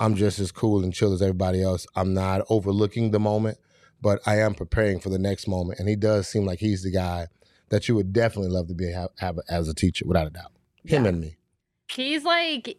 I'm 0.00 0.14
just 0.14 0.38
as 0.38 0.52
cool 0.52 0.82
and 0.84 0.92
chill 0.92 1.12
as 1.12 1.22
everybody 1.22 1.62
else. 1.62 1.86
I'm 1.96 2.12
not 2.14 2.42
overlooking 2.50 3.10
the 3.10 3.20
moment, 3.20 3.58
but 4.02 4.20
I 4.26 4.38
am 4.40 4.54
preparing 4.54 5.00
for 5.00 5.08
the 5.08 5.18
next 5.18 5.48
moment. 5.48 5.78
And 5.78 5.88
he 5.88 5.96
does 5.96 6.28
seem 6.28 6.44
like 6.44 6.58
he's 6.58 6.82
the 6.82 6.90
guy 6.90 7.28
that 7.70 7.88
you 7.88 7.94
would 7.94 8.12
definitely 8.12 8.50
love 8.50 8.68
to 8.68 8.74
be 8.74 8.92
have, 8.92 9.10
have 9.18 9.38
as 9.48 9.68
a 9.68 9.74
teacher, 9.74 10.04
without 10.06 10.26
a 10.26 10.30
doubt. 10.30 10.52
Him 10.84 11.04
Yeah. 11.04 11.08
and 11.10 11.20
me. 11.20 11.36
He's 11.88 12.24
like, 12.24 12.78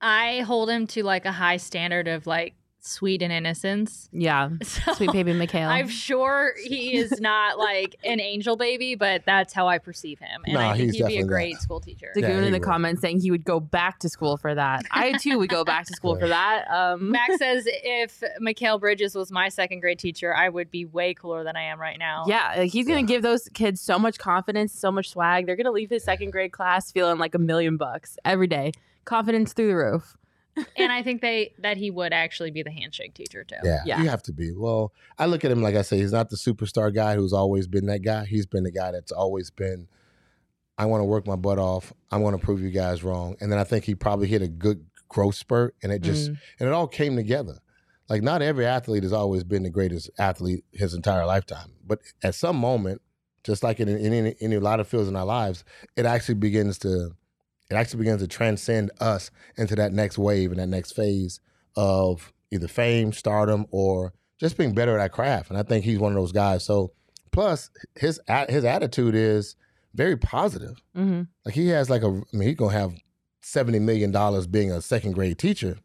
I 0.00 0.40
hold 0.40 0.70
him 0.70 0.86
to 0.88 1.02
like 1.02 1.24
a 1.26 1.32
high 1.32 1.56
standard 1.58 2.08
of 2.08 2.26
like 2.26 2.54
sweet 2.80 3.22
and 3.22 3.32
innocence. 3.32 4.08
Yeah, 4.12 4.50
So 4.62 4.94
sweet 4.94 5.12
baby 5.12 5.32
Mikal. 5.32 5.66
I'm 5.66 5.88
sure 5.88 6.54
he 6.64 6.96
is 6.96 7.20
not 7.20 7.58
like 7.58 7.96
an 8.04 8.20
angel 8.20 8.56
baby, 8.56 8.94
but 8.94 9.22
that's 9.26 9.52
how 9.52 9.68
I 9.68 9.78
perceive 9.78 10.18
him. 10.18 10.42
And 10.44 10.54
Nah, 10.54 10.70
I 10.70 10.76
think 10.76 10.92
he's 10.92 10.96
he'd 10.96 11.06
be 11.06 11.18
a 11.18 11.24
great 11.24 11.52
not. 11.54 11.62
school 11.62 11.80
teacher. 11.80 12.12
Zagoon 12.16 12.22
Yeah, 12.22 12.38
in 12.38 12.44
the 12.52 12.58
would. 12.58 12.62
comments 12.62 13.00
saying 13.02 13.20
he 13.20 13.30
would 13.30 13.44
go 13.44 13.60
back 13.60 13.98
to 14.00 14.08
school 14.08 14.36
for 14.36 14.54
that. 14.54 14.84
I 14.90 15.12
too 15.12 15.38
would 15.38 15.50
go 15.50 15.64
back 15.64 15.86
to 15.86 15.94
school 15.94 16.16
for 16.16 16.28
that. 16.28 16.64
Um, 16.70 17.10
Max 17.10 17.38
says 17.38 17.64
if 17.66 18.22
Mikal 18.40 18.80
Bridges 18.80 19.14
was 19.14 19.30
my 19.30 19.48
second 19.48 19.80
grade 19.80 19.98
teacher, 19.98 20.34
I 20.34 20.48
would 20.48 20.70
be 20.70 20.84
way 20.86 21.14
cooler 21.14 21.44
than 21.44 21.56
I 21.56 21.62
am 21.64 21.80
right 21.80 21.98
now. 21.98 22.24
Yeah, 22.26 22.54
like 22.56 22.70
he's 22.72 22.86
gonna 22.86 23.00
Yeah. 23.00 23.06
give 23.06 23.22
those 23.22 23.48
kids 23.54 23.80
so 23.80 23.98
much 23.98 24.18
confidence, 24.18 24.72
so 24.72 24.90
much 24.90 25.10
swag. 25.10 25.46
They're 25.46 25.56
gonna 25.56 25.70
leave 25.70 25.90
his 25.90 26.02
second 26.04 26.30
grade 26.30 26.52
class 26.52 26.90
feeling 26.90 27.18
like 27.18 27.34
a 27.34 27.38
million 27.38 27.76
bucks 27.76 28.16
every 28.24 28.46
day. 28.46 28.72
Confidence 29.04 29.52
through 29.52 29.68
the 29.68 29.76
roof. 29.76 30.16
And 30.76 30.92
I 30.92 31.02
think 31.02 31.20
they 31.22 31.52
that 31.58 31.76
he 31.76 31.90
would 31.90 32.12
actually 32.12 32.50
be 32.50 32.62
the 32.62 32.70
handshake 32.70 33.14
teacher 33.14 33.44
too. 33.44 33.56
Yeah, 33.64 33.82
Yeah. 33.86 34.02
you 34.02 34.08
have 34.08 34.22
to 34.24 34.32
be. 34.32 34.52
Well, 34.52 34.92
I 35.18 35.26
look 35.26 35.44
at 35.44 35.50
him 35.50 35.62
like 35.62 35.74
I 35.74 35.82
say, 35.82 35.98
he's 35.98 36.12
not 36.12 36.30
the 36.30 36.36
superstar 36.36 36.94
guy 36.94 37.14
who's 37.16 37.32
always 37.32 37.66
been 37.66 37.86
that 37.86 38.00
guy. 38.00 38.24
He's 38.26 38.46
been 38.46 38.64
the 38.64 38.70
guy 38.72 38.90
that's 38.92 39.12
always 39.12 39.50
been. 39.50 39.88
I 40.78 40.86
want 40.86 41.00
to 41.02 41.04
work 41.04 41.26
my 41.26 41.36
butt 41.36 41.58
off. 41.58 41.92
I'm 42.10 42.22
going 42.22 42.38
to 42.38 42.42
prove 42.44 42.62
you 42.62 42.70
guys 42.70 43.04
wrong. 43.04 43.36
And 43.40 43.52
then 43.52 43.58
I 43.58 43.64
think 43.64 43.84
he 43.84 43.94
probably 43.94 44.28
hit 44.28 44.40
a 44.40 44.48
good 44.48 44.86
growth 45.08 45.34
spurt, 45.34 45.74
and 45.82 45.92
it 45.92 46.00
just 46.02 46.30
Mm. 46.30 46.38
and 46.60 46.68
it 46.68 46.72
all 46.72 46.86
came 46.86 47.16
together. 47.16 47.58
Like 48.08 48.22
not 48.22 48.42
every 48.42 48.64
athlete 48.66 49.02
has 49.02 49.12
always 49.12 49.44
been 49.44 49.62
the 49.62 49.70
greatest 49.70 50.10
athlete 50.18 50.64
his 50.72 50.94
entire 50.94 51.26
lifetime, 51.26 51.72
but 51.86 52.00
at 52.22 52.34
some 52.34 52.56
moment, 52.56 53.02
just 53.44 53.62
like 53.62 53.78
in, 53.80 53.88
in, 53.88 54.12
any 54.12 54.34
in 54.40 54.52
a 54.52 54.58
lot 54.60 54.80
of 54.80 54.88
fields 54.88 55.08
in 55.08 55.16
our 55.16 55.24
lives, 55.24 55.64
it 55.96 56.06
actually 56.06 56.34
begins 56.36 56.78
to 56.78 57.12
it 57.70 57.74
actually 57.74 57.98
begins 57.98 58.20
to 58.22 58.28
transcend 58.28 58.90
us 59.00 59.30
into 59.56 59.74
that 59.76 59.92
next 59.92 60.18
wave 60.18 60.50
and 60.50 60.60
that 60.60 60.66
next 60.68 60.92
phase 60.92 61.40
of 61.76 62.32
either 62.50 62.68
fame, 62.68 63.12
stardom, 63.12 63.66
or 63.70 64.12
just 64.38 64.56
being 64.58 64.74
better 64.74 64.94
at 64.98 65.00
our 65.00 65.08
craft. 65.08 65.50
And 65.50 65.58
I 65.58 65.62
think 65.62 65.84
he's 65.84 65.98
one 65.98 66.12
of 66.12 66.16
those 66.16 66.32
guys. 66.32 66.64
So, 66.64 66.92
plus 67.30 67.70
his 67.96 68.20
his 68.48 68.64
attitude 68.64 69.14
is 69.14 69.54
very 69.94 70.16
positive. 70.16 70.82
Mhm. 70.96 71.28
Like 71.44 71.54
he 71.54 71.68
has 71.68 71.88
like 71.90 72.02
a, 72.02 72.06
I 72.08 72.36
mean, 72.36 72.48
he's 72.48 72.56
gonna 72.56 72.72
have 72.72 72.94
seventy 73.42 73.78
million 73.78 74.10
dollars 74.10 74.46
being 74.46 74.70
a 74.72 74.80
second 74.82 75.12
grade 75.12 75.38
teacher. 75.38 75.78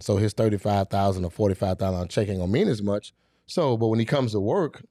So 0.00 0.16
his 0.16 0.32
thirty 0.32 0.58
five 0.58 0.88
thousand 0.88 1.24
or 1.24 1.30
forty 1.30 1.54
five 1.54 1.78
thousand 1.78 2.08
check 2.08 2.28
ain't 2.28 2.38
gonna 2.38 2.50
mean 2.52 2.68
as 2.68 2.82
much. 2.82 3.12
So, 3.46 3.76
but 3.76 3.88
when 3.88 3.98
he 3.98 4.04
comes 4.04 4.32
to 4.32 4.40
work, 4.40 4.84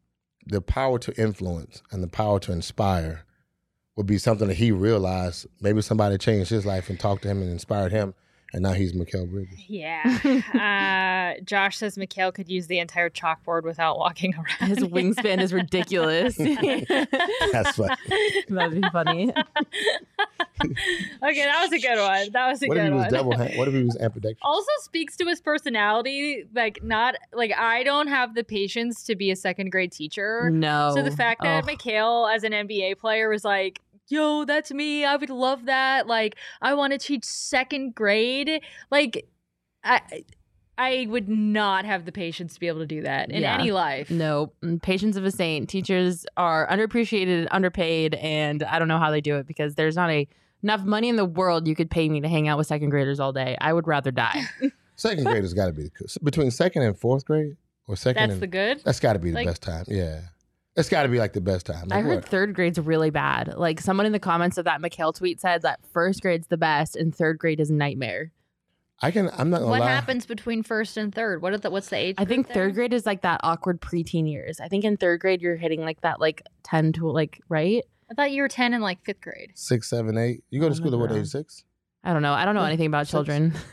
the 0.48 0.62
power 0.62 1.00
to 1.00 1.22
influence 1.22 1.82
and 1.92 2.02
the 2.04 2.08
power 2.08 2.40
to 2.42 2.52
inspire 2.52 3.26
would 3.96 4.06
be 4.06 4.18
something 4.18 4.48
that 4.48 4.56
he 4.56 4.72
realized. 4.72 5.48
Maybe 5.62 5.82
somebody 5.82 6.18
changed 6.18 6.50
his 6.50 6.66
life 6.66 6.90
and 6.90 7.00
talked 7.00 7.24
to 7.24 7.28
him 7.28 7.42
and 7.42 7.52
inspired 7.52 7.92
him, 7.92 8.14
and 8.54 8.64
now 8.64 8.74
he's 8.74 8.94
Mikal 8.94 9.30
Bridges. 9.30 9.58
Yeah. 9.68 10.04
uh, 11.38 11.42
Josh 11.44 11.78
says 11.78 11.96
Mikal 11.98 12.34
could 12.34 12.50
use 12.50 12.68
the 12.68 12.80
entire 12.80 13.10
chalkboard 13.10 13.64
without 13.64 13.98
walking 13.98 14.34
around. 14.36 14.70
His 14.70 14.80
wingspan 14.80 15.40
is 15.42 15.54
ridiculous. 15.54 16.36
That's 17.52 17.78
what. 17.78 17.98
That'd 18.50 18.82
be 18.82 18.88
funny. 18.92 19.32
okay, 20.62 21.46
that 21.46 21.60
was 21.62 21.72
a 21.74 21.80
good 21.80 21.98
one. 22.00 22.32
That 22.32 22.48
was 22.50 22.62
a 22.64 22.68
What 22.68 22.78
if 22.78 22.84
good 22.84 22.88
he 22.88 22.94
was 22.94 23.02
one. 23.04 23.10
double? 23.14 23.38
hand- 23.38 23.58
What 23.58 23.68
if 23.68 23.74
he 23.74 23.84
was 23.84 23.98
ambidextrous? 23.98 24.40
also 24.44 24.70
speaks 24.82 25.16
to 25.18 25.26
his 25.26 25.42
personality. 25.42 26.46
Like, 26.54 26.84
not 26.84 27.16
like 27.34 27.52
I 27.58 27.84
don't 27.84 28.08
have 28.08 28.36
the 28.36 28.44
patience 28.44 29.04
to 29.06 29.16
be 29.16 29.32
a 29.32 29.36
second 29.36 29.72
grade 29.72 29.92
teacher. 29.92 30.50
No. 30.52 30.92
So 30.96 31.02
the 31.04 31.12
fact 31.12 31.42
that 31.44 31.64
Ugh. 31.64 31.70
Mikal, 31.70 32.34
as 32.34 32.44
an 32.44 32.52
NBA 32.52 33.00
player, 33.00 33.30
was 33.30 33.44
like, 33.44 33.82
"Yo, 34.12 34.46
that's 34.46 34.72
me. 34.72 35.06
I 35.06 35.16
would 35.16 35.30
love 35.30 35.66
that. 35.66 36.08
Like, 36.08 36.36
I 36.62 36.74
want 36.74 36.94
to 36.94 37.00
teach 37.00 37.24
second 37.26 37.96
grade." 37.96 38.62
Like, 38.92 39.28
I, 39.84 40.02
I 40.78 41.08
would 41.10 41.30
not 41.30 41.86
have 41.86 42.06
the 42.06 42.12
patience 42.12 42.54
to 42.56 42.60
be 42.60 42.68
able 42.68 42.80
to 42.80 42.86
do 42.86 43.02
that 43.04 43.30
in 43.32 43.42
Yeah. 43.42 43.56
any 43.56 43.72
life. 43.72 44.10
No, 44.12 44.54
mm, 44.64 44.82
patience 44.82 45.16
of 45.18 45.26
a 45.26 45.32
saint. 45.32 45.70
Teachers 45.70 46.26
are 46.38 46.68
underappreciated, 46.68 47.48
underpaid, 47.52 48.16
and 48.16 48.64
I 48.64 48.80
don't 48.80 48.88
know 48.88 48.98
how 49.00 49.12
they 49.12 49.22
do 49.22 49.38
it 49.38 49.48
because 49.48 49.76
there's 49.76 49.96
not 49.96 50.10
a 50.10 50.28
enough 50.64 50.84
money 50.84 51.10
in 51.10 51.16
the 51.16 51.26
world 51.26 51.68
you 51.68 51.76
could 51.76 51.90
pay 51.90 52.08
me 52.08 52.22
to 52.22 52.28
hang 52.28 52.48
out 52.48 52.58
with 52.58 52.68
second 52.68 52.90
graders 52.90 53.20
all 53.20 53.34
day. 53.34 53.58
I 53.60 53.74
would 53.74 53.88
rather 53.88 54.12
die. 54.12 54.44
Second 54.96 55.24
grade 55.24 55.42
has 55.42 55.56
got 55.56 55.66
to 55.66 55.74
be 55.74 55.84
the 55.84 56.18
between 56.22 56.52
second 56.52 56.84
and 56.84 56.96
fourth 56.96 57.26
grade, 57.26 57.58
or 57.88 57.96
second. 57.96 58.22
That's 58.22 58.34
and, 58.34 58.42
the 58.44 58.46
good. 58.48 58.82
That's 58.84 59.00
got 59.00 59.14
to 59.14 59.20
be 59.20 59.32
the 59.32 59.36
like- 59.38 59.48
best 59.48 59.64
time. 59.64 59.86
Yeah, 59.88 60.20
it's 60.76 60.90
got 60.90 61.04
to 61.04 61.10
be 61.10 61.20
like 61.20 61.34
the 61.34 61.42
best 61.42 61.66
time. 61.66 61.88
I 61.92 62.02
heard 62.02 62.16
what? 62.22 62.26
third 62.30 62.54
grade's 62.54 62.80
really 62.80 63.10
bad. 63.10 63.56
Like 63.58 63.82
someone 63.82 64.06
in 64.06 64.12
the 64.12 64.20
comments 64.20 64.58
of 64.58 64.66
that 64.66 64.82
Mikal 64.82 65.14
tweet 65.16 65.42
said 65.42 65.62
that 65.64 65.80
first 65.94 66.22
grade's 66.22 66.48
the 66.48 66.58
best 66.58 66.96
and 66.96 67.14
third 67.16 67.38
grade 67.40 67.60
is 67.60 67.70
a 67.70 67.74
nightmare. 67.74 68.32
I 69.04 69.10
can. 69.10 69.32
I'm 69.36 69.50
not 69.50 69.60
gonna 69.62 69.72
What 69.72 69.80
lie. 69.82 69.90
happens 69.90 70.26
between 70.28 70.62
first 70.62 70.96
and 70.96 71.14
third? 71.14 71.42
What 71.42 71.54
are 71.54 71.58
the, 71.58 71.72
what's 71.72 71.90
the 71.90 71.98
age? 71.98 72.16
I 72.20 72.26
think 72.26 72.46
group 72.46 72.54
there? 72.54 72.66
third 72.68 72.76
grade 72.76 72.94
is 72.94 73.06
like 73.06 73.22
that 73.24 73.40
awkward 73.44 73.82
preteen 73.82 74.30
years. 74.32 74.60
I 74.60 74.68
think 74.68 74.84
in 74.84 74.96
third 74.96 75.22
grade 75.22 75.42
you're 75.42 75.56
hitting 75.56 75.82
like 75.82 76.02
that 76.02 76.20
like 76.22 76.44
10 76.64 76.94
to 76.94 77.10
like 77.12 77.42
right? 77.50 77.84
I 78.12 78.14
thought 78.14 78.32
you 78.32 78.42
were 78.44 78.48
ten 78.48 78.74
in 78.74 78.82
like 78.82 79.04
fifth 79.04 79.22
grade. 79.22 79.54
Six, 79.56 79.90
seven, 79.90 80.18
eight. 80.18 80.44
You 80.52 80.60
go 80.60 80.68
to 80.68 80.74
Oh, 80.74 80.76
school 80.76 80.94
at 80.94 81.00
what 81.00 81.10
no. 81.10 81.16
age? 81.18 81.28
Six. 81.28 81.64
I 82.04 82.14
don't 82.14 82.22
know. 82.22 82.34
I 82.34 82.46
don't 82.46 82.56
know 82.56 82.64
anything 82.64 82.88
about 82.88 83.08
six. 83.08 83.12
children. 83.12 83.54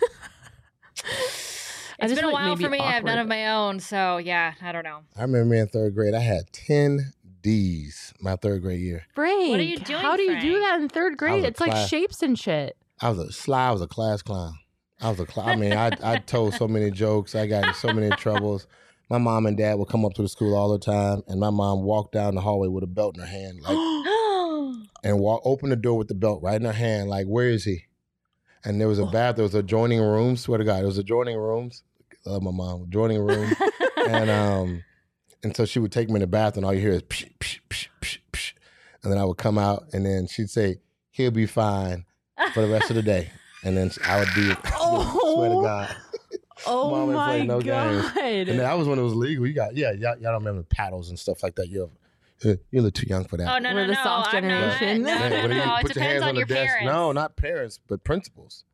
I 2.01 2.05
It's 2.05 2.13
just 2.13 2.23
been 2.23 2.31
a 2.31 2.33
while 2.33 2.57
for 2.57 2.69
me. 2.69 2.79
I 2.79 2.93
have 2.93 3.05
none 3.05 3.19
of 3.19 3.27
my 3.27 3.49
own, 3.49 3.81
so 3.81 4.19
yeah, 4.19 4.55
I 4.63 4.71
don't 4.73 4.85
know. 4.85 5.01
I 5.17 5.23
remember 5.23 5.55
in 5.57 5.67
third 5.67 5.95
grade. 5.95 6.15
I 6.15 6.21
had 6.21 6.53
ten 6.53 7.13
D's 7.43 8.15
my 8.21 8.37
third 8.37 8.63
grade 8.63 8.81
year. 8.81 9.05
Frank, 9.15 9.51
What 9.51 9.61
are 9.61 9.65
you 9.65 9.79
doing, 9.79 10.01
How 10.01 10.17
do 10.17 10.23
you 10.23 10.41
do 10.41 10.61
that 10.61 10.81
in 10.81 10.89
third 10.89 11.17
grade? 11.17 11.37
was 11.37 11.45
a 11.45 11.49
It's 11.49 11.61
like 11.61 11.89
shapes 11.89 12.23
and 12.23 12.39
shit. 12.39 12.77
I 13.01 13.11
was 13.11 13.19
a 13.19 13.33
sly. 13.33 13.69
I 13.69 13.73
was 13.73 13.83
a 13.83 13.87
class 13.89 14.23
clown. 14.23 14.55
I 15.01 15.11
was 15.11 15.21
a 15.21 15.27
clown. 15.27 15.49
I 15.49 15.57
mean, 15.57 15.73
I 15.73 15.91
I 16.03 16.19
told 16.19 16.55
so 16.55 16.69
many 16.69 16.91
jokes. 16.91 17.35
I 17.35 17.47
got 17.47 17.67
in 17.67 17.75
so 17.75 17.93
many 17.93 18.11
troubles. 18.11 18.67
My 19.11 19.19
mom 19.19 19.47
and 19.47 19.57
dad 19.57 19.79
would 19.79 19.89
come 19.89 20.05
up 20.05 20.15
to 20.15 20.23
the 20.23 20.29
school 20.29 20.55
all 20.55 20.69
the 20.71 20.79
time, 20.79 21.23
and 21.29 21.41
my 21.41 21.51
mom 21.51 21.83
walked 21.83 22.13
down 22.13 22.35
the 22.35 22.43
hallway 22.43 22.69
with 22.69 22.85
a 22.85 22.89
belt 22.89 23.17
in 23.17 23.23
her 23.23 23.27
hand, 23.29 23.61
like, 23.63 23.73
and 25.05 25.19
walk 25.19 25.41
open 25.45 25.71
the 25.71 25.77
door 25.77 25.97
with 25.97 26.09
the 26.09 26.15
belt 26.15 26.43
right 26.43 26.57
in 26.61 26.67
her 26.67 26.73
hand, 26.73 27.09
like, 27.09 27.27
"Where 27.27 27.49
is 27.49 27.65
he?" 27.65 27.85
And 28.64 28.81
there 28.81 28.88
was 28.88 28.99
a 28.99 29.07
bath. 29.07 29.37
There 29.37 29.42
was 29.44 29.55
adjoining 29.55 30.01
rooms. 30.01 30.40
Swear 30.42 30.59
to 30.59 30.64
God, 30.64 30.83
it 30.83 30.87
was 30.87 30.99
adjoining 30.99 31.37
rooms. 31.38 31.83
Love 32.25 32.42
my 32.42 32.51
mom. 32.51 32.83
Adjoining 32.83 33.18
room, 33.25 33.53
and 34.09 34.31
um, 34.31 34.85
and 35.42 35.57
so 35.57 35.64
she 35.64 35.79
would 35.79 35.92
take 35.92 36.09
me 36.09 36.16
in 36.16 36.21
the 36.21 36.27
bath, 36.27 36.57
and 36.57 36.64
all 36.66 36.75
you 36.75 36.81
hear 36.81 36.92
is 36.92 37.03
psh, 37.03 37.31
psh, 37.38 37.61
psh, 37.71 37.88
psh, 38.01 38.18
psh. 38.33 38.53
and 39.03 39.12
then 39.12 39.18
I 39.18 39.25
would 39.25 39.38
come 39.38 39.57
out, 39.59 39.87
and 39.92 40.05
then 40.05 40.27
she'd 40.27 40.51
say, 40.51 40.79
"He'll 41.11 41.31
be 41.31 41.47
fine 41.47 42.05
for 42.53 42.61
the 42.61 42.68
rest 42.73 42.90
of 42.90 42.97
the 42.97 43.03
day," 43.03 43.31
and 43.64 43.77
then 43.77 43.90
I 44.05 44.18
would 44.21 44.29
be, 44.35 44.53
Oh. 44.75 45.35
swear 45.37 45.49
to. 45.51 45.62
God. 45.62 45.97
Oh 46.66 46.90
Mom 46.90 47.12
my 47.14 47.42
no 47.44 47.61
god! 47.61 48.14
games. 48.16 48.49
And 48.49 48.59
that 48.59 48.77
was 48.77 48.88
when 48.88 48.99
it 48.99 49.03
was 49.03 49.14
legal. 49.14 49.47
You 49.47 49.53
got 49.55 49.77
yeah, 49.77 49.92
y'all, 49.92 50.18
y'all 50.18 50.33
don't 50.33 50.44
remember 50.44 50.64
paddles 50.64 51.09
and 51.09 51.18
stuff 51.18 51.42
like 51.42 51.55
that. 51.55 51.68
You're 51.68 51.85
uh, 51.85 51.88
you're 52.42 52.55
a 52.55 52.59
little 52.72 52.90
too 52.90 53.07
young 53.09 53.24
for 53.24 53.37
that. 53.37 53.55
Oh 53.55 53.59
no, 53.59 53.74
We're 53.74 53.83
no, 53.83 53.87
the 53.88 53.94
no! 53.94 54.03
soft 54.03 54.35
I'm 54.35 54.46
not. 54.46 54.79
generation. 54.79 55.03
No, 55.03 55.09
Yeah, 55.09 55.29
no, 55.29 55.42
but 55.42 55.48
no, 55.48 55.57
no. 55.57 55.62
It 55.62 55.66
put 55.66 55.66
your 55.66 55.88
depends 55.88 55.98
hands 55.98 56.22
on 56.22 56.29
on 56.31 56.37
your 56.37 56.44
desk. 56.46 56.68
parents. 56.68 56.92
No, 56.92 57.12
not 57.12 57.37
parents, 57.37 57.81
but 57.88 58.05
principals. 58.05 58.64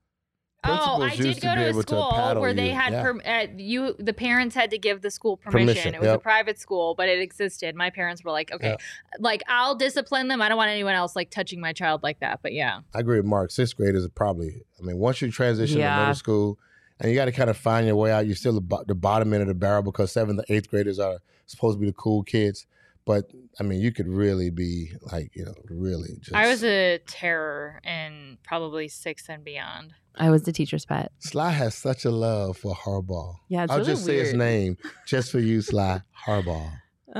Oh, 0.66 0.70
I 0.72 0.76
Principals 0.76 1.16
did 1.18 1.26
used 1.26 1.40
to 1.40 1.46
go 1.46 1.52
be 1.52 1.58
to 1.60 1.64
a 1.66 1.68
able 1.68 1.82
to 1.82 1.88
school 1.88 2.40
where 2.40 2.54
they 2.54 2.68
you. 2.68 2.74
had 2.74 2.92
Yeah. 2.94 3.02
perm- 3.02 3.20
uh, 3.26 3.46
you. 3.58 3.94
The 3.98 4.14
parents 4.14 4.54
had 4.54 4.70
to 4.70 4.78
give 4.78 5.02
the 5.02 5.10
school 5.10 5.36
permission. 5.36 5.66
Permission, 5.68 5.94
It 5.94 6.00
was 6.00 6.08
a 6.10 6.18
private 6.18 6.58
school, 6.58 6.94
but 6.94 7.06
it 7.10 7.18
existed. 7.18 7.74
My 7.74 7.90
parents 7.90 8.24
were 8.24 8.30
like, 8.30 8.50
okay, 8.50 8.68
Yep. 8.70 8.80
like 9.18 9.42
I'll 9.46 9.74
discipline 9.74 10.28
them. 10.28 10.40
I 10.40 10.48
don't 10.48 10.56
want 10.56 10.70
anyone 10.70 10.94
else 10.94 11.14
like 11.14 11.28
touching 11.30 11.60
my 11.60 11.74
child 11.74 12.02
like 12.02 12.20
that. 12.20 12.40
But 12.42 12.54
yeah, 12.54 12.80
I 12.94 13.00
agree 13.00 13.18
with 13.18 13.26
Mark. 13.26 13.50
Sixth 13.50 13.76
graders 13.76 14.06
are 14.06 14.08
probably. 14.08 14.62
I 14.80 14.82
mean, 14.86 14.96
once 14.96 15.20
you 15.20 15.30
transition 15.30 15.80
to 15.80 15.98
middle 15.98 16.14
school, 16.14 16.58
and 16.98 17.10
you 17.10 17.14
got 17.16 17.26
to 17.26 17.32
kind 17.32 17.50
of 17.50 17.58
find 17.58 17.86
your 17.86 17.96
way 17.96 18.10
out. 18.10 18.24
You're 18.26 18.34
still 18.36 18.54
the, 18.54 18.60
bo- 18.62 18.84
the 18.86 18.94
bottom 18.94 19.34
end 19.34 19.42
of 19.42 19.48
the 19.48 19.54
barrel 19.54 19.82
because 19.82 20.12
seventh 20.12 20.38
and 20.38 20.46
eighth 20.56 20.70
graders 20.70 20.98
are 20.98 21.18
supposed 21.44 21.76
to 21.76 21.80
be 21.80 21.86
the 21.88 21.92
cool 21.92 22.22
kids. 22.22 22.66
But 23.06 23.30
I 23.60 23.62
mean, 23.62 23.80
you 23.80 23.92
could 23.92 24.08
really 24.08 24.50
be 24.50 24.92
like, 25.02 25.30
you 25.34 25.44
know, 25.44 25.54
really 25.68 26.16
just. 26.20 26.34
I 26.34 26.48
was 26.48 26.64
a 26.64 26.98
terror 27.06 27.80
in 27.84 28.38
probably 28.42 28.88
six 28.88 29.28
and 29.28 29.44
beyond. 29.44 29.92
I 30.16 30.30
was 30.30 30.44
the 30.44 30.52
teacher's 30.52 30.86
pet. 30.86 31.12
Sly 31.18 31.50
has 31.50 31.74
such 31.74 32.04
a 32.04 32.10
love 32.10 32.56
for 32.56 32.74
Harbaugh. 32.74 33.36
Yeah, 33.48 33.64
it's 33.64 33.72
I'll 33.72 33.78
really 33.78 33.92
just 33.92 34.04
say 34.04 34.18
his 34.18 34.32
name 34.32 34.78
just 35.06 35.30
for 35.32 35.40
you, 35.40 35.60
Sly 35.60 36.02
Harbaugh. 36.26 36.80
Uh, 37.14 37.18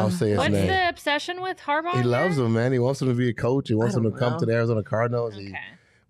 I'll 0.00 0.10
say 0.10 0.30
his 0.30 0.38
What's 0.38 0.50
name. 0.52 0.66
the 0.66 0.88
obsession 0.88 1.42
with 1.42 1.58
Harbaugh? 1.58 1.94
He 1.96 2.02
loves 2.02 2.36
here? 2.36 2.46
him, 2.46 2.54
man. 2.54 2.72
He 2.72 2.78
wants 2.78 3.02
him 3.02 3.08
to 3.08 3.14
be 3.14 3.28
a 3.28 3.34
coach. 3.34 3.68
He 3.68 3.74
wants 3.74 3.94
I 3.94 3.98
him 3.98 4.04
to 4.04 4.10
don't 4.10 4.18
come 4.18 4.38
to 4.38 4.46
the 4.46 4.52
Arizona 4.52 4.82
Cardinals. 4.82 5.34
He 5.36 5.54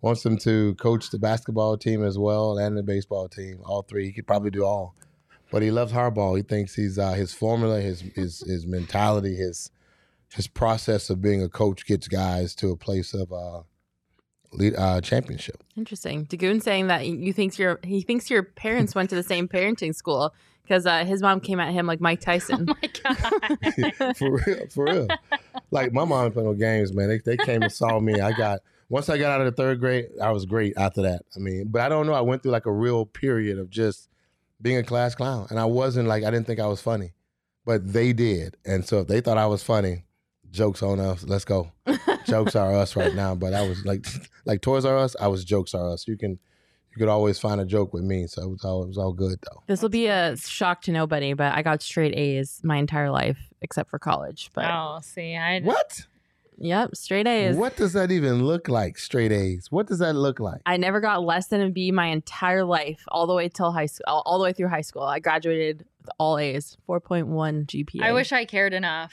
wants 0.00 0.24
him 0.24 0.36
to 0.38 0.74
coach 0.76 1.10
the 1.10 1.18
basketball 1.18 1.76
team 1.76 2.04
as 2.04 2.18
well 2.18 2.58
and 2.58 2.76
the 2.76 2.82
baseball 2.82 3.28
team. 3.28 3.60
All 3.64 3.82
three. 3.82 4.06
He 4.06 4.12
could 4.12 4.26
probably 4.26 4.50
do 4.50 4.64
all. 4.64 4.94
But 5.56 5.62
he 5.62 5.70
loves 5.70 5.90
Harbaugh. 5.90 6.36
He 6.36 6.42
thinks 6.42 6.74
he's 6.74 6.98
uh, 6.98 7.12
his 7.14 7.32
formula, 7.32 7.80
his 7.80 8.02
his 8.14 8.40
his 8.40 8.66
mentality, 8.66 9.34
his 9.36 9.70
his 10.34 10.46
process 10.48 11.08
of 11.08 11.22
being 11.22 11.42
a 11.42 11.48
coach 11.48 11.86
gets 11.86 12.08
guys 12.08 12.54
to 12.56 12.72
a 12.72 12.76
place 12.76 13.14
of 13.14 13.32
uh, 13.32 13.62
lead, 14.52 14.74
uh 14.76 15.00
championship. 15.00 15.64
Interesting. 15.74 16.26
Dagoon 16.26 16.62
saying 16.62 16.88
that 16.88 17.06
you 17.06 17.32
thinks 17.32 17.58
your 17.58 17.80
he 17.82 18.02
thinks 18.02 18.28
your 18.28 18.42
parents 18.42 18.94
went 18.94 19.08
to 19.08 19.16
the 19.16 19.22
same 19.22 19.48
parenting 19.48 19.94
school 19.94 20.34
because 20.62 20.84
uh, 20.84 21.06
his 21.06 21.22
mom 21.22 21.40
came 21.40 21.58
at 21.58 21.72
him 21.72 21.86
like 21.86 22.02
Mike 22.02 22.18
Oh 22.20 22.24
Tyson. 22.26 22.66
my 22.66 22.90
god. 23.02 24.16
for 24.18 24.32
real, 24.46 24.66
for 24.68 24.84
real. 24.84 25.08
Like 25.70 25.90
my 25.90 26.04
mom 26.04 26.28
didn't 26.32 26.44
no 26.44 26.52
games, 26.52 26.92
man. 26.92 27.08
They 27.08 27.20
they 27.20 27.38
came 27.38 27.62
and 27.62 27.72
saw 27.72 27.98
me. 27.98 28.20
I 28.20 28.32
got 28.32 28.60
once 28.90 29.08
I 29.08 29.16
got 29.16 29.30
out 29.32 29.40
of 29.40 29.46
the 29.46 29.52
third 29.62 29.80
grade, 29.80 30.08
I 30.22 30.32
was 30.32 30.44
great 30.44 30.74
after 30.76 31.00
that. 31.00 31.22
I 31.34 31.38
mean, 31.38 31.68
but 31.68 31.80
I 31.80 31.88
don't 31.88 32.06
know. 32.06 32.12
I 32.12 32.20
went 32.20 32.42
through 32.42 32.52
like 32.52 32.66
a 32.66 32.72
real 32.72 33.06
period 33.06 33.58
of 33.58 33.70
just 33.70 34.10
being 34.60 34.78
a 34.78 34.82
class 34.82 35.14
clown, 35.14 35.46
and 35.50 35.58
I 35.58 35.64
wasn't 35.64 36.08
like 36.08 36.24
I 36.24 36.30
didn't 36.30 36.46
think 36.46 36.60
I 36.60 36.66
was 36.66 36.80
funny, 36.80 37.12
but 37.64 37.92
they 37.92 38.12
did, 38.12 38.56
and 38.64 38.86
so 38.86 39.00
if 39.00 39.08
they 39.08 39.20
thought 39.20 39.38
I 39.38 39.46
was 39.46 39.62
funny, 39.62 40.04
jokes 40.50 40.82
on 40.82 40.98
us. 40.98 41.22
Let's 41.24 41.44
go. 41.44 41.70
jokes 42.26 42.56
are 42.56 42.74
us 42.74 42.96
right 42.96 43.14
now. 43.14 43.34
But 43.34 43.54
I 43.54 43.68
was 43.68 43.84
like 43.84 44.06
like 44.44 44.62
Toys 44.62 44.84
R 44.84 44.98
Us. 44.98 45.14
I 45.20 45.28
was 45.28 45.44
jokes 45.44 45.74
are 45.74 45.92
us. 45.92 46.08
You 46.08 46.16
can 46.16 46.30
you 46.30 46.98
could 46.98 47.08
always 47.08 47.38
find 47.38 47.60
a 47.60 47.64
joke 47.64 47.92
with 47.92 48.02
me, 48.02 48.26
so 48.26 48.42
it 48.42 48.48
was 48.48 48.64
all 48.64 48.82
it 48.82 48.88
was 48.88 48.98
all 48.98 49.12
good 49.12 49.38
though. 49.42 49.62
this 49.66 49.82
will 49.82 49.88
be 49.88 50.06
a 50.06 50.36
shock 50.36 50.82
to 50.82 50.92
nobody, 50.92 51.34
but 51.34 51.54
I 51.54 51.62
got 51.62 51.82
straight 51.82 52.14
A's 52.14 52.60
my 52.64 52.78
entire 52.78 53.10
life 53.10 53.38
except 53.60 53.90
for 53.90 53.98
college. 53.98 54.50
But 54.54 54.64
oh, 54.64 55.00
see, 55.02 55.36
I 55.36 55.60
What? 55.60 56.06
Yep, 56.58 56.94
straight 56.96 57.26
A's. 57.26 57.56
What 57.56 57.76
does 57.76 57.92
that 57.94 58.10
even 58.10 58.44
look 58.44 58.68
like? 58.68 58.98
Straight 58.98 59.32
A's. 59.32 59.70
What 59.70 59.86
does 59.86 59.98
that 59.98 60.14
look 60.14 60.40
like? 60.40 60.60
I 60.66 60.76
never 60.76 61.00
got 61.00 61.22
less 61.22 61.48
than 61.48 61.60
a 61.60 61.70
B 61.70 61.90
my 61.92 62.06
entire 62.06 62.64
life, 62.64 63.04
all 63.08 63.26
the 63.26 63.34
way 63.34 63.48
till 63.48 63.72
high 63.72 63.86
school, 63.86 64.04
all, 64.06 64.22
all 64.26 64.38
the 64.38 64.44
way 64.44 64.52
through 64.52 64.68
high 64.68 64.80
school. 64.82 65.02
I 65.02 65.18
graduated 65.18 65.84
with 66.00 66.08
all 66.18 66.38
A's, 66.38 66.76
four 66.86 67.00
point 67.00 67.26
one 67.28 67.64
GPA. 67.66 68.02
I 68.02 68.12
wish 68.12 68.32
I 68.32 68.44
cared 68.44 68.72
enough. 68.72 69.12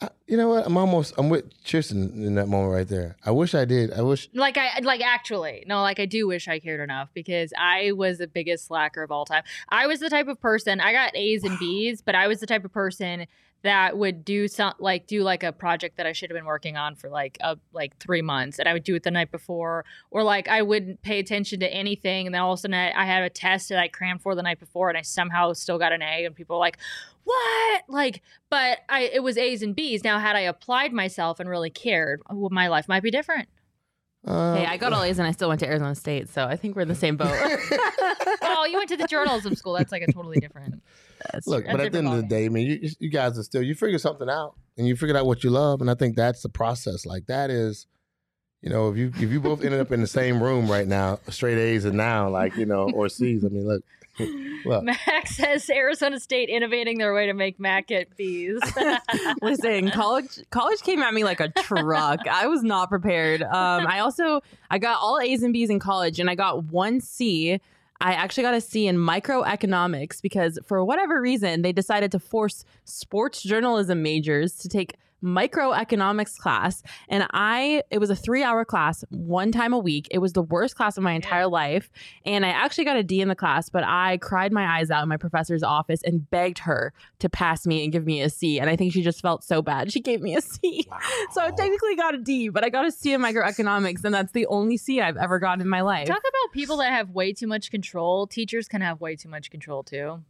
I- 0.00 0.10
you 0.26 0.36
know 0.36 0.48
what? 0.50 0.66
I'm 0.66 0.76
almost. 0.76 1.14
I'm 1.16 1.30
with 1.30 1.62
Tristan 1.64 2.22
in 2.22 2.34
that 2.34 2.48
moment 2.48 2.74
right 2.74 2.86
there. 2.88 3.16
I 3.24 3.30
wish 3.30 3.54
I 3.54 3.64
did. 3.64 3.92
I 3.94 4.02
wish. 4.02 4.28
Like 4.34 4.58
I 4.58 4.80
like 4.80 5.00
actually 5.00 5.64
no, 5.66 5.80
like 5.80 5.98
I 5.98 6.04
do 6.04 6.26
wish 6.26 6.48
I 6.48 6.58
cared 6.58 6.80
enough 6.80 7.08
because 7.14 7.52
I 7.56 7.92
was 7.92 8.18
the 8.18 8.26
biggest 8.26 8.66
slacker 8.66 9.02
of 9.02 9.10
all 9.10 9.24
time. 9.24 9.44
I 9.70 9.86
was 9.86 10.00
the 10.00 10.10
type 10.10 10.28
of 10.28 10.38
person 10.38 10.80
I 10.80 10.92
got 10.92 11.16
A's 11.16 11.44
and 11.44 11.58
B's, 11.60 12.02
but 12.02 12.14
I 12.14 12.26
was 12.26 12.40
the 12.40 12.46
type 12.46 12.64
of 12.64 12.72
person 12.72 13.26
that 13.66 13.98
would 13.98 14.24
do 14.24 14.46
some 14.46 14.72
like 14.78 15.08
do 15.08 15.22
like 15.22 15.42
a 15.42 15.52
project 15.52 15.96
that 15.96 16.06
I 16.06 16.12
should 16.12 16.30
have 16.30 16.36
been 16.36 16.46
working 16.46 16.76
on 16.76 16.94
for 16.94 17.10
like 17.10 17.36
a 17.40 17.58
like 17.72 17.98
three 17.98 18.22
months, 18.22 18.60
and 18.60 18.68
I 18.68 18.72
would 18.72 18.84
do 18.84 18.94
it 18.94 19.02
the 19.02 19.10
night 19.10 19.32
before, 19.32 19.84
or 20.10 20.22
like 20.22 20.48
I 20.48 20.62
wouldn't 20.62 21.02
pay 21.02 21.18
attention 21.18 21.60
to 21.60 21.68
anything, 21.72 22.26
and 22.26 22.34
then 22.34 22.42
all 22.42 22.52
of 22.52 22.58
a 22.58 22.60
sudden 22.60 22.74
I, 22.74 22.92
I 22.92 23.04
had 23.04 23.24
a 23.24 23.30
test 23.30 23.68
that 23.70 23.78
I 23.78 23.88
crammed 23.88 24.22
for 24.22 24.36
the 24.36 24.42
night 24.42 24.60
before, 24.60 24.88
and 24.88 24.96
I 24.96 25.02
somehow 25.02 25.52
still 25.52 25.78
got 25.78 25.92
an 25.92 26.00
A, 26.00 26.24
and 26.24 26.34
people 26.34 26.56
were 26.56 26.60
like, 26.60 26.78
"What?" 27.24 27.82
Like, 27.88 28.22
but 28.50 28.78
I 28.88 29.10
it 29.12 29.22
was 29.22 29.36
A's 29.36 29.62
and 29.62 29.74
B's. 29.74 30.04
Now, 30.04 30.20
had 30.20 30.36
I 30.36 30.40
applied 30.40 30.92
myself 30.92 31.40
and 31.40 31.48
really 31.48 31.70
cared, 31.70 32.22
well, 32.30 32.50
my 32.50 32.68
life 32.68 32.86
might 32.86 33.02
be 33.02 33.10
different. 33.10 33.48
Uh, 34.24 34.54
Hey, 34.54 34.66
I 34.66 34.76
got 34.76 34.92
all 34.92 35.02
A's 35.02 35.18
and 35.18 35.26
I 35.26 35.32
still 35.32 35.48
went 35.48 35.60
to 35.60 35.66
Arizona 35.66 35.94
State, 35.94 36.28
so 36.28 36.44
I 36.44 36.56
think 36.56 36.76
we're 36.76 36.82
in 36.82 36.88
the 36.88 36.94
same 36.94 37.16
boat. 37.16 37.28
oh, 38.42 38.66
you 38.70 38.76
went 38.76 38.88
to 38.90 38.96
the 38.96 39.06
journalism 39.06 39.54
school. 39.54 39.74
That's 39.74 39.92
like 39.92 40.02
a 40.02 40.12
totally 40.12 40.40
different. 40.40 40.82
That's 41.32 41.46
Look, 41.46 41.64
true. 41.64 41.72
but 41.72 41.80
at 41.80 41.92
the 41.92 41.98
end 41.98 42.08
of 42.08 42.16
the 42.16 42.22
day, 42.22 42.46
I 42.46 42.48
mean, 42.48 42.66
you 42.66 42.90
you 42.98 43.10
guys 43.10 43.38
are 43.38 43.42
still. 43.42 43.62
You 43.62 43.74
figure 43.74 43.98
something 43.98 44.28
out, 44.28 44.54
and 44.76 44.86
you 44.86 44.96
figured 44.96 45.16
out 45.16 45.26
what 45.26 45.44
you 45.44 45.50
love, 45.50 45.80
and 45.80 45.90
I 45.90 45.94
think 45.94 46.16
that's 46.16 46.42
the 46.42 46.48
process. 46.48 47.06
Like 47.06 47.26
that 47.26 47.50
is, 47.50 47.86
you 48.62 48.70
know, 48.70 48.90
if 48.90 48.96
you 48.96 49.12
if 49.14 49.30
you 49.30 49.40
both 49.40 49.64
ended 49.64 49.80
up 49.80 49.92
in 49.92 50.00
the 50.00 50.06
same 50.06 50.42
room 50.42 50.70
right 50.70 50.86
now, 50.86 51.18
straight 51.28 51.58
A's 51.58 51.84
and 51.84 51.96
now 51.96 52.28
like 52.28 52.56
you 52.56 52.66
know 52.66 52.90
or 52.90 53.08
C's. 53.08 53.44
I 53.44 53.48
mean, 53.48 53.66
look, 53.66 53.82
look. 54.64 54.82
Mac 54.84 55.26
says 55.26 55.68
Arizona 55.70 56.18
State 56.18 56.48
innovating 56.48 56.98
their 56.98 57.14
way 57.14 57.26
to 57.26 57.34
make 57.34 57.60
Mac 57.60 57.88
get 57.88 58.16
B's. 58.16 58.60
Listen, 59.42 59.90
college 59.90 60.40
college 60.50 60.80
came 60.80 61.02
at 61.02 61.12
me 61.12 61.24
like 61.24 61.40
a 61.40 61.48
truck. 61.48 62.26
I 62.26 62.46
was 62.46 62.62
not 62.62 62.88
prepared. 62.88 63.42
Um, 63.42 63.86
I 63.86 64.00
also 64.00 64.40
I 64.70 64.78
got 64.78 64.98
all 65.00 65.20
A's 65.20 65.42
and 65.42 65.52
B's 65.52 65.70
in 65.70 65.78
college, 65.78 66.18
and 66.18 66.30
I 66.30 66.34
got 66.34 66.64
one 66.64 67.00
C. 67.00 67.60
I 68.00 68.12
actually 68.12 68.42
got 68.42 68.54
a 68.54 68.60
C 68.60 68.86
in 68.86 68.96
microeconomics 68.96 70.20
because 70.20 70.58
for 70.64 70.84
whatever 70.84 71.20
reason 71.20 71.62
they 71.62 71.72
decided 71.72 72.12
to 72.12 72.18
force 72.18 72.64
sports 72.84 73.42
journalism 73.42 74.02
majors 74.02 74.56
to 74.58 74.68
take 74.68 74.94
microeconomics 75.22 76.36
class 76.36 76.82
and 77.08 77.26
I 77.30 77.82
it 77.90 77.98
was 77.98 78.10
a 78.10 78.14
3-hour 78.14 78.64
class 78.64 79.04
one 79.10 79.52
time 79.52 79.72
a 79.72 79.78
week. 79.78 80.08
It 80.10 80.18
was 80.18 80.32
the 80.32 80.42
worst 80.42 80.76
class 80.76 80.96
of 80.96 81.02
my 81.02 81.12
entire 81.12 81.46
life 81.46 81.90
and 82.24 82.44
I 82.44 82.50
actually 82.50 82.84
got 82.84 82.96
a 82.96 83.02
D 83.02 83.20
in 83.20 83.28
the 83.28 83.34
class, 83.34 83.68
but 83.68 83.84
I 83.84 84.18
cried 84.18 84.52
my 84.52 84.78
eyes 84.78 84.90
out 84.90 85.02
in 85.02 85.08
my 85.08 85.16
professor's 85.16 85.62
office 85.62 86.00
and 86.04 86.28
begged 86.30 86.60
her 86.60 86.92
to 87.18 87.28
pass 87.28 87.66
me 87.66 87.84
and 87.84 87.92
give 87.92 88.04
me 88.04 88.20
a 88.20 88.30
C. 88.30 88.60
And 88.60 88.68
I 88.70 88.76
think 88.76 88.92
she 88.92 89.02
just 89.02 89.20
felt 89.20 89.44
so 89.44 89.62
bad. 89.62 89.92
She 89.92 90.00
gave 90.00 90.20
me 90.20 90.36
a 90.36 90.40
C. 90.40 90.86
So 91.32 91.42
I 91.42 91.50
technically 91.50 91.96
got 91.96 92.14
a 92.14 92.18
D, 92.18 92.48
but 92.48 92.64
I 92.64 92.68
got 92.68 92.86
a 92.86 92.90
C 92.90 93.12
in 93.12 93.20
microeconomics, 93.20 94.04
and 94.04 94.14
that's 94.14 94.32
the 94.32 94.46
only 94.46 94.76
C 94.76 95.00
I've 95.00 95.16
ever 95.16 95.38
gotten 95.38 95.60
in 95.60 95.68
my 95.68 95.80
life. 95.80 96.06
Talk 96.06 96.18
about 96.18 96.52
people 96.52 96.78
that 96.78 96.92
have 96.92 97.10
way 97.10 97.32
too 97.32 97.46
much 97.46 97.70
control. 97.70 98.26
Teachers 98.26 98.68
can 98.68 98.80
have 98.80 99.00
way 99.00 99.16
too 99.16 99.28
much 99.28 99.50
control 99.50 99.82
too. 99.82 100.22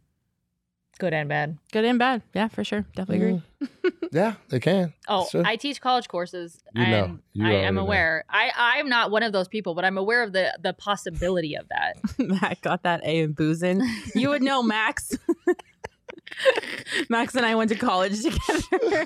Good 0.99 1.13
and 1.13 1.29
bad. 1.29 1.59
Good 1.73 1.85
and 1.85 1.99
bad. 1.99 2.23
Yeah, 2.35 2.49
for 2.49 2.65
sure. 2.65 2.85
Definitely 2.95 3.17
agree. 3.29 3.43
Mm. 3.63 3.93
Yeah, 4.13 4.35
they 4.49 4.61
can. 4.61 4.93
Oh, 5.09 5.27
Sure. 5.31 5.43
I 5.47 5.57
teach 5.57 5.81
college 5.81 6.09
courses. 6.09 6.59
You 6.75 6.87
know. 6.87 7.05
and 7.05 7.19
You 7.35 7.45
I 7.47 7.51
already 7.51 7.67
am 7.67 7.75
know. 7.75 7.83
aware. 7.83 8.25
I 8.31 8.51
I'm 8.57 8.89
not 8.89 9.11
one 9.11 9.23
of 9.23 9.33
those 9.33 9.47
people, 9.49 9.75
but 9.75 9.85
I'm 9.85 9.99
aware 9.99 10.23
of 10.23 10.33
the 10.33 10.57
the 10.63 10.73
possibility 10.73 11.55
of 11.57 11.69
that. 11.69 11.97
agree. 12.19 12.39
Mac 12.41 12.61
got 12.63 12.83
that 12.85 13.03
A 13.05 13.21
in 13.21 13.33
boozing. 13.33 13.83
You 14.14 14.31
would 14.31 14.43
know 14.43 14.62
Max. 14.62 15.16
Max 17.09 17.35
and 17.35 17.47
I 17.47 17.55
went 17.55 17.70
to 17.70 17.77
college 17.77 18.22
together. 18.22 19.05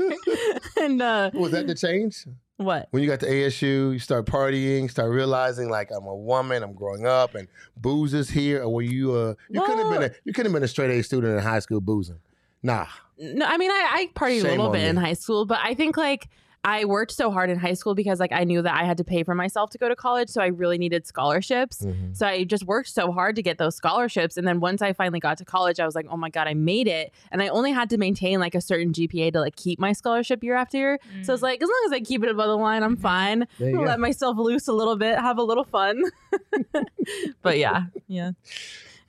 and 0.80 1.02
uh 1.02 1.30
Was 1.34 1.52
that 1.52 1.66
the 1.66 1.74
change? 1.74 2.26
what? 2.56 2.88
When 2.90 3.02
you 3.02 3.08
got 3.08 3.20
to 3.20 3.26
ASU, 3.26 3.92
you 3.92 3.98
start 3.98 4.26
partying, 4.26 4.90
start 4.90 5.10
realizing 5.10 5.70
like 5.70 5.90
I'm 5.90 6.04
a 6.06 6.14
woman, 6.14 6.62
I'm 6.62 6.74
growing 6.74 7.06
up, 7.06 7.34
and 7.34 7.48
booze 7.76 8.12
is 8.12 8.28
here. 8.28 8.62
Or 8.62 8.68
were 8.68 8.82
you? 8.82 9.14
Uh, 9.14 9.34
you 9.48 9.62
couldn't 9.62 9.78
have 9.78 10.00
been 10.00 10.10
a 10.10 10.14
you 10.24 10.32
couldn't 10.32 10.52
have 10.52 10.56
been 10.60 10.64
a 10.64 10.68
straight 10.68 10.90
A 10.90 11.02
student 11.02 11.36
in 11.38 11.42
high 11.42 11.60
school 11.60 11.80
boozing. 11.80 12.20
Nah, 12.62 12.86
No, 13.18 13.46
I 13.46 13.56
mean 13.56 13.70
I, 13.70 13.88
I 13.90 14.10
partied 14.14 14.44
a 14.44 14.48
little 14.48 14.70
bit 14.70 14.82
in 14.82 14.96
high 14.96 15.14
school, 15.14 15.46
but 15.46 15.58
I 15.62 15.72
think 15.74 15.96
like 15.96 16.28
I 16.62 16.84
worked 16.84 17.12
so 17.12 17.30
hard 17.30 17.48
in 17.48 17.58
high 17.58 17.72
school 17.72 17.94
because 17.94 18.20
like 18.20 18.32
I 18.32 18.44
knew 18.44 18.60
that 18.60 18.74
I 18.74 18.84
had 18.84 18.98
to 18.98 19.04
pay 19.04 19.22
for 19.22 19.34
myself 19.34 19.70
to 19.70 19.78
go 19.78 19.88
to 19.88 19.96
college, 19.96 20.28
so 20.28 20.42
I 20.42 20.48
really 20.48 20.76
needed 20.76 21.06
scholarships. 21.06 21.82
Mhm. 21.86 22.14
So 22.14 22.26
I 22.26 22.44
just 22.44 22.64
worked 22.64 22.90
so 22.90 23.12
hard 23.12 23.36
to 23.36 23.42
get 23.42 23.56
those 23.56 23.74
scholarships. 23.76 24.36
And 24.36 24.46
then 24.46 24.60
once 24.60 24.82
I 24.82 24.92
finally 24.92 25.20
got 25.20 25.38
to 25.38 25.44
college, 25.46 25.80
I 25.80 25.86
was 25.86 25.94
like, 25.94 26.06
oh 26.10 26.18
my 26.18 26.28
God, 26.28 26.46
I 26.48 26.52
made 26.54 26.86
it. 26.86 27.14
And 27.32 27.40
I 27.42 27.48
only 27.48 27.72
had 27.72 27.88
to 27.90 27.96
maintain 27.96 28.40
like 28.40 28.54
a 28.54 28.60
certain 28.60 28.92
GPA 28.92 29.32
to 29.32 29.40
like 29.40 29.56
keep 29.56 29.78
my 29.78 29.92
scholarship 29.92 30.44
year 30.44 30.54
after 30.54 30.76
year. 30.76 30.98
So 31.22 31.32
it's 31.32 31.40
Mm. 31.40 31.44
like, 31.44 31.62
as 31.62 31.68
long 31.68 31.82
as 31.86 31.92
I 31.92 32.00
keep 32.00 32.22
it 32.24 32.28
above 32.30 32.48
the 32.48 32.56
line, 32.58 32.82
I'm 32.82 32.96
Mhm. 32.98 33.00
fine. 33.00 33.46
There 33.58 33.70
you 33.70 33.76
go. 33.78 33.82
Let 33.84 33.98
myself 33.98 34.36
loose 34.36 34.68
a 34.68 34.72
little 34.74 34.96
bit, 34.96 35.18
have 35.18 35.38
a 35.38 35.42
little 35.42 35.64
fun. 35.64 36.02
but 37.42 37.56
yeah, 37.58 37.84
yeah. 38.06 38.32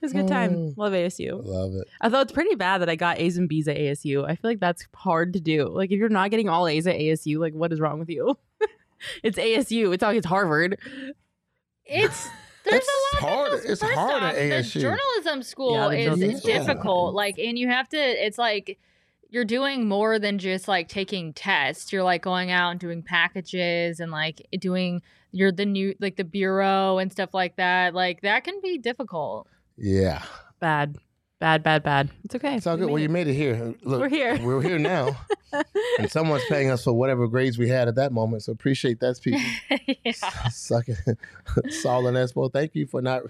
It 0.02 0.06
was 0.06 0.12
a 0.12 0.16
good 0.16 0.28
time. 0.28 0.54
Mm. 0.54 0.76
Love 0.76 0.92
ASU. 0.92 1.40
Love 1.44 1.74
it. 1.74 1.88
Although 2.02 2.20
it's 2.20 2.32
pretty 2.32 2.54
bad 2.56 2.78
that 2.82 2.88
I 2.90 2.96
got 2.96 3.18
A's 3.20 3.36
and 3.38 3.48
B's 3.48 3.68
at 3.68 3.76
ASU. 3.76 4.24
I 4.28 4.34
feel 4.34 4.50
like 4.50 4.60
that's 4.60 4.86
hard 4.94 5.32
to 5.34 5.40
do. 5.40 5.68
Like 5.68 5.92
if 5.92 5.98
you're 5.98 6.08
not 6.08 6.30
getting 6.30 6.48
all 6.48 6.66
A's 6.66 6.86
at 6.86 6.96
ASU, 6.96 7.38
like 7.38 7.54
what 7.54 7.72
is 7.72 7.80
wrong 7.80 7.98
with 8.00 8.08
you? 8.10 8.36
it's 9.22 9.38
ASU. 9.38 9.94
It's 9.94 10.00
not 10.02 10.16
it's 10.16 10.26
Harvard. 10.26 10.78
It's 11.86 12.28
there's 12.64 12.82
It's 12.82 12.88
a 12.88 13.24
lot. 13.26 13.32
hard- 13.32 13.52
That 13.52 13.56
goes, 13.62 13.64
it's 13.70 13.80
first 13.82 13.94
hard 13.94 14.22
at 14.22 14.28
off, 14.30 14.34
ASU. 14.36 14.72
The 14.74 14.80
journalism 14.80 15.42
school 15.42 15.72
Yeah, 15.74 15.88
the 15.88 15.98
is 15.98 16.04
journalism 16.18 16.40
school. 16.40 16.52
difficult. 16.52 17.14
Like, 17.14 17.38
and 17.38 17.58
you 17.58 17.68
have 17.68 17.88
to. 17.90 17.96
It's 17.98 18.38
like 18.38 18.78
you're 19.30 19.44
doing 19.44 19.88
more 19.88 20.18
than 20.18 20.38
just 20.38 20.68
like 20.68 20.88
taking 20.88 21.32
tests. 21.32 21.92
You're 21.92 22.02
like 22.02 22.22
going 22.22 22.50
out 22.50 22.70
and 22.70 22.80
doing 22.80 23.02
packages 23.02 24.00
and 24.00 24.10
like 24.12 24.46
doing. 24.58 25.02
You're 25.34 25.50
the 25.52 25.64
new 25.64 25.94
like 25.98 26.16
the 26.16 26.24
bureau 26.24 26.98
and 26.98 27.10
stuff 27.10 27.32
like 27.32 27.56
that. 27.56 27.94
Like 27.94 28.20
that 28.20 28.44
can 28.44 28.60
be 28.62 28.76
difficult. 28.76 29.48
Yeah. 29.82 30.22
Bad. 30.60 30.96
Bad, 31.40 31.64
bad, 31.64 31.82
bad. 31.82 32.10
It's 32.24 32.36
okay. 32.36 32.54
It's 32.54 32.68
all 32.68 32.76
good. 32.76 32.86
We 32.86 32.92
Well, 32.92 33.02
you 33.02 33.08
made 33.08 33.26
it 33.26 33.34
here. 33.34 33.74
Look, 33.82 34.00
We're 34.00 34.08
here. 34.08 34.38
We're 34.40 34.62
here 34.62 34.78
now. 34.78 35.16
and 35.98 36.08
someone's 36.08 36.44
paying 36.48 36.70
us 36.70 36.84
for 36.84 36.92
whatever 36.92 37.26
grades 37.26 37.58
we 37.58 37.68
had 37.68 37.88
at 37.88 37.96
that 37.96 38.12
moment. 38.12 38.44
So 38.44 38.52
appreciate 38.52 39.00
that, 39.00 39.20
people. 39.20 39.40
yeah. 40.04 40.12
Suck 40.50 40.84
it. 40.88 41.18
Saul 41.72 42.06
and 42.06 42.16
Espo, 42.16 42.50
thank 42.52 42.76
you 42.76 42.86
for 42.86 43.02
not 43.02 43.22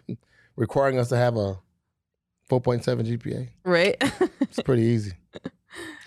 requiring 0.54 0.98
us 0.98 1.08
to 1.08 1.16
have 1.16 1.36
a 1.36 1.58
4.7 2.50 2.82
GPA. 2.84 3.48
right? 3.64 3.96
It's 4.42 4.60
pretty 4.60 4.82
easy. 4.82 5.12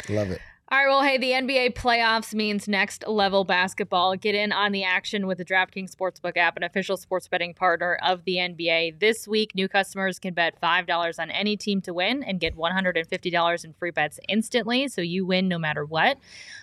Love 0.09 0.29
it. 0.29 0.41
All 0.71 0.79
right, 0.79 0.87
well, 0.87 1.03
hey, 1.03 1.19
the 1.19 1.29
NBA 1.29 1.75
playoffs 1.75 2.33
means 2.33 2.67
next 2.67 3.07
level 3.07 3.43
basketball. 3.43 4.15
Get 4.15 4.33
in 4.33 4.51
on 4.51 4.71
the 4.71 4.83
action 4.83 5.27
with 5.27 5.37
the 5.37 5.45
DraftKings 5.45 5.95
Sportsbook 5.95 6.37
app, 6.37 6.57
an 6.57 6.63
official 6.63 6.97
sports 6.97 7.27
betting 7.27 7.53
partner 7.53 7.99
of 8.01 8.23
the 8.25 8.37
NBA. 8.37 8.99
This 8.99 9.27
week, 9.27 9.53
new 9.53 9.67
customers 9.67 10.17
can 10.17 10.33
bet 10.33 10.59
$5 10.59 11.19
on 11.19 11.29
any 11.29 11.55
team 11.55 11.81
to 11.81 11.93
win 11.93 12.23
and 12.23 12.39
get 12.39 12.57
$150 12.57 13.63
in 13.63 13.73
free 13.73 13.91
bets 13.91 14.19
instantly, 14.27 14.87
so 14.87 15.01
you 15.01 15.23
win 15.23 15.47
no 15.47 15.59
matter 15.59 15.85
what. 15.85 16.17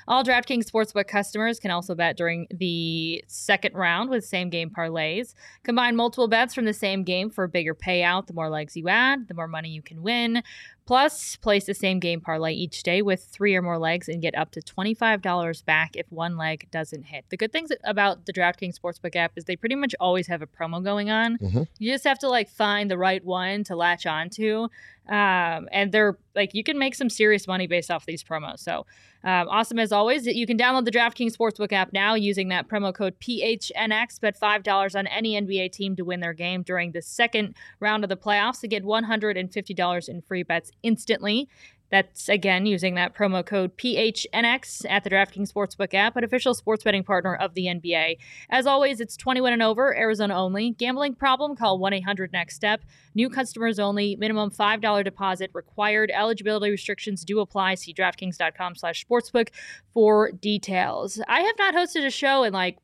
All 0.08 0.24
DraftKings 0.24 0.68
Sportsbook 0.68 1.06
customers 1.06 1.60
can 1.60 1.70
also 1.70 1.94
bet 1.94 2.16
during 2.16 2.48
the 2.50 3.22
second 3.28 3.76
round 3.76 4.10
with 4.10 4.24
same 4.24 4.50
game 4.50 4.70
parlays. 4.70 5.34
Combine 5.62 5.94
multiple 5.94 6.26
bets 6.26 6.54
from 6.54 6.64
the 6.64 6.74
same 6.74 7.04
game 7.04 7.30
for 7.30 7.44
a 7.44 7.48
bigger 7.48 7.72
payout. 7.72 8.26
The 8.26 8.34
more 8.34 8.50
legs 8.50 8.76
you 8.76 8.88
add, 8.88 9.28
the 9.28 9.34
more 9.34 9.46
money 9.46 9.68
you 9.68 9.80
can 9.80 10.02
win. 10.02 10.42
Plus, 10.84 11.36
place 11.36 11.64
the 11.64 11.74
same 11.74 12.00
game 12.00 12.20
parlay 12.20 12.52
each 12.52 12.82
day 12.82 13.02
with 13.02 13.22
three 13.24 13.54
or 13.54 13.62
more 13.62 13.78
legs 13.78 14.08
and 14.08 14.20
get 14.20 14.34
up 14.36 14.50
to 14.50 14.60
$25 14.60 15.64
back 15.64 15.94
if 15.94 16.06
one 16.10 16.36
leg 16.36 16.66
doesn't 16.70 17.04
hit. 17.04 17.24
The 17.28 17.36
good 17.36 17.52
things 17.52 17.70
about 17.84 18.26
the 18.26 18.32
DraftKings 18.32 18.78
Sportsbook 18.78 19.14
app 19.14 19.32
is 19.36 19.44
they 19.44 19.56
pretty 19.56 19.76
much 19.76 19.94
always 20.00 20.26
have 20.26 20.42
a 20.42 20.46
promo 20.46 20.82
going 20.82 21.08
on. 21.10 21.38
Mhm. 21.38 21.68
You 21.78 21.92
just 21.92 22.04
have 22.04 22.18
to 22.20 22.28
like 22.28 22.48
find 22.48 22.90
the 22.90 22.98
right 22.98 23.24
one 23.24 23.62
to 23.64 23.76
latch 23.76 24.06
onto. 24.06 24.68
Um, 25.08 25.68
and 25.72 25.90
they're 25.90 26.16
like, 26.34 26.54
you 26.54 26.62
can 26.62 26.78
make 26.78 26.94
some 26.94 27.10
serious 27.10 27.46
money 27.46 27.66
based 27.66 27.90
off 27.90 28.06
these 28.06 28.22
promos. 28.22 28.60
So, 28.60 28.86
um, 29.24 29.48
awesome 29.48 29.78
as 29.78 29.92
always. 29.92 30.26
You 30.26 30.46
can 30.46 30.56
download 30.56 30.84
the 30.84 30.90
DraftKings 30.90 31.36
Sportsbook 31.36 31.72
app 31.72 31.92
now 31.92 32.14
using 32.14 32.48
that 32.48 32.68
promo 32.68 32.94
code 32.94 33.14
PHNX. 33.20 34.20
Bet 34.20 34.38
$5 34.40 34.98
on 34.98 35.06
any 35.08 35.40
NBA 35.40 35.72
team 35.72 35.96
to 35.96 36.04
win 36.04 36.20
their 36.20 36.32
game 36.32 36.62
during 36.62 36.92
the 36.92 37.02
second 37.02 37.54
round 37.80 38.04
of 38.04 38.10
the 38.10 38.16
playoffs 38.16 38.60
to 38.60 38.68
get 38.68 38.84
$150 38.84 40.08
in 40.08 40.22
free 40.22 40.42
bets 40.42 40.70
instantly. 40.82 41.48
That's 41.92 42.30
again 42.30 42.64
using 42.64 42.94
that 42.94 43.14
promo 43.14 43.44
code 43.44 43.76
PHNX 43.76 44.86
at 44.88 45.04
the 45.04 45.10
DraftKings 45.10 45.52
Sportsbook 45.52 45.92
app, 45.92 46.16
an 46.16 46.24
official 46.24 46.54
sports 46.54 46.82
betting 46.82 47.04
partner 47.04 47.34
of 47.36 47.52
the 47.52 47.66
NBA. 47.66 48.16
As 48.48 48.66
always, 48.66 48.98
it's 48.98 49.14
21 49.16 49.52
and 49.52 49.62
over, 49.62 49.94
Arizona 49.94 50.34
only. 50.34 50.70
Gambling 50.70 51.14
problem? 51.14 51.54
Call 51.54 51.78
1 51.78 51.92
800 51.92 52.32
NEXT 52.32 52.56
STEP. 52.56 52.80
New 53.14 53.28
customers 53.28 53.78
only. 53.78 54.16
Minimum 54.16 54.50
$5 54.50 55.04
deposit 55.04 55.50
required. 55.52 56.10
Eligibility 56.14 56.70
restrictions 56.70 57.24
do 57.26 57.40
apply. 57.40 57.74
See 57.74 57.92
DraftKings.com 57.92 58.74
slash 58.76 59.04
sportsbook 59.06 59.48
for 59.92 60.32
details. 60.32 61.20
I 61.28 61.40
have 61.42 61.56
not 61.58 61.74
hosted 61.74 62.06
a 62.06 62.10
show 62.10 62.42
in 62.44 62.54
like 62.54 62.78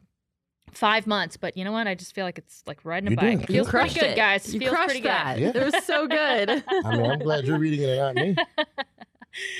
five 0.73 1.07
months, 1.07 1.39
but 1.39 1.57
you 1.57 1.65
know 1.65 1.73
what? 1.73 1.87
I 1.87 1.95
just 1.95 2.15
feel 2.15 2.27
like 2.27 2.37
it's 2.37 2.63
like 2.67 2.85
riding 2.85 3.07
a 3.09 3.11
You're 3.13 3.17
bike. 3.17 3.39
good. 3.47 3.47
Feels 3.55 3.67
you 3.67 3.71
pretty 3.71 3.85
crushed 3.89 4.01
good, 4.01 4.11
it. 4.11 4.17
guys. 4.17 4.53
You 4.55 4.61
Feels 4.61 4.71
crushed 4.71 4.85
pretty 4.89 5.01
good. 5.01 5.09
that. 5.09 5.39
Yeah. 5.39 5.53
It 5.55 5.65
was 5.73 5.85
so 5.87 6.07
good. 6.07 6.51
I 6.85 6.97
mean, 6.97 7.11
I'm 7.11 7.19
glad 7.21 7.47
you're 7.47 7.59
reading 7.59 7.81
it 7.89 7.99
and 7.99 7.99
not 7.99 8.15
me. 8.15 8.37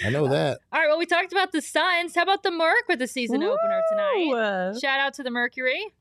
I 0.05 0.11
know 0.11 0.27
uh, 0.27 0.31
that. 0.31 0.59
All 0.73 0.81
right, 0.81 0.89
well, 0.89 0.99
we 0.99 1.07
talked 1.07 1.33
about 1.33 1.53
the 1.53 1.63
Suns. 1.63 2.15
How 2.15 2.23
about 2.23 2.43
the 2.43 2.51
Merc 2.51 2.89
with 2.89 2.99
the 2.99 3.07
season 3.07 3.43
opener 3.43 3.81
tonight? 3.91 4.79
Shout 4.81 5.01
out 5.01 5.15
to 5.15 5.23
the 5.23 5.31
Mercury. 5.31 5.95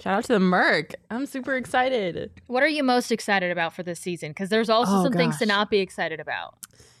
Shout 0.00 0.18
out 0.18 0.24
to 0.24 0.34
the 0.34 0.40
Merc. 0.40 0.94
I'm 1.10 1.24
super 1.24 1.56
excited. 1.56 2.30
What 2.48 2.62
are 2.62 2.68
you 2.68 2.82
most 2.82 3.10
excited 3.10 3.50
about 3.50 3.72
for 3.72 3.82
this 3.82 3.98
season? 3.98 4.30
Because 4.30 4.50
there's 4.50 4.68
also 4.68 4.92
Oh, 4.96 5.04
some 5.04 5.12
things 5.12 5.38
to 5.38 5.46
not 5.46 5.70
be 5.70 5.78
excited 5.78 6.20
about. 6.20 6.58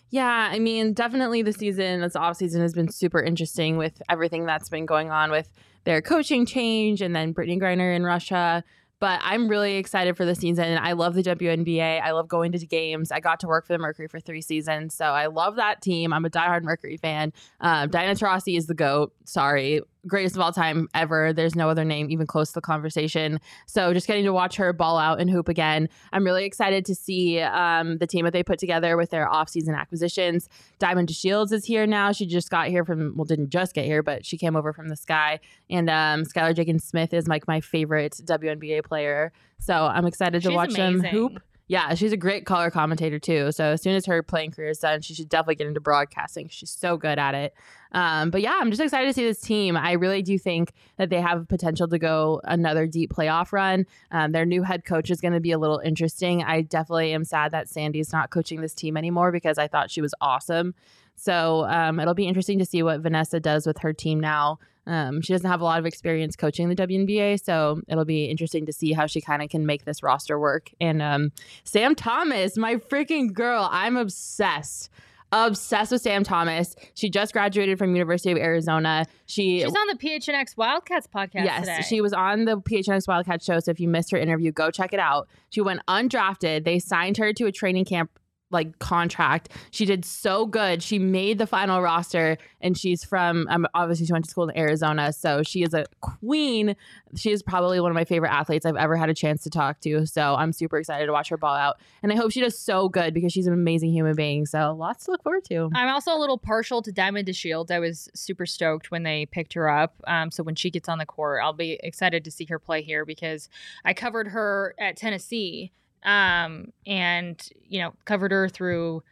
Yeah, 0.08 0.48
I 0.50 0.58
mean, 0.58 0.94
definitely 0.94 1.42
the 1.42 1.52
season, 1.52 2.00
this 2.00 2.16
off 2.16 2.36
season 2.36 2.62
has 2.62 2.72
been 2.72 2.90
super 2.90 3.20
interesting 3.20 3.76
with 3.76 4.00
everything 4.08 4.46
that's 4.46 4.68
been 4.68 4.86
going 4.86 5.10
on 5.10 5.30
with 5.30 5.52
their 5.84 6.00
coaching 6.00 6.46
change 6.46 7.02
and 7.02 7.14
then 7.14 7.34
Brittney 7.34 7.60
Griner 7.60 7.94
in 7.94 8.04
Russia. 8.04 8.64
But 8.98 9.20
I'm 9.22 9.48
really 9.48 9.76
excited 9.76 10.16
for 10.16 10.24
the 10.24 10.34
season. 10.34 10.78
I 10.80 10.92
love 10.92 11.14
the 11.14 11.22
WNBA. 11.22 12.00
I 12.00 12.12
love 12.12 12.28
going 12.28 12.52
to 12.52 12.66
games. 12.66 13.12
I 13.12 13.20
got 13.20 13.40
to 13.40 13.46
work 13.46 13.66
for 13.66 13.74
the 13.74 13.78
Mercury 13.78 14.08
for 14.08 14.20
three 14.20 14.40
seasons, 14.40 14.94
so 14.94 15.04
I 15.04 15.26
love 15.26 15.56
that 15.56 15.82
team. 15.82 16.12
I'm 16.12 16.24
a 16.24 16.30
diehard 16.30 16.62
Mercury 16.62 16.96
fan. 16.96 17.32
Um, 17.60 17.90
Diana 17.90 18.14
Taurasi 18.14 18.56
is 18.56 18.66
the 18.66 18.74
goat. 18.74 19.12
Sorry, 19.24 19.82
greatest 20.06 20.36
of 20.36 20.40
all 20.40 20.52
time 20.52 20.88
ever. 20.94 21.32
There's 21.32 21.54
no 21.54 21.68
other 21.68 21.84
name 21.84 22.10
even 22.10 22.26
close 22.26 22.48
to 22.48 22.54
the 22.54 22.60
conversation. 22.60 23.40
So 23.66 23.92
just 23.92 24.06
getting 24.06 24.24
to 24.24 24.32
watch 24.32 24.56
her 24.56 24.72
ball 24.72 24.98
out 24.98 25.20
and 25.20 25.30
hoop 25.30 25.48
again. 25.48 25.88
I'm 26.12 26.24
really 26.24 26.44
excited 26.44 26.84
to 26.86 26.94
see 26.94 27.40
um, 27.40 27.98
the 27.98 28.06
team 28.06 28.24
that 28.24 28.32
they 28.32 28.42
put 28.42 28.58
together 28.58 28.96
with 28.96 29.10
their 29.10 29.28
offseason 29.28 29.76
acquisitions. 29.76 30.48
Diamond 30.78 31.08
DeShields 31.08 31.52
is 31.52 31.64
here 31.64 31.86
now. 31.86 32.12
She 32.12 32.26
just 32.26 32.50
got 32.50 32.68
here 32.68 32.84
from, 32.84 33.14
well, 33.16 33.24
didn't 33.24 33.50
just 33.50 33.74
get 33.74 33.84
here, 33.84 34.02
but 34.02 34.24
she 34.24 34.38
came 34.38 34.56
over 34.56 34.72
from 34.72 34.88
the 34.88 34.96
sky. 34.96 35.40
And 35.70 35.90
um, 35.90 36.24
Skylar 36.24 36.54
Diggins-Smith 36.54 37.12
is 37.12 37.28
like 37.28 37.46
my 37.48 37.60
favorite 37.60 38.12
WNBA 38.24 38.84
player. 38.84 39.32
So 39.58 39.74
I'm 39.74 40.06
excited 40.06 40.42
to 40.42 40.48
She's 40.48 40.54
watch 40.54 40.74
them 40.74 41.02
hoop. 41.02 41.40
Yeah, 41.68 41.94
she's 41.94 42.12
a 42.12 42.16
great 42.16 42.46
color 42.46 42.70
commentator 42.70 43.18
too. 43.18 43.50
So 43.50 43.64
as 43.64 43.82
soon 43.82 43.96
as 43.96 44.06
her 44.06 44.22
playing 44.22 44.52
career 44.52 44.68
is 44.68 44.78
done, 44.78 45.00
she 45.00 45.14
should 45.14 45.28
definitely 45.28 45.56
get 45.56 45.66
into 45.66 45.80
broadcasting. 45.80 46.48
She's 46.48 46.70
so 46.70 46.96
good 46.96 47.18
at 47.18 47.34
it. 47.34 47.54
Um, 47.90 48.30
but 48.30 48.40
yeah, 48.40 48.56
I'm 48.60 48.70
just 48.70 48.80
excited 48.80 49.08
to 49.08 49.12
see 49.12 49.24
this 49.24 49.40
team. 49.40 49.76
I 49.76 49.92
really 49.92 50.22
do 50.22 50.38
think 50.38 50.72
that 50.96 51.10
they 51.10 51.20
have 51.20 51.48
potential 51.48 51.88
to 51.88 51.98
go 51.98 52.40
another 52.44 52.86
deep 52.86 53.12
playoff 53.12 53.52
run. 53.52 53.84
Um, 54.12 54.30
their 54.30 54.46
new 54.46 54.62
head 54.62 54.84
coach 54.84 55.10
is 55.10 55.20
going 55.20 55.34
to 55.34 55.40
be 55.40 55.50
a 55.50 55.58
little 55.58 55.78
interesting. 55.78 56.44
I 56.44 56.62
definitely 56.62 57.12
am 57.12 57.24
sad 57.24 57.50
that 57.50 57.68
Sandy's 57.68 58.12
not 58.12 58.30
coaching 58.30 58.60
this 58.60 58.74
team 58.74 58.96
anymore 58.96 59.32
because 59.32 59.58
I 59.58 59.66
thought 59.66 59.90
she 59.90 60.00
was 60.00 60.14
awesome. 60.20 60.74
So 61.16 61.64
um, 61.64 61.98
it'll 61.98 62.14
be 62.14 62.28
interesting 62.28 62.58
to 62.60 62.66
see 62.66 62.82
what 62.82 63.00
Vanessa 63.00 63.40
does 63.40 63.66
with 63.66 63.78
her 63.78 63.92
team 63.92 64.20
now. 64.20 64.58
Um, 64.86 65.20
she 65.20 65.32
doesn't 65.32 65.48
have 65.50 65.60
a 65.60 65.64
lot 65.64 65.78
of 65.78 65.86
experience 65.86 66.36
coaching 66.36 66.68
the 66.68 66.76
WNBA, 66.76 67.42
so 67.42 67.80
it'll 67.88 68.04
be 68.04 68.26
interesting 68.26 68.66
to 68.66 68.72
see 68.72 68.92
how 68.92 69.06
she 69.06 69.20
kind 69.20 69.42
of 69.42 69.48
can 69.48 69.66
make 69.66 69.84
this 69.84 70.02
roster 70.02 70.38
work. 70.38 70.70
And 70.80 71.02
um, 71.02 71.32
Sam 71.64 71.94
Thomas, 71.94 72.56
my 72.56 72.76
freaking 72.76 73.32
girl, 73.32 73.68
I'm 73.70 73.96
obsessed. 73.96 74.90
Obsessed 75.32 75.90
with 75.90 76.02
Sam 76.02 76.22
Thomas. 76.22 76.76
She 76.94 77.10
just 77.10 77.32
graduated 77.32 77.78
from 77.78 77.96
University 77.96 78.30
of 78.30 78.38
Arizona. 78.38 79.06
She 79.26 79.60
She's 79.60 79.74
on 79.74 79.86
the 79.88 79.96
PHNX 79.96 80.56
Wildcats 80.56 81.08
podcast 81.08 81.44
yes, 81.44 81.60
today. 81.66 81.82
she 81.82 82.00
was 82.00 82.12
on 82.12 82.44
the 82.44 82.58
PHNX 82.58 83.08
Wildcats 83.08 83.44
show. 83.44 83.58
So 83.58 83.72
if 83.72 83.80
you 83.80 83.88
missed 83.88 84.12
her 84.12 84.18
interview, 84.18 84.52
go 84.52 84.70
check 84.70 84.92
it 84.92 85.00
out. 85.00 85.28
She 85.50 85.60
went 85.60 85.80
undrafted. 85.88 86.64
They 86.64 86.78
signed 86.78 87.16
her 87.16 87.32
to 87.32 87.46
a 87.46 87.52
training 87.52 87.86
camp 87.86 88.10
like 88.50 88.78
contract. 88.78 89.50
She 89.70 89.84
did 89.84 90.04
so 90.04 90.46
good. 90.46 90.82
She 90.82 90.98
made 90.98 91.38
the 91.38 91.46
final 91.46 91.80
roster, 91.82 92.38
and 92.60 92.78
she's 92.78 93.04
from 93.04 93.46
um, 93.50 93.66
obviously 93.74 94.06
she 94.06 94.12
went 94.12 94.24
to 94.24 94.30
school 94.30 94.48
in 94.48 94.56
Arizona, 94.56 95.12
so 95.12 95.42
she 95.42 95.62
is 95.62 95.74
a 95.74 95.86
queen. 96.00 96.76
She 97.16 97.30
is 97.30 97.42
probably 97.42 97.80
one 97.80 97.90
of 97.90 97.94
my 97.94 98.04
favorite 98.04 98.32
athletes 98.32 98.64
I've 98.64 98.76
ever 98.76 98.96
had 98.96 99.08
a 99.08 99.14
chance 99.14 99.42
to 99.44 99.50
talk 99.50 99.80
to. 99.80 100.06
So 100.06 100.34
I'm 100.34 100.52
super 100.52 100.78
excited 100.78 101.06
to 101.06 101.12
watch 101.12 101.28
her 101.28 101.36
ball 101.36 101.56
out, 101.56 101.76
and 102.02 102.12
I 102.12 102.16
hope 102.16 102.30
she 102.30 102.40
does 102.40 102.58
so 102.58 102.88
good 102.88 103.14
because 103.14 103.32
she's 103.32 103.46
an 103.46 103.52
amazing 103.52 103.90
human 103.90 104.14
being. 104.14 104.46
So 104.46 104.72
lots 104.72 105.06
to 105.06 105.12
look 105.12 105.22
forward 105.22 105.44
to. 105.46 105.70
I'm 105.74 105.88
also 105.88 106.14
a 106.14 106.18
little 106.18 106.38
partial 106.38 106.82
to 106.82 106.92
Diamond 106.92 107.26
DeShields. 107.26 107.70
I 107.70 107.78
was 107.78 108.08
super 108.14 108.46
stoked 108.46 108.90
when 108.90 109.02
they 109.02 109.26
picked 109.26 109.54
her 109.54 109.68
up. 109.68 109.94
Um, 110.06 110.30
so 110.30 110.42
when 110.42 110.54
she 110.54 110.70
gets 110.70 110.88
on 110.88 110.98
the 110.98 111.06
court, 111.06 111.40
I'll 111.42 111.52
be 111.52 111.80
excited 111.82 112.24
to 112.24 112.30
see 112.30 112.44
her 112.46 112.58
play 112.58 112.82
here 112.82 113.04
because 113.04 113.48
I 113.84 113.92
covered 113.92 114.28
her 114.28 114.74
at 114.78 114.96
Tennessee 114.96 115.72
um, 116.06 116.72
and, 116.86 117.46
you 117.68 117.80
know, 117.80 117.92
covered 118.06 118.32
her 118.32 118.48
through, 118.48 119.02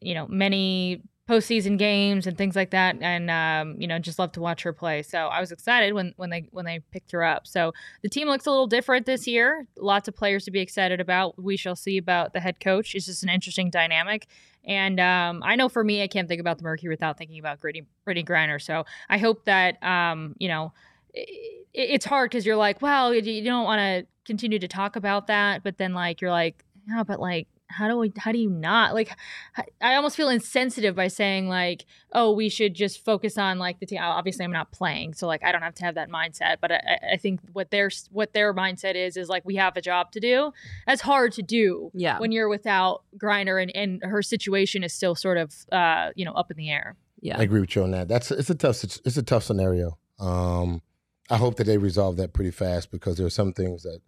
you 0.00 0.14
know, 0.14 0.26
many 0.26 1.02
postseason 1.30 1.78
games 1.78 2.26
and 2.26 2.36
things 2.36 2.56
like 2.56 2.70
that, 2.70 2.96
and 3.00 3.30
um, 3.30 3.80
you 3.80 3.86
know, 3.86 4.00
just 4.00 4.18
love 4.18 4.32
to 4.32 4.40
watch 4.40 4.62
her 4.64 4.72
play. 4.72 5.00
So 5.00 5.28
I 5.28 5.38
was 5.38 5.52
excited 5.52 5.92
when 5.92 6.12
when 6.16 6.28
they 6.28 6.48
when 6.50 6.64
they 6.64 6.80
picked 6.90 7.12
her 7.12 7.22
up. 7.22 7.46
So 7.46 7.72
the 8.02 8.08
team 8.08 8.26
looks 8.26 8.46
a 8.46 8.50
little 8.50 8.66
different 8.66 9.06
this 9.06 9.28
year. 9.28 9.66
Lots 9.76 10.08
of 10.08 10.16
players 10.16 10.44
to 10.46 10.50
be 10.50 10.58
excited 10.58 11.00
about. 11.00 11.40
We 11.40 11.56
shall 11.56 11.76
see 11.76 11.98
about 11.98 12.32
the 12.32 12.40
head 12.40 12.58
coach. 12.58 12.96
It's 12.96 13.06
just 13.06 13.22
an 13.22 13.28
interesting 13.28 13.70
dynamic. 13.70 14.26
And 14.64 14.98
um, 14.98 15.42
I 15.44 15.54
know 15.54 15.68
for 15.68 15.84
me, 15.84 16.02
I 16.02 16.08
can't 16.08 16.28
think 16.28 16.40
about 16.40 16.58
the 16.58 16.64
Mercury 16.64 16.90
without 16.90 17.16
thinking 17.16 17.38
about 17.38 17.60
Brittney, 17.60 17.86
Brittney 18.06 18.26
Griner. 18.26 18.60
So 18.60 18.84
I 19.08 19.18
hope 19.18 19.44
that 19.44 19.80
um, 19.84 20.34
you 20.38 20.48
know 20.48 20.72
it, 21.14 21.56
it's 21.72 22.04
hard 22.04 22.30
because 22.30 22.44
you're 22.46 22.56
like, 22.56 22.82
well, 22.82 23.14
you 23.14 23.44
don't 23.44 23.64
want 23.64 23.78
to 23.80 24.06
continue 24.24 24.58
to 24.58 24.68
talk 24.68 24.96
about 24.96 25.26
that, 25.28 25.62
but 25.62 25.78
then 25.78 25.94
like 25.94 26.20
you're 26.20 26.30
like, 26.30 26.64
no, 26.86 27.04
but 27.04 27.20
like 27.20 27.46
how 27.72 27.86
do 27.86 27.96
we 27.96 28.12
how 28.18 28.32
do 28.32 28.38
you 28.38 28.50
not 28.50 28.94
like 28.94 29.16
i 29.80 29.94
almost 29.94 30.16
feel 30.16 30.28
insensitive 30.28 30.96
by 30.96 31.06
saying 31.06 31.48
like 31.48 31.84
oh 32.12 32.32
we 32.32 32.48
should 32.48 32.74
just 32.74 33.04
focus 33.04 33.38
on 33.38 33.60
like 33.60 33.78
the 33.78 33.86
team 33.86 34.00
obviously 34.02 34.44
i'm 34.44 34.50
not 34.50 34.72
playing 34.72 35.14
so 35.14 35.24
like 35.28 35.44
i 35.44 35.52
don't 35.52 35.62
have 35.62 35.72
to 35.72 35.84
have 35.84 35.94
that 35.94 36.10
mindset 36.10 36.56
but 36.60 36.72
i, 36.72 36.98
I 37.12 37.16
think 37.16 37.38
what 37.52 37.70
their 37.70 37.88
what 38.10 38.32
their 38.32 38.52
mindset 38.52 38.96
is 38.96 39.16
is 39.16 39.28
like 39.28 39.44
we 39.44 39.54
have 39.54 39.76
a 39.76 39.80
job 39.80 40.10
to 40.12 40.18
do 40.18 40.52
that's 40.84 41.00
hard 41.00 41.30
to 41.34 41.42
do 41.42 41.92
Yeah. 41.94 42.18
when 42.18 42.32
you're 42.32 42.48
without 42.48 43.04
griner 43.16 43.62
and, 43.62 43.70
and 43.76 44.02
her 44.02 44.20
situation 44.20 44.82
is 44.82 44.92
still 44.92 45.14
sort 45.14 45.36
of 45.38 45.54
uh 45.70 46.10
you 46.16 46.24
know 46.24 46.32
up 46.32 46.50
in 46.50 46.56
the 46.56 46.70
air 46.70 46.96
Yeah. 47.20 47.38
I 47.38 47.42
agree 47.44 47.60
with 47.60 47.76
you 47.76 47.84
on 47.84 47.92
that. 47.92 48.08
That's 48.08 48.32
it's 48.32 48.50
a 48.50 48.56
tough 48.56 48.82
it's 48.82 49.16
a 49.16 49.22
tough 49.22 49.44
scenario. 49.44 49.96
Um, 50.18 50.82
I 51.30 51.36
hope 51.36 51.56
that 51.56 51.64
they 51.64 51.78
resolve 51.78 52.16
that 52.16 52.32
pretty 52.32 52.50
fast 52.50 52.90
because 52.90 53.16
there 53.16 53.26
are 53.26 53.30
some 53.30 53.52
things 53.52 53.82
that 53.84 54.00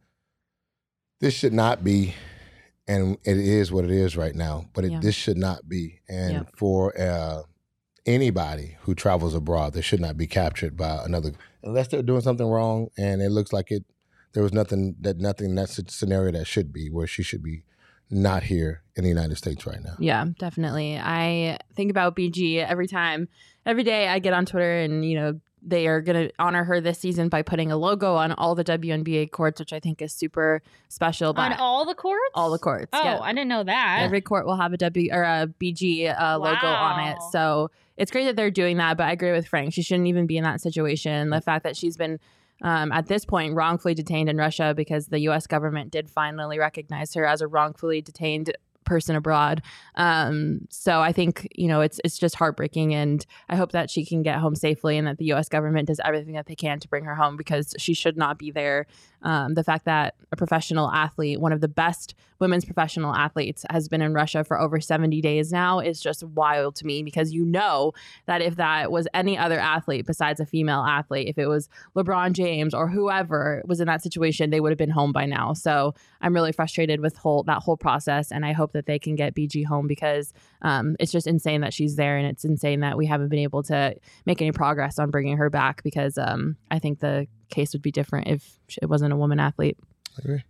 this 1.21 1.35
should 1.35 1.53
not 1.53 1.85
be, 1.85 2.15
and 2.89 3.17
it 3.25 3.39
is 3.39 3.71
what 3.71 3.85
it 3.85 3.91
is 3.91 4.17
right 4.17 4.35
now. 4.35 4.67
But 4.75 4.85
it, 4.85 4.93
Yeah. 4.93 5.01
this 5.01 5.15
should 5.15 5.37
not 5.39 5.69
be, 5.69 6.01
and 6.09 6.33
Yeah. 6.33 6.43
for 6.57 6.99
uh, 7.01 7.43
anybody 8.07 8.77
who 8.83 8.95
travels 8.95 9.35
abroad, 9.35 9.73
they 9.75 9.81
should 9.81 10.01
not 10.01 10.17
be 10.17 10.27
captured 10.27 10.77
by 10.77 11.05
another 11.05 11.33
unless 11.63 11.89
they're 11.89 12.03
doing 12.03 12.21
something 12.23 12.47
wrong, 12.47 12.89
and 12.99 13.23
it 13.23 13.31
looks 13.31 13.53
like 13.53 13.71
it. 13.71 13.85
There 14.33 14.43
was 14.43 14.53
nothing 14.53 14.97
that 15.01 15.19
nothing 15.19 15.51
in 15.51 15.55
that 15.57 15.69
scenario 15.69 16.33
that 16.33 16.47
should 16.47 16.73
be 16.73 16.89
where 16.91 17.07
she 17.07 17.23
should 17.23 17.43
be 17.43 17.65
not 18.11 18.43
here 18.45 18.83
in 18.97 19.05
the 19.05 19.09
United 19.09 19.37
States 19.37 19.67
right 19.67 19.83
now. 19.83 19.95
Yeah, 19.99 20.27
definitely. 20.39 20.99
I 20.99 21.59
think 21.75 21.91
about 21.91 22.17
BG 22.17 22.59
every 22.59 22.89
time, 22.89 23.29
every 23.65 23.85
day 23.85 24.09
I 24.09 24.19
get 24.19 24.33
on 24.35 24.45
Twitter 24.45 24.79
and, 24.81 25.05
you 25.05 25.15
know, 25.15 25.41
they 25.65 25.87
are 25.87 26.01
going 26.01 26.29
to 26.29 26.35
honor 26.39 26.65
her 26.65 26.81
this 26.81 26.99
season 26.99 27.29
by 27.29 27.43
putting 27.43 27.71
a 27.71 27.77
logo 27.77 28.15
on 28.17 28.33
all 28.33 28.55
the 28.55 28.65
WNBA 28.65 29.31
courts, 29.31 29.61
which 29.61 29.73
I 29.73 29.79
think 29.81 30.03
is 30.03 30.13
super 30.13 30.61
special. 30.89 31.29
on 31.29 31.35
But 31.35 31.61
all 31.61 31.85
the 31.85 31.95
courts 31.95 32.19
all 32.35 32.51
the 32.51 32.59
courts. 32.59 32.89
oh 32.93 33.03
yeah. 33.05 33.21
i 33.21 33.33
didn't 33.33 33.49
know 33.49 33.63
that 33.65 33.99
Every 34.03 34.21
court 34.21 34.47
will 34.47 34.57
have 34.57 34.73
a 34.73 34.77
W 34.77 35.11
or 35.13 35.23
a 35.23 35.47
BG 35.61 36.09
uh, 36.19 36.39
logo 36.39 36.67
on 36.67 37.09
it. 37.09 37.19
So 37.31 37.71
it's 37.97 38.11
great 38.11 38.25
that 38.25 38.37
they're 38.37 38.51
doing 38.51 38.79
that. 38.79 38.97
But 38.97 39.05
I 39.05 39.13
agree 39.13 39.33
with 39.33 39.47
Frank. 39.47 39.73
She 39.73 39.83
shouldn't 39.83 40.09
even 40.09 40.27
be 40.27 40.37
in 40.37 40.45
that 40.45 40.61
situation. 40.61 41.31
The 41.31 41.41
fact 41.41 41.63
that 41.65 41.77
she's 41.77 41.97
been 41.97 42.19
um, 42.63 42.91
at 42.93 43.07
this 43.07 43.25
point 43.25 43.55
wrongfully 43.55 43.95
detained 43.95 44.29
in 44.29 44.37
Russia 44.37 44.73
because 44.77 45.09
the 45.09 45.21
U.S. 45.21 45.47
government 45.47 45.91
did 45.91 46.09
finally 46.09 46.59
recognize 46.59 47.13
her 47.15 47.25
as 47.27 47.41
a 47.41 47.47
wrongfully 47.49 48.01
detained 48.01 48.57
person 48.93 49.17
abroad. 49.17 49.63
Um, 49.95 50.69
so 50.69 51.01
I 51.01 51.13
think 51.13 51.49
you 51.55 51.67
know 51.67 51.81
it's 51.81 51.99
it's 52.05 52.19
just 52.19 52.35
heartbreaking, 52.35 52.93
and 52.93 53.25
I 53.49 53.57
hope 53.57 53.73
that 53.73 53.89
she 53.89 54.05
can 54.05 54.21
get 54.23 54.37
home 54.37 54.55
safely, 54.55 54.99
and 54.99 55.07
that 55.07 55.17
the 55.17 55.25
U.S. 55.27 55.49
government 55.49 55.89
does 55.89 55.99
everything 56.05 56.35
that 56.35 56.45
they 56.45 56.55
can 56.55 56.79
to 56.81 56.89
bring 56.89 57.05
her 57.05 57.15
home 57.15 57.39
because 57.39 57.75
she 57.79 57.95
should 57.95 58.19
not 58.19 58.39
be 58.39 58.51
there. 58.51 58.87
Um, 59.23 59.55
the 59.55 59.65
fact 59.65 59.85
that 59.85 60.15
a 60.33 60.37
professional 60.37 60.91
athlete, 60.91 61.41
one 61.41 61.53
of 61.53 61.61
the 61.61 61.69
best 61.69 62.15
women's 62.41 62.65
professional 62.65 63.15
athletes, 63.15 63.65
has 63.71 63.89
been 63.89 64.03
in 64.03 64.15
Russia 64.15 64.43
for 64.43 64.61
over 64.61 64.81
70 64.81 65.21
days 65.21 65.53
now 65.53 65.79
is 65.79 66.01
just 66.01 66.25
wild 66.25 66.75
to 66.77 66.87
me 66.87 67.03
because 67.03 67.33
you 67.33 67.45
know 67.45 67.93
that 68.27 68.43
if 68.43 68.57
that 68.57 68.91
was 68.91 69.07
any 69.15 69.39
other 69.39 69.59
athlete 69.59 70.07
besides 70.07 70.41
a 70.41 70.47
female 70.47 70.81
athlete, 70.81 71.29
if 71.29 71.39
it 71.39 71.47
was 71.47 71.69
LeBron 71.95 72.33
James 72.33 72.75
or 72.75 72.89
whoever 72.89 73.63
was 73.67 73.81
in 73.81 73.87
that 73.87 74.03
situation, 74.03 74.51
they 74.51 74.61
would 74.61 74.73
have 74.73 74.79
been 74.79 74.91
home 74.91 75.13
by 75.13 75.27
now. 75.27 75.53
So 75.53 75.95
I'm 76.21 76.35
really 76.35 76.53
frustrated 76.53 77.01
with 77.01 77.17
whole 77.17 77.43
that 77.45 77.63
whole 77.63 77.77
process, 77.77 78.33
and 78.33 78.45
I 78.45 78.53
hope 78.53 78.73
that 78.73 78.87
they 78.87 78.99
can 78.99 79.15
get 79.15 79.35
BG 79.35 79.65
home 79.65 79.87
because 79.87 80.33
um, 80.63 80.97
it's 80.99 81.13
just 81.13 81.27
insane 81.27 81.61
that 81.61 81.75
she's 81.75 81.97
there, 81.97 82.17
and 82.17 82.27
it's 82.27 82.45
insane 82.45 82.81
that 82.81 82.97
we 82.97 83.07
haven't 83.07 83.29
been 83.29 83.39
able 83.39 83.63
to 83.65 83.95
make 84.27 84.41
any 84.41 84.53
progress 84.53 84.99
on 84.99 85.11
bringing 85.11 85.37
her 85.37 85.51
back 85.51 85.83
because 85.83 86.19
um, 86.19 86.57
I 86.71 86.79
think 86.79 87.01
the 87.01 87.27
case 87.53 87.73
would 87.73 87.83
be 87.83 87.93
different 87.93 88.27
if 88.27 88.59
it 88.83 88.87
wasn't 88.89 89.13
a 89.13 89.17
woman 89.17 89.39
athlete. 89.39 89.79
I 90.19 90.23
agree. 90.25 90.45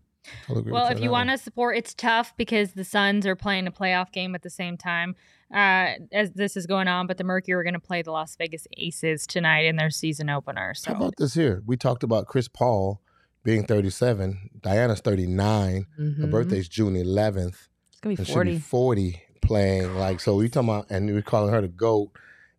Totally 0.47 0.61
agree 0.61 0.73
Well, 0.73 0.89
with 0.89 0.99
if 0.99 1.03
you 1.03 1.11
want 1.11 1.29
to 1.31 1.37
support, 1.39 1.77
it's 1.77 1.93
tough 1.95 2.33
because 2.37 2.73
the 2.73 2.85
Suns 2.85 3.27
are 3.27 3.37
playing 3.37 3.67
a 3.67 3.73
playoff 3.73 4.13
game 4.13 4.35
at 4.35 4.43
the 4.43 4.51
same 4.51 4.77
time 4.77 5.17
uh, 5.53 5.95
as 6.13 6.31
this 6.33 6.57
is 6.57 6.67
going 6.67 6.89
on. 6.89 7.07
But 7.09 7.19
the 7.19 7.25
Mercury 7.25 7.55
are 7.55 7.63
going 7.65 7.75
to 7.75 7.81
play 7.81 8.03
the 8.03 8.13
Las 8.13 8.37
Vegas 8.37 8.67
Aces 8.79 9.27
tonight 9.27 9.65
in 9.67 9.77
their 9.77 9.91
season 9.91 10.31
opener. 10.31 10.75
So 10.75 10.93
How 10.93 10.97
about 10.97 11.15
this 11.19 11.35
here? 11.35 11.63
We 11.67 11.77
talked 11.77 12.03
about 12.05 12.27
Chris 12.27 12.47
Paul 12.49 13.01
being 13.45 13.67
37. 13.67 14.51
Diana's 14.61 15.01
39. 15.01 15.87
Her 15.97 16.03
Mhm. 16.05 16.31
birthday's 16.31 16.69
June 16.69 16.95
11th. 16.95 17.69
It's 17.91 18.01
gonna 18.01 18.15
be 18.15 18.21
And 18.21 18.27
she'll 18.27 18.35
40. 18.37 18.51
be 18.53 18.59
40 18.61 19.23
playing. 19.43 19.95
Like, 19.97 20.21
so 20.21 20.37
we 20.37 20.49
talking 20.49 20.69
about, 20.69 20.87
and 20.91 21.07
we're 21.11 21.23
calling 21.23 21.53
her 21.53 21.61
the 21.61 21.67
GOAT 21.69 22.13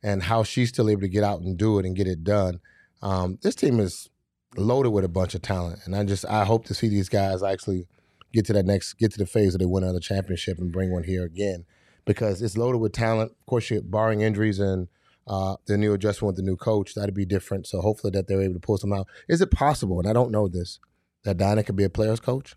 and 0.03 0.21
how 0.23 0.43
she's 0.43 0.67
still 0.69 0.89
able 0.89 1.01
to 1.01 1.07
get 1.07 1.23
out 1.23 1.39
and 1.41 1.57
do 1.57 1.79
it 1.79 1.85
and 1.85 1.95
get 1.95 2.07
it 2.07 2.25
done. 2.25 2.59
Um, 3.01 3.39
this 3.41 3.55
team 3.55 3.79
is 3.79 4.09
loaded 4.55 4.89
with 4.91 5.03
a 5.03 5.09
bunch 5.09 5.35
of 5.35 5.41
talent. 5.41 5.79
And 5.85 5.95
I 5.95 6.03
just, 6.03 6.25
I 6.25 6.45
hope 6.45 6.65
to 6.65 6.73
see 6.73 6.87
these 6.87 7.09
guys 7.09 7.41
actually 7.43 7.87
get 8.31 8.45
to 8.45 8.53
that 8.53 8.65
next, 8.65 8.93
get 8.93 9.11
to 9.13 9.17
the 9.17 9.25
phase 9.25 9.53
of 9.55 9.59
they 9.59 9.65
win 9.65 9.83
another 9.83 9.99
championship 9.99 10.57
and 10.57 10.71
bring 10.71 10.91
one 10.91 11.03
here 11.03 11.23
again 11.23 11.65
because 12.05 12.41
it's 12.41 12.57
loaded 12.57 12.79
with 12.79 12.91
talent. 12.93 13.31
Of 13.31 13.45
course, 13.45 13.69
you're 13.69 13.81
barring 13.81 14.21
injuries 14.21 14.59
and 14.59 14.87
uh, 15.27 15.55
the 15.67 15.77
new 15.77 15.93
adjustment 15.93 16.27
with 16.27 16.35
the 16.35 16.49
new 16.49 16.57
coach, 16.57 16.95
that'd 16.95 17.15
be 17.15 17.25
different. 17.25 17.67
So 17.67 17.81
hopefully 17.81 18.11
that 18.11 18.27
they're 18.27 18.41
able 18.41 18.55
to 18.55 18.59
pull 18.59 18.77
some 18.77 18.91
out. 18.91 19.07
Is 19.29 19.41
it 19.41 19.51
possible, 19.51 19.99
and 19.99 20.07
I 20.07 20.13
don't 20.13 20.31
know 20.31 20.47
this, 20.47 20.79
that 21.23 21.37
Diana 21.37 21.63
could 21.63 21.75
be 21.77 21.85
a 21.85 21.89
player's 21.89 22.19
coach? 22.19 22.55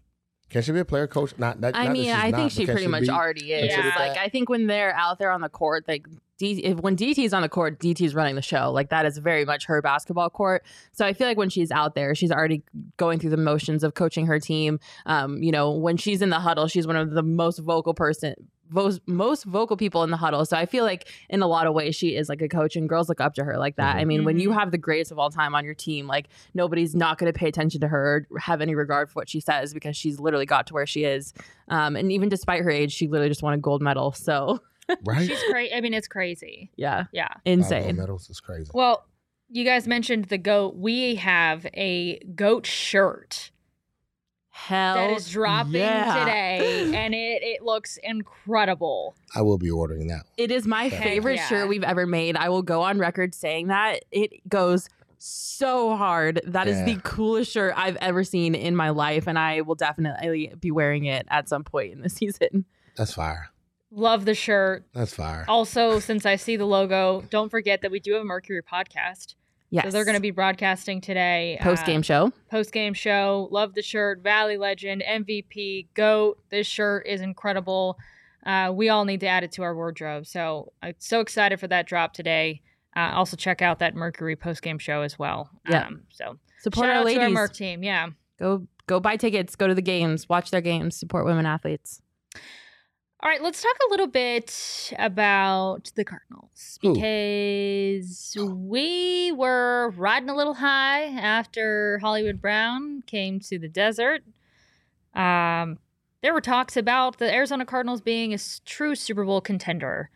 Can 0.48 0.62
she 0.62 0.72
be 0.72 0.78
a 0.80 0.84
player 0.84 1.06
coach? 1.06 1.34
Not, 1.38 1.60
not 1.60 1.74
I 1.74 1.84
not 1.84 1.92
mean, 1.92 2.04
she's 2.04 2.12
I 2.12 2.22
think 2.22 2.36
but 2.36 2.52
she 2.52 2.64
can 2.66 2.74
pretty 2.74 2.86
much 2.88 3.02
be- 3.02 3.10
already 3.10 3.52
is. 3.52 3.72
considered 3.74 3.98
Like, 3.98 4.14
that? 4.14 4.18
I 4.18 4.28
think 4.28 4.48
when 4.48 4.66
they're 4.66 4.94
out 4.94 5.18
there 5.18 5.32
on 5.32 5.40
the 5.40 5.48
court, 5.48 5.86
like 5.88 6.06
D, 6.38 6.62
if, 6.64 6.78
when 6.80 6.96
DT's 6.96 7.32
on 7.32 7.42
the 7.42 7.48
court, 7.48 7.78
DT's 7.80 8.14
running 8.14 8.34
the 8.34 8.42
show. 8.42 8.70
Like 8.70 8.90
that 8.90 9.06
is 9.06 9.16
very 9.18 9.44
much 9.44 9.64
her 9.66 9.80
basketball 9.80 10.28
court. 10.30 10.64
So 10.92 11.06
I 11.06 11.12
feel 11.14 11.26
like 11.26 11.38
when 11.38 11.48
she's 11.48 11.70
out 11.70 11.94
there, 11.94 12.14
she's 12.14 12.30
already 12.30 12.62
going 12.98 13.18
through 13.18 13.30
the 13.30 13.36
motions 13.38 13.82
of 13.82 13.94
coaching 13.94 14.26
her 14.26 14.38
team. 14.38 14.78
Um, 15.06 15.42
you 15.42 15.50
know, 15.52 15.70
when 15.72 15.96
she's 15.96 16.20
in 16.20 16.28
the 16.30 16.40
huddle, 16.40 16.68
she's 16.68 16.86
one 16.86 16.96
of 16.96 17.12
the 17.12 17.22
most 17.22 17.58
vocal 17.60 17.94
person. 17.94 18.34
Most, 18.68 19.00
most 19.06 19.44
vocal 19.44 19.76
people 19.76 20.02
in 20.02 20.10
the 20.10 20.16
huddle. 20.16 20.44
So 20.44 20.56
I 20.56 20.66
feel 20.66 20.84
like 20.84 21.06
in 21.30 21.40
a 21.40 21.46
lot 21.46 21.68
of 21.68 21.72
ways 21.74 21.94
she 21.94 22.16
is 22.16 22.28
like 22.28 22.42
a 22.42 22.48
coach 22.48 22.74
and 22.74 22.88
girls 22.88 23.08
look 23.08 23.20
up 23.20 23.34
to 23.34 23.44
her 23.44 23.56
like 23.58 23.76
that. 23.76 23.94
Mhm. 23.96 24.00
I 24.00 24.04
mean, 24.04 24.24
when 24.24 24.40
you 24.40 24.50
Mhm. 24.50 24.54
have 24.54 24.72
the 24.72 24.78
greatest 24.78 25.12
of 25.12 25.20
all 25.20 25.30
time 25.30 25.54
on 25.54 25.64
your 25.64 25.74
team, 25.74 26.08
like 26.08 26.26
nobody's 26.52 26.92
not 26.94 27.16
going 27.16 27.32
to 27.32 27.38
pay 27.38 27.46
attention 27.48 27.80
to 27.82 27.88
her 27.88 28.26
or 28.28 28.38
have 28.40 28.60
any 28.60 28.74
regard 28.74 29.08
for 29.08 29.20
what 29.20 29.28
she 29.28 29.38
says 29.40 29.72
because 29.72 29.96
she's 29.96 30.18
literally 30.18 30.46
got 30.46 30.66
to 30.66 30.74
where 30.74 30.84
she 30.86 31.04
is. 31.04 31.32
Um, 31.68 31.94
and 31.94 32.10
even 32.10 32.28
despite 32.28 32.62
her 32.62 32.70
age, 32.70 32.92
she 32.92 33.06
literally 33.06 33.28
just 33.30 33.42
won 33.42 33.54
a 33.54 33.58
gold 33.58 33.82
medal. 33.82 34.10
So 34.10 34.60
right? 35.04 35.26
she's 35.28 35.42
crazy. 35.50 35.74
I 35.74 35.80
mean, 35.80 35.94
it's 35.94 36.08
crazy. 36.08 36.70
yeah, 36.76 37.04
Yeah. 37.12 37.28
Five 37.28 37.34
gold 37.44 37.58
insane. 37.58 37.96
medals 37.96 38.30
is 38.30 38.40
crazy. 38.40 38.70
Well, 38.74 39.04
you 39.48 39.64
guys 39.64 39.86
mentioned 39.86 40.26
the 40.26 40.38
goat. 40.38 40.76
We 40.76 41.14
have 41.16 41.66
a 41.74 42.18
goat 42.34 42.66
shirt 42.66 43.50
Hell, 44.50 44.94
that 44.94 45.10
is 45.10 45.28
dropping 45.30 45.74
yeah. 45.74 46.18
today, 46.20 46.90
and 46.94 47.14
it 47.14 47.42
it 47.42 47.62
looks 47.62 47.98
incredible. 48.02 49.14
I 49.34 49.42
will 49.42 49.58
be 49.58 49.70
ordering 49.70 50.06
that. 50.08 50.24
It 50.38 50.50
is 50.50 50.66
my 50.66 50.84
Heck 50.88 51.02
favorite 51.02 51.36
yeah. 51.36 51.46
shirt 51.46 51.68
we've 51.68 51.84
ever 51.84 52.06
made. 52.06 52.36
I 52.36 52.48
will 52.48 52.62
go 52.62 52.80
on 52.82 52.98
record 52.98 53.34
saying 53.34 53.66
that 53.68 54.04
it 54.10 54.30
goes 54.48 54.88
so 55.18 55.94
hard. 55.96 56.40
That 56.46 56.68
is 56.68 56.78
Yeah. 56.78 56.84
the 56.94 57.00
coolest 57.02 57.52
shirt 57.52 57.74
I've 57.76 57.96
ever 57.96 58.24
seen 58.24 58.54
in 58.54 58.74
my 58.74 58.90
life, 58.90 59.28
and 59.28 59.38
I 59.38 59.60
will 59.60 59.74
definitely 59.74 60.52
be 60.58 60.70
wearing 60.70 61.04
it 61.04 61.26
at 61.28 61.48
some 61.50 61.62
point 61.62 61.92
in 61.92 62.00
the 62.00 62.08
season. 62.20 62.64
That's 62.96 63.12
fire. 63.12 63.50
Love 63.90 64.24
the 64.24 64.34
shirt. 64.34 64.84
That's 64.94 65.14
fire. 65.14 65.44
Also, 65.48 66.00
since 66.00 66.26
I 66.26 66.36
see 66.36 66.56
the 66.56 66.66
logo, 66.66 67.24
don't 67.30 67.50
forget 67.50 67.82
that 67.82 67.90
we 67.90 68.00
do 68.00 68.12
have 68.14 68.22
a 68.22 68.24
Mercury 68.24 68.62
podcast. 68.62 69.34
Yes, 69.70 69.84
So 69.84 69.90
they're 69.90 70.04
going 70.04 70.16
to 70.16 70.20
be 70.20 70.30
broadcasting 70.30 71.00
today. 71.00 71.58
post 71.60 71.84
game 71.86 72.02
show. 72.02 72.32
Post 72.50 72.72
game 72.72 72.94
show. 72.94 73.48
Love 73.50 73.74
the 73.74 73.82
shirt. 73.82 74.22
Valley 74.22 74.56
Legend, 74.56 75.02
MVP, 75.08 75.88
GOAT. 75.94 76.38
This 76.50 76.66
shirt 76.66 77.06
is 77.06 77.20
incredible. 77.20 77.96
Uh, 78.44 78.70
we 78.72 78.88
all 78.88 79.04
need 79.04 79.20
to 79.20 79.26
add 79.26 79.42
it 79.42 79.50
to 79.52 79.62
our 79.62 79.74
wardrobe. 79.74 80.26
So 80.26 80.72
I'm 80.82 80.94
so 80.98 81.20
excited 81.20 81.58
for 81.58 81.66
that 81.68 81.86
drop 81.86 82.12
today. 82.12 82.62
Uh, 82.96 83.10
also, 83.14 83.36
check 83.36 83.60
out 83.60 83.80
that 83.80 83.94
Mercury 83.96 84.36
post 84.36 84.62
game 84.62 84.78
show 84.78 85.02
as 85.02 85.18
well. 85.18 85.50
Yeah. 85.68 85.86
Um, 85.88 86.02
so 86.10 86.38
Support 86.60 86.86
shout 86.86 86.96
our 86.96 87.02
out 87.02 87.08
to 87.14 87.20
our. 87.20 87.28
Merc 87.30 87.52
team. 87.54 87.82
Yeah. 87.82 88.08
go 88.38 88.66
go 88.86 89.00
buy 89.00 89.16
tickets. 89.16 89.56
Go 89.56 89.66
to 89.66 89.74
the 89.74 89.82
games. 89.82 90.28
Watch 90.28 90.50
their 90.52 90.60
games. 90.60 90.96
Support 90.96 91.26
women 91.26 91.44
athletes. 91.44 92.00
All 93.26 93.32
right, 93.32 93.42
let's 93.42 93.60
talk 93.60 93.74
a 93.88 93.90
little 93.90 94.06
bit 94.06 94.92
about 95.00 95.90
the 95.96 96.04
Cardinals 96.04 96.78
Ooh. 96.84 96.94
because 96.94 98.36
we 98.38 99.32
were 99.32 99.90
riding 99.96 100.30
a 100.30 100.36
little 100.36 100.54
high 100.54 101.06
after 101.06 101.98
Hollywood 101.98 102.40
Brown 102.40 103.02
came 103.04 103.40
to 103.40 103.58
the 103.58 103.66
desert. 103.66 104.22
Um, 105.12 105.80
there 106.22 106.32
were 106.32 106.40
talks 106.40 106.76
about 106.76 107.18
the 107.18 107.34
Arizona 107.34 107.66
Cardinals 107.66 108.00
being 108.00 108.32
a 108.32 108.38
true 108.64 108.94
Super 108.94 109.24
Bowl 109.24 109.40
contender, 109.40 110.08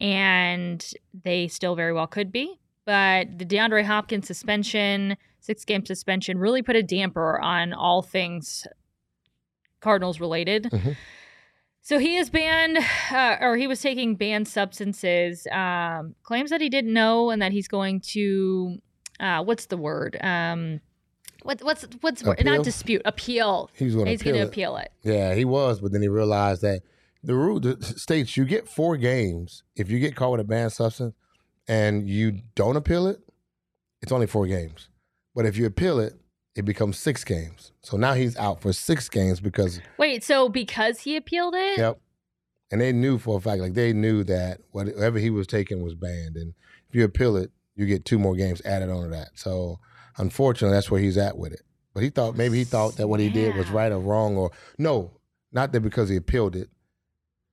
and 0.00 0.84
they 1.22 1.46
still 1.46 1.76
very 1.76 1.92
well 1.92 2.08
could 2.08 2.32
be. 2.32 2.58
But 2.84 3.38
the 3.38 3.44
DeAndre 3.46 3.84
Hopkins 3.84 4.26
suspension, 4.26 5.16
six 5.38 5.64
game 5.64 5.86
suspension, 5.86 6.38
really 6.38 6.62
put 6.62 6.74
a 6.74 6.82
damper 6.82 7.38
on 7.38 7.72
all 7.72 8.02
things 8.02 8.66
Cardinals 9.80 10.18
related. 10.18 10.64
Mhm. 10.64 10.96
So 11.88 11.98
he 11.98 12.16
is 12.16 12.28
banned, 12.28 12.76
uh, 13.10 13.38
or 13.40 13.56
he 13.56 13.66
was 13.66 13.80
taking 13.80 14.14
banned 14.14 14.46
substances. 14.46 15.46
Um, 15.50 16.16
claims 16.22 16.50
that 16.50 16.60
he 16.60 16.68
didn't 16.68 16.92
know, 16.92 17.30
and 17.30 17.40
that 17.40 17.50
he's 17.50 17.66
going 17.66 18.00
to, 18.12 18.76
uh, 19.18 19.42
what's 19.42 19.64
the 19.64 19.78
word? 19.78 20.18
Um, 20.20 20.82
what, 21.44 21.62
what's 21.62 21.86
what's? 22.02 22.20
Appeal? 22.20 22.44
not 22.44 22.62
dispute, 22.62 23.00
appeal. 23.06 23.70
He 23.72 23.86
was 23.86 23.94
going 23.94 24.04
to 24.04 24.10
He's 24.10 24.20
appeal 24.20 24.34
going 24.34 24.44
to 24.44 24.48
appeal 24.48 24.76
it. 24.76 24.92
Yeah, 25.02 25.34
he 25.34 25.46
was, 25.46 25.80
but 25.80 25.92
then 25.92 26.02
he 26.02 26.08
realized 26.08 26.60
that 26.60 26.82
the 27.24 27.34
rule 27.34 27.58
the 27.58 27.82
states 27.82 28.36
you 28.36 28.44
get 28.44 28.68
four 28.68 28.98
games 28.98 29.62
if 29.74 29.90
you 29.90 29.98
get 29.98 30.14
caught 30.14 30.32
with 30.32 30.40
a 30.40 30.44
banned 30.44 30.74
substance 30.74 31.14
and 31.68 32.06
you 32.06 32.42
don't 32.54 32.76
appeal 32.76 33.06
it. 33.06 33.20
It's 34.02 34.12
only 34.12 34.26
four 34.26 34.46
games, 34.46 34.90
but 35.34 35.46
if 35.46 35.56
you 35.56 35.64
appeal 35.64 36.00
it, 36.00 36.12
it 36.58 36.64
becomes 36.64 36.98
six 36.98 37.22
games. 37.22 37.70
So 37.82 37.96
now 37.96 38.14
he's 38.14 38.36
out 38.36 38.60
for 38.60 38.72
six 38.72 39.08
games 39.08 39.38
because 39.38 39.80
Wait, 39.96 40.24
so 40.24 40.48
because 40.48 41.00
he 41.00 41.16
appealed 41.16 41.54
it, 41.54 41.78
yep, 41.78 42.00
and 42.72 42.80
they 42.80 42.92
knew 42.92 43.16
for 43.18 43.38
a 43.38 43.40
fact 43.40 43.60
like 43.60 43.74
they 43.74 43.92
knew 43.92 44.24
that 44.24 44.60
whatever 44.72 45.18
he 45.20 45.30
was 45.30 45.46
taking 45.46 45.82
was 45.82 45.94
banned, 45.94 46.36
and 46.36 46.54
if 46.88 46.96
you 46.96 47.04
appeal 47.04 47.36
it, 47.36 47.52
you 47.76 47.86
get 47.86 48.04
two 48.04 48.18
more 48.18 48.34
games 48.34 48.60
added 48.64 48.90
on 48.90 49.04
to 49.04 49.08
that. 49.10 49.28
So 49.34 49.78
unfortunately, 50.16 50.74
that's 50.74 50.90
where 50.90 51.00
he's 51.00 51.16
at 51.16 51.38
with 51.38 51.52
it. 51.52 51.62
But 51.94 52.02
he 52.02 52.10
thought 52.10 52.36
maybe 52.36 52.58
he 52.58 52.64
thought 52.64 52.96
that 52.96 53.06
what 53.06 53.20
he 53.20 53.28
did 53.28 53.56
was 53.56 53.70
right 53.70 53.92
or 53.92 54.00
wrong, 54.00 54.36
or 54.36 54.50
no, 54.78 55.12
not 55.52 55.70
that 55.72 55.80
because 55.80 56.08
he 56.08 56.16
appealed 56.16 56.56
it. 56.56 56.68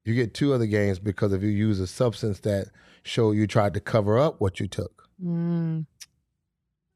You 0.04 0.16
get 0.16 0.34
two 0.34 0.52
other 0.54 0.68
games 0.68 0.98
because 1.00 1.32
if 1.32 1.44
you 1.44 1.50
use 1.50 1.80
a 1.80 1.88
substance 1.88 2.40
that 2.40 2.70
show 3.04 3.32
you 3.32 3.46
tried 3.46 3.76
to 3.76 3.80
cover 3.80 4.18
up 4.18 4.42
what 4.42 4.60
you 4.60 4.68
took, 4.68 5.04
Mm. 5.24 5.86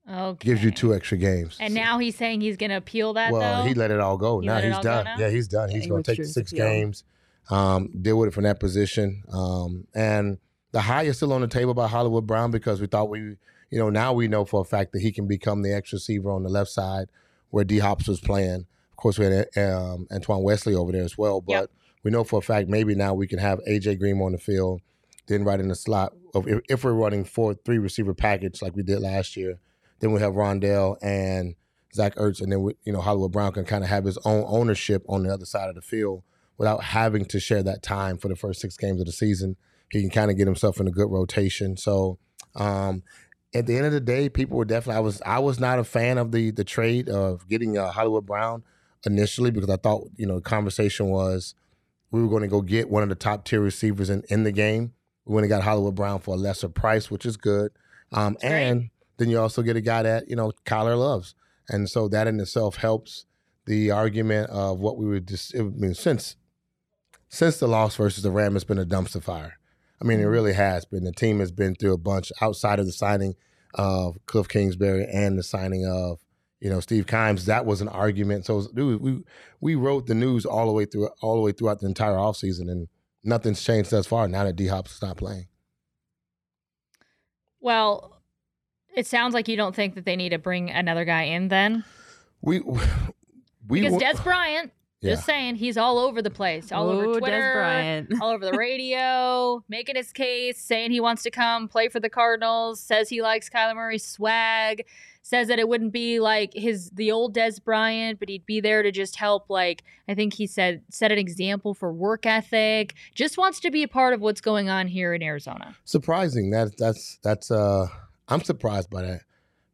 Okay. 0.10 0.46
gives 0.48 0.64
you 0.64 0.72
two 0.72 0.94
extra 0.94 1.18
games. 1.18 1.58
And 1.60 1.74
now 1.74 1.98
he's 2.00 2.16
saying 2.16 2.42
he's 2.42 2.58
going 2.58 2.72
to 2.72 2.78
appeal 2.78 3.14
that 3.14 3.32
well, 3.32 3.64
though. 3.64 3.68
he 3.68 3.74
let 3.74 3.92
it 3.92 4.00
all 4.00 4.18
go. 4.18 4.40
He 4.40 4.48
now 4.48 4.60
he's 4.60 4.74
all 4.76 4.84
go 4.84 4.90
done. 4.90 5.06
now? 5.06 5.18
Yeah, 5.18 5.30
he's 5.30 5.48
done. 5.48 5.70
Yeah, 5.70 5.76
He's 5.76 5.84
he 5.84 5.90
going 5.90 6.04
to 6.04 6.12
take 6.12 6.20
the 6.20 6.26
six 6.28 6.52
appeal. 6.52 6.66
games, 6.68 7.04
um, 7.50 7.90
deal 8.02 8.18
with 8.18 8.30
it 8.30 8.34
from 8.34 8.44
that 8.44 8.60
position. 8.60 9.24
Um, 9.32 9.88
and 9.94 10.38
the 10.72 10.82
high 10.82 11.04
is 11.04 11.18
still 11.18 11.34
on 11.34 11.42
the 11.42 11.48
table 11.48 11.74
by 11.74 11.88
Hollywood 11.88 12.28
Brown 12.28 12.52
because 12.52 12.80
we 12.82 12.88
thought 12.88 13.10
we, 13.10 13.20
you 13.20 13.38
know, 13.80 13.90
now 13.90 14.14
we 14.14 14.28
know 14.28 14.46
for 14.46 14.62
a 14.62 14.66
fact 14.66 14.92
that 14.94 15.02
he 15.02 15.12
can 15.12 15.28
become 15.28 15.62
the 15.62 15.74
X 15.74 15.94
receiver 15.94 16.30
on 16.32 16.44
the 16.44 16.50
left 16.50 16.70
side 16.72 17.08
where 17.50 17.64
D 17.64 17.80
Hops 17.80 18.08
was 18.08 18.20
playing. 18.20 18.66
Of 18.92 18.98
course, 18.98 19.18
we 19.18 19.26
had 19.26 19.48
um, 19.58 20.08
Antoine 20.12 20.44
Wesley 20.44 20.76
over 20.76 20.92
there 20.92 21.04
as 21.04 21.18
well, 21.18 21.42
but 21.42 21.54
Yep. 21.54 21.72
we 22.04 22.12
know 22.12 22.24
for 22.24 22.40
a 22.40 22.42
fact 22.42 22.68
maybe 22.70 22.94
now 22.96 23.14
we 23.14 23.28
can 23.28 23.40
have 23.40 23.60
AJ 23.68 23.98
Green 24.00 24.20
on 24.22 24.34
the 24.34 24.38
field, 24.38 24.82
then 25.28 25.44
right 25.44 25.60
in 25.60 25.70
the 25.70 25.76
slot. 25.76 26.14
Of 26.36 26.48
if, 26.48 26.60
if 26.70 26.84
we're 26.84 26.94
running 26.94 27.24
four 27.26 27.54
three 27.54 27.78
receiver 27.80 28.14
package 28.14 28.62
like 28.62 28.76
we 28.76 28.84
did 28.84 29.00
last 29.00 29.36
year, 29.38 29.58
then 30.00 30.12
we 30.12 30.22
have 30.22 30.34
Rondale 30.34 30.98
and 31.02 31.56
Zach 31.94 32.16
Ertz, 32.16 32.42
and 32.42 32.52
then 32.52 32.62
we, 32.62 32.74
you 32.84 32.94
know 32.94 33.02
Hollywood 33.02 33.32
Brown 33.32 33.52
can 33.52 33.66
kind 33.66 33.84
of 33.84 33.90
have 33.90 34.06
his 34.06 34.18
own 34.26 34.46
ownership 34.48 35.04
on 35.10 35.24
the 35.24 35.34
other 35.34 35.46
side 35.46 35.70
of 35.70 35.76
the 35.76 35.82
field 35.82 36.24
without 36.58 36.84
having 36.84 37.26
to 37.26 37.40
share 37.40 37.64
that 37.64 37.82
time 37.82 38.18
for 38.18 38.28
the 38.28 38.36
first 38.36 38.62
six 38.62 38.78
games 38.78 39.00
of 39.00 39.06
the 39.06 39.12
season. 39.12 39.56
He 39.92 40.02
can 40.02 40.10
kind 40.10 40.30
of 40.30 40.38
get 40.38 40.46
himself 40.46 40.80
in 40.80 40.88
a 40.88 40.92
good 40.92 41.10
rotation. 41.10 41.78
So 41.78 42.20
um, 42.56 43.02
at 43.56 43.66
the 43.66 43.76
end 43.76 43.86
of 43.86 43.92
the 43.92 44.00
day, 44.00 44.30
people 44.30 44.58
were 44.58 44.66
definitely. 44.66 44.98
I 44.98 45.02
was 45.02 45.22
I 45.26 45.40
was 45.40 45.60
not 45.60 45.80
a 45.80 45.84
fan 45.84 46.18
of 46.18 46.32
the 46.32 46.52
the 46.52 46.64
trade 46.64 47.10
of 47.10 47.48
getting 47.48 47.78
uh, 47.78 47.92
Hollywood 47.92 48.26
Brown 48.26 48.64
initially 49.06 49.52
because 49.52 49.70
I 49.70 49.78
thought 49.78 50.08
you 50.18 50.28
know 50.28 50.36
the 50.36 50.42
conversation 50.42 51.08
was 51.08 51.56
we 52.12 52.22
were 52.22 52.30
going 52.30 52.42
to 52.42 52.48
go 52.48 52.62
get 52.62 52.90
one 52.90 53.04
of 53.04 53.10
the 53.10 53.16
top 53.16 53.46
tier 53.46 53.62
receivers 53.62 54.10
in, 54.10 54.24
in 54.30 54.44
the 54.44 54.52
game. 54.52 54.94
We 55.26 55.36
went 55.36 55.46
and 55.46 55.50
got 55.50 55.64
Hollywood 55.64 55.96
Brown 55.96 56.20
for 56.20 56.36
a 56.36 56.38
lesser 56.38 56.70
price, 56.70 57.12
which 57.12 57.26
is 57.26 57.38
good. 57.38 57.72
Um, 58.12 58.36
and 58.42 58.90
then 59.20 59.30
you 59.30 59.40
also 59.40 59.62
get 59.62 59.76
a 59.76 59.82
guy 59.82 60.02
that 60.02 60.28
you 60.28 60.36
know 60.36 60.52
Kyler 60.66 60.98
loves, 60.98 61.36
and 61.68 61.88
so 61.88 62.08
that 62.08 62.28
in 62.28 62.40
itself 62.40 62.78
helps 62.78 63.26
the 63.66 63.92
argument 63.92 64.50
of 64.50 64.80
what 64.80 64.98
we 64.98 65.06
would 65.06 65.28
just. 65.28 65.56
I 65.56 65.62
mean, 65.62 65.94
since 65.94 66.36
since 67.28 67.60
the 67.60 67.68
loss 67.68 67.96
versus 67.96 68.24
the 68.24 68.32
Ram, 68.32 68.56
it's 68.56 68.66
been 68.66 68.80
a 68.80 68.86
dumpster 68.86 69.22
fire. 69.22 69.60
I 70.02 70.06
mean, 70.06 70.20
it 70.20 70.24
mm-hmm. 70.24 70.32
really 70.32 70.54
has 70.54 70.86
been. 70.86 71.04
The 71.04 71.12
team 71.12 71.40
has 71.40 71.52
been 71.52 71.76
through 71.76 71.94
a 71.94 71.98
bunch 71.98 72.32
outside 72.42 72.80
of 72.80 72.86
the 72.86 72.92
signing 72.92 73.36
of 73.76 74.18
Cliff 74.26 74.48
Kingsbury 74.48 75.06
and 75.06 75.38
the 75.38 75.44
signing 75.44 75.86
of 75.86 76.20
you 76.62 76.70
know 76.70 76.80
Steve 76.80 77.06
Kimes. 77.06 77.46
That 77.46 77.66
was 77.66 77.82
an 77.82 77.90
argument. 77.90 78.46
So 78.46 78.68
dude, 78.74 79.02
we 79.02 79.22
we 79.60 79.76
wrote 79.76 80.08
the 80.08 80.16
news 80.16 80.46
all 80.46 80.66
the 80.66 80.72
way 80.74 80.86
through 80.86 81.10
all 81.22 81.36
the 81.36 81.42
way 81.42 81.52
throughout 81.52 81.82
the 81.82 81.88
entire 81.88 82.16
offseason 82.16 82.72
and 82.72 82.88
nothing's 83.24 83.62
changed 83.62 83.92
thus 83.92 84.08
far. 84.08 84.28
Now 84.28 84.46
that 84.46 84.56
D 84.56 84.68
Hop's 84.68 84.92
stopped 84.92 85.20
playing. 85.20 85.48
well, 87.60 88.19
it 88.96 89.08
sounds 89.08 89.34
like 89.34 89.48
you 89.48 89.58
don't 89.58 89.76
think 89.76 89.96
that 89.96 90.06
they 90.06 90.16
need 90.16 90.30
to 90.30 90.38
bring 90.38 90.70
another 90.70 91.06
guy 91.06 91.24
in 91.24 91.48
then. 91.48 91.84
We 92.42 92.62
we 93.68 93.82
because 93.82 93.94
wa- 93.94 94.00
Dez 94.00 94.24
Bryant, 94.24 94.72
yeah. 95.02 95.12
just 95.12 95.26
saying, 95.26 95.56
he's 95.56 95.78
all 95.78 96.00
over 96.00 96.22
the 96.22 96.30
place, 96.30 96.72
all 96.72 96.90
Ooh, 96.90 97.02
over 97.10 97.20
Twitter, 97.20 97.54
Bryant. 97.56 98.14
all 98.22 98.32
over 98.32 98.46
the 98.46 98.58
radio, 98.58 99.64
making 99.70 99.96
his 99.96 100.12
case, 100.12 100.60
saying 100.62 100.92
he 100.92 101.00
wants 101.00 101.24
to 101.24 101.32
come 101.32 101.68
play 101.68 101.90
for 101.90 102.00
the 102.00 102.10
Cardinals, 102.10 102.80
says 102.80 103.10
he 103.10 103.22
likes 103.22 103.50
Kyler 103.50 103.76
Murray's 103.76 104.06
swag, 104.06 104.86
says 105.22 105.50
that 105.50 105.60
it 105.60 105.68
wouldn't 105.68 105.94
be 105.94 106.20
like 106.20 106.54
his 106.54 106.90
the 106.92 107.12
old 107.12 107.36
Dez 107.36 107.64
Bryant, 107.64 108.20
but 108.20 108.30
he'd 108.30 108.46
be 108.46 108.60
there 108.62 108.82
to 108.82 108.92
just 108.92 109.18
help. 109.18 109.50
Like 109.50 109.84
I 110.08 110.16
think 110.16 110.34
he 110.34 110.48
said, 110.48 110.82
set 110.90 111.12
an 111.12 111.18
example 111.20 111.74
for 111.74 111.92
work 111.94 112.26
ethic. 112.26 112.96
Just 113.14 113.38
wants 113.38 113.60
to 113.60 113.70
be 113.72 113.84
a 113.84 113.88
part 113.88 114.14
of 114.14 114.22
what's 114.22 114.42
going 114.42 114.70
on 114.70 114.88
here 114.88 115.14
in 115.14 115.22
Arizona. 115.22 115.76
surprising. 115.84 116.50
That 116.52 116.78
that's 116.78 117.20
that's 117.22 117.52
uh 117.52 117.88
I'm 118.30 118.42
surprised 118.42 118.90
by 118.90 119.02
that 119.04 119.22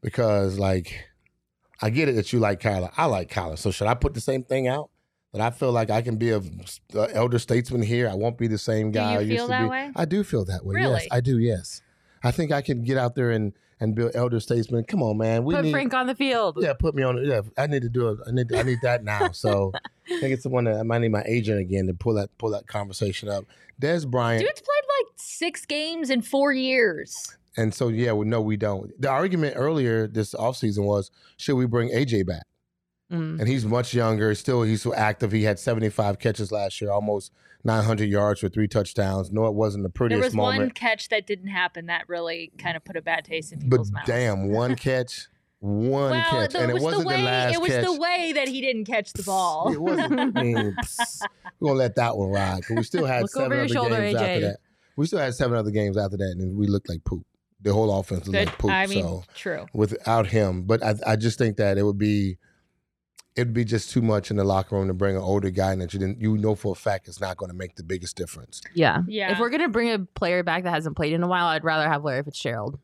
because 0.02 0.58
like 0.58 1.06
I 1.82 1.90
get 1.90 2.08
it 2.10 2.14
that 2.16 2.32
you 2.34 2.40
like 2.40 2.62
Kyler. 2.62 2.92
I 2.96 3.06
like 3.06 3.30
Kyler. 3.30 3.58
So 3.58 3.72
should 3.72 3.88
I 3.88 3.94
put 3.94 4.14
the 4.14 4.22
same 4.22 4.44
thing 4.44 4.68
out? 4.68 4.90
That 5.34 5.42
I 5.42 5.50
feel 5.52 5.74
like 5.74 5.90
I 5.90 6.02
can 6.02 6.16
be 6.16 6.30
a, 6.30 6.42
a 6.94 7.14
elder 7.14 7.40
statesman 7.40 7.82
here. 7.82 8.08
I 8.08 8.14
won't 8.14 8.38
be 8.38 8.48
the 8.48 8.58
same 8.58 8.92
guy. 8.92 9.18
Do 9.18 9.20
guy 9.20 9.20
you 9.20 9.20
I 9.20 9.20
feel 9.24 9.32
used 9.34 9.44
to 9.46 9.50
that 9.50 9.64
be. 9.64 9.70
way? 9.70 9.92
I 9.96 10.06
do 10.06 10.24
feel 10.24 10.46
that 10.46 10.66
way. 10.66 10.76
Yes, 10.80 10.88
Really? 10.88 11.08
I 11.12 11.20
do. 11.20 11.40
Yes, 11.40 11.82
I 12.24 12.32
think 12.32 12.54
I 12.54 12.62
can 12.62 12.84
get 12.84 12.98
out 12.98 13.16
there 13.16 13.32
and 13.32 13.52
and 13.82 13.94
be 13.94 14.04
an 14.04 14.12
elder 14.16 14.40
statesman. 14.40 14.86
Come 14.86 15.04
on, 15.04 15.18
man. 15.18 15.44
We 15.44 15.54
Put 15.54 15.66
need 15.66 15.72
Frank 15.72 15.94
on 15.94 16.08
the 16.08 16.16
field. 16.16 16.58
yeah, 16.62 16.72
put 16.72 16.96
me 16.96 17.04
on. 17.04 17.22
Yeah, 17.26 17.42
I 17.58 17.68
need 17.68 17.82
to 17.82 17.90
do 17.90 18.08
it. 18.12 18.20
I 18.26 18.32
need 18.32 18.54
I 18.56 18.64
need 18.64 18.80
that 18.84 19.04
now. 19.04 19.32
So 19.32 19.74
I 20.10 20.20
think 20.22 20.34
it's 20.34 20.44
the 20.44 20.50
one 20.50 20.64
that 20.64 20.80
I 20.80 20.84
might 20.84 21.00
need 21.00 21.12
my 21.12 21.24
agent 21.28 21.60
again 21.60 21.88
to 21.88 21.94
pull 21.94 22.14
that 22.14 22.30
pull 22.38 22.52
that 22.52 22.68
conversation 22.68 23.28
up. 23.28 23.44
Dez 23.82 24.10
Bryant. 24.10 24.42
Dude's 24.42 24.62
played 24.62 24.84
like 25.02 25.14
six 25.18 25.66
games 25.66 26.10
in 26.10 26.22
four 26.22 26.54
years. 26.54 27.36
And 27.58 27.74
so, 27.74 27.88
yeah, 27.88 28.12
well, 28.12 28.28
no, 28.28 28.42
we 28.42 28.58
don't. 28.58 28.92
The 29.02 29.10
argument 29.10 29.54
earlier 29.56 30.08
this 30.08 30.34
offseason 30.34 30.84
was 30.86 31.10
should 31.38 31.56
we 31.56 31.66
bring 31.66 31.90
AJ 31.90 32.26
back? 32.28 32.44
Mm. 33.12 33.40
And 33.40 33.48
he's 33.48 33.66
much 33.66 33.94
younger. 33.94 34.34
Still, 34.36 34.64
he's 34.64 34.82
so 34.82 34.94
active. 34.94 35.32
He 35.32 35.44
had 35.44 35.60
75 35.60 36.20
catches 36.20 36.52
last 36.52 36.82
year, 36.82 36.92
almost 36.92 37.32
900 37.64 38.10
yards 38.10 38.40
for 38.42 38.50
three 38.50 38.68
touchdowns. 38.68 39.32
No, 39.32 39.46
it 39.46 39.54
wasn't 39.54 39.84
the 39.84 39.90
prettiest 39.90 40.22
There 40.22 40.30
prettiest 40.32 40.38
was 40.38 40.58
one 40.60 40.72
catch 40.72 41.10
that 41.10 41.28
didn't 41.28 41.50
happen 41.50 41.86
that 41.86 42.10
really 42.10 42.52
kind 42.58 42.76
of 42.76 42.84
put 42.84 42.98
a 42.98 43.02
bad 43.02 43.24
taste 43.24 43.54
in 43.54 43.60
But 43.60 43.70
people's 43.78 43.92
mouths. 43.92 44.08
damn, 44.08 44.50
one 44.50 44.76
catch, 44.88 45.28
one 45.60 46.12
well, 46.12 46.24
catch. 46.30 46.54
the- 46.54 46.60
and 46.60 46.72
it, 46.72 46.74
was 46.74 46.84
wasn't 46.84 47.04
the 47.04 47.08
way, 47.08 47.18
the 47.18 47.24
last 47.24 47.54
It 47.54 47.62
was 47.62 47.70
catch. 47.72 47.86
the 47.86 47.94
way 48.00 48.34
that 48.36 48.48
he 48.48 48.60
didn't 48.62 48.86
catch 48.86 49.14
the 49.14 49.24
ball. 49.24 49.72
It 49.72 49.80
wasn't. 49.82 50.20
I 50.20 50.26
mean, 50.44 50.76
psst, 50.82 51.22
we're 51.60 51.68
going 51.68 51.74
to 51.76 51.80
let 51.80 51.96
that 51.96 52.18
one 52.18 52.30
ride. 52.32 52.66
'cause 52.66 52.76
we 52.76 52.84
still 52.84 53.06
had 53.06 53.22
Look 53.22 53.32
seven 53.32 53.60
other 53.60 53.68
shoulder, 53.68 53.98
games 54.02 54.16
AJ. 54.16 54.22
after 54.22 54.42
that. 54.42 54.58
We 54.98 55.06
still 55.06 55.20
had 55.20 55.36
seven 55.36 55.58
other 55.58 55.72
games 55.72 55.96
after 55.98 56.18
that, 56.18 56.36
and 56.40 56.58
we 56.58 56.66
looked 56.68 56.90
like 56.90 57.04
poop. 57.04 57.26
The 57.66 57.74
whole 57.74 58.00
offense 58.00 58.28
looked 58.28 58.38
Good. 58.38 58.48
like 58.48 58.58
poop. 58.60 58.72
I 58.72 58.86
mean, 58.86 59.04
so. 59.04 59.24
true. 59.34 59.66
without 59.74 60.28
him. 60.28 60.64
But 60.64 60.84
I, 60.84 60.94
I 61.06 61.16
just 61.16 61.40
think 61.40 61.58
that 61.58 61.80
it 61.80 61.84
would 61.84 61.98
be 61.98 62.38
it'd 63.36 63.54
be 63.54 63.66
just 63.66 63.90
too 63.90 64.04
much 64.04 64.30
in 64.30 64.38
the 64.38 64.44
locker 64.44 64.76
room 64.76 64.88
to 64.88 64.94
bring 64.94 65.16
an 65.16 65.22
older 65.24 65.50
guy 65.50 65.74
in 65.74 65.80
that 65.80 65.92
you 65.92 66.00
didn't 66.00 66.22
you 66.22 66.38
know 66.38 66.54
for 66.54 66.74
a 66.74 66.76
fact 66.76 67.08
it's 67.08 67.20
not 67.20 67.38
going 67.38 67.50
to 67.50 67.58
make 67.58 67.76
the 67.76 67.84
biggest 67.84 68.16
difference. 68.16 68.62
Yeah. 68.76 69.02
Yeah. 69.08 69.32
If 69.32 69.40
we're 69.40 69.50
gonna 69.50 69.68
bring 69.68 69.92
a 69.92 70.00
player 70.00 70.44
back 70.44 70.64
that 70.64 70.70
hasn't 70.70 70.96
played 70.96 71.14
in 71.14 71.24
a 71.24 71.28
while, 71.28 71.48
I'd 71.48 71.64
rather 71.64 71.90
have 71.90 72.04
Larry 72.04 72.22
Fitzgerald 72.22 72.78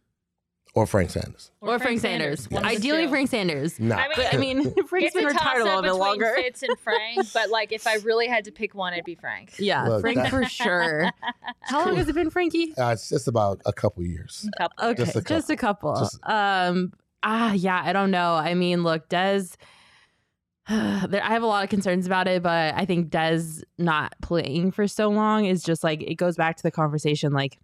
Or 0.74 0.88
Frank 0.88 1.09
Sanders. 1.09 1.51
or, 1.59 1.78
Frank, 1.80 1.99
Sanders. 1.99 2.49
One 2.49 2.63
of 2.63 2.72
Ideally. 2.72 3.07
Frank 3.09 3.30
Sanders. 3.30 3.78
Nah. 3.78 3.97
I 3.97 4.07
mean- 4.07 4.13
But 4.15 4.34
I 4.34 4.38
mean, 4.38 4.86
Frank's 4.88 5.07
It's 5.07 5.15
been 5.15 5.26
a 5.26 5.28
retired 5.28 5.61
a 5.61 5.63
little 5.65 5.82
toss-up 5.82 5.84
bit 5.84 5.91
between 5.91 5.99
longer. 5.99 6.34
Fitz 6.36 6.63
and 6.63 6.80
Frank, 6.80 7.28
but 7.34 7.49
like 7.49 7.74
if 7.74 7.86
I 7.86 7.95
really 7.95 8.28
had 8.28 8.45
to 8.45 8.51
pick 8.53 8.74
one, 8.74 8.93
it'd 8.93 9.03
be 9.03 9.15
Frank. 9.15 9.53
Yeah, 9.59 9.86
Look, 9.88 9.99
Frank 10.01 10.15
that- 10.17 10.30
for 10.30 10.45
sure. 10.45 11.11
How 11.63 11.86
long 11.86 11.97
has 11.97 12.07
it 12.07 12.15
been, 12.15 12.30
Frankie? 12.30 12.74
uh, 12.78 12.91
it's 12.91 13.09
just 13.09 13.28
about 13.28 13.61
a 13.65 13.74
couple 13.74 14.03
years. 14.05 14.47
Couple 14.57 14.89
Okay, 14.91 15.03
Just 15.03 15.15
a 15.17 15.22
just 15.22 15.49
a 15.49 15.57
couple. 15.57 15.93
Just- 15.97 16.19
um, 16.24 16.93
ah, 17.22 17.51
yeah, 17.51 17.82
I 17.84 17.91
don't 17.91 18.09
know. 18.11 18.36
I 18.36 18.53
mean, 18.53 18.84
look, 18.84 19.09
Dez. 19.09 19.55
There, 20.69 21.22
I 21.24 21.30
have 21.30 21.43
a 21.43 21.47
lot 21.47 21.63
of 21.65 21.69
concerns 21.69 22.05
about 22.05 22.28
it, 22.30 22.43
but 22.43 22.74
I 22.76 22.86
think 22.86 23.09
Dez 23.09 23.61
not 23.78 24.13
playing 24.22 24.72
for 24.72 24.88
so 24.88 25.09
long 25.09 25.43
is 25.45 25.63
just 25.63 25.84
like 25.84 26.01
it 26.01 26.15
goes 26.15 26.38
back 26.38 26.55
to 26.57 26.63
the 26.63 26.72
conversation. 26.72 27.34
Like, 27.34 27.57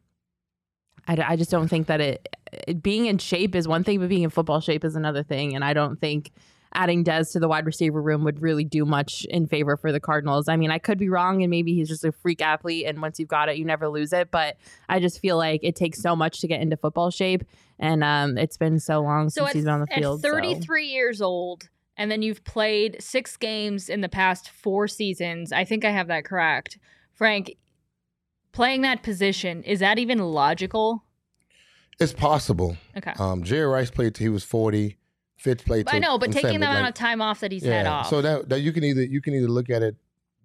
I, 1.07 1.17
I 1.29 1.35
just 1.35 1.49
don't 1.51 1.67
think 1.67 1.87
that 1.87 2.01
it, 2.01 2.27
it 2.67 2.83
being 2.83 3.05
in 3.05 3.17
shape 3.17 3.55
is 3.55 3.67
one 3.67 3.83
thing, 3.83 3.99
but 3.99 4.09
being 4.09 4.23
in 4.23 4.29
football 4.29 4.59
shape 4.59 4.83
is 4.83 4.95
another 4.95 5.23
thing. 5.23 5.55
And 5.55 5.63
I 5.63 5.73
don't 5.73 5.99
think 5.99 6.31
adding 6.73 7.03
Dez 7.03 7.31
to 7.31 7.39
the 7.39 7.47
wide 7.47 7.65
receiver 7.65 8.01
room 8.01 8.23
would 8.23 8.41
really 8.41 8.63
do 8.63 8.85
much 8.85 9.25
in 9.29 9.47
favor 9.47 9.77
for 9.77 9.91
the 9.91 9.99
Cardinals. 9.99 10.47
I 10.47 10.57
mean, 10.57 10.69
I 10.69 10.77
could 10.79 10.97
be 10.97 11.09
wrong, 11.09 11.41
and 11.41 11.49
maybe 11.49 11.73
he's 11.73 11.87
just 11.87 12.03
a 12.03 12.11
freak 12.11 12.41
athlete, 12.41 12.85
and 12.85 13.01
once 13.01 13.19
you've 13.19 13.29
got 13.29 13.49
it, 13.49 13.57
you 13.57 13.65
never 13.65 13.87
lose 13.87 14.13
it. 14.13 14.31
But 14.31 14.57
I 14.89 14.99
just 14.99 15.19
feel 15.19 15.37
like 15.37 15.61
it 15.63 15.75
takes 15.75 16.01
so 16.01 16.15
much 16.15 16.41
to 16.41 16.47
get 16.47 16.61
into 16.61 16.77
football 16.77 17.09
shape, 17.09 17.43
and 17.79 18.03
um, 18.03 18.37
it's 18.37 18.57
been 18.57 18.79
so 18.79 19.01
long 19.01 19.29
So 19.29 19.41
since 19.41 19.49
at, 19.49 19.55
he's 19.55 19.63
been 19.65 19.73
on 19.73 19.79
the 19.81 19.87
field. 19.87 20.25
at 20.25 20.29
so- 20.29 20.35
33 20.35 20.87
years 20.87 21.21
old, 21.21 21.69
and 21.95 22.11
then 22.11 22.21
you've 22.21 22.43
played 22.43 22.97
six 22.99 23.37
games 23.37 23.89
in 23.89 24.01
the 24.01 24.09
past 24.09 24.49
four 24.49 24.87
seasons. 24.87 25.51
I 25.51 25.63
think 25.63 25.85
I 25.85 25.91
have 25.91 26.07
that 26.07 26.25
correct. 26.25 26.77
Frank, 27.13 27.55
playing 28.51 28.81
that 28.81 29.03
position, 29.03 29.63
is 29.63 29.79
that 29.79 29.99
even 29.99 30.19
logical? 30.19 31.03
It's 31.99 32.13
possible. 32.13 32.77
Okay. 32.95 33.13
Um, 33.17 33.43
Jerry 33.43 33.65
Rice 33.65 33.89
played 33.89 34.15
till 34.15 34.25
he 34.25 34.29
was 34.29 34.43
forty. 34.43 34.97
Fitz 35.37 35.63
played. 35.63 35.87
Till, 35.87 35.95
I 35.95 35.99
know, 35.99 36.17
but 36.17 36.31
taking 36.31 36.49
saying, 36.49 36.59
the 36.59 36.65
amount 36.65 36.83
like- 36.83 36.89
of 36.89 36.95
time 36.95 37.21
off 37.21 37.39
that 37.41 37.51
he's 37.51 37.63
had 37.63 37.85
off. 37.85 38.09
So 38.09 38.21
that, 38.21 38.49
that 38.49 38.61
you 38.61 38.71
can 38.71 38.83
either 38.83 39.03
you 39.03 39.21
can 39.21 39.33
either 39.35 39.47
look 39.47 39.69
at 39.69 39.83
it 39.83 39.95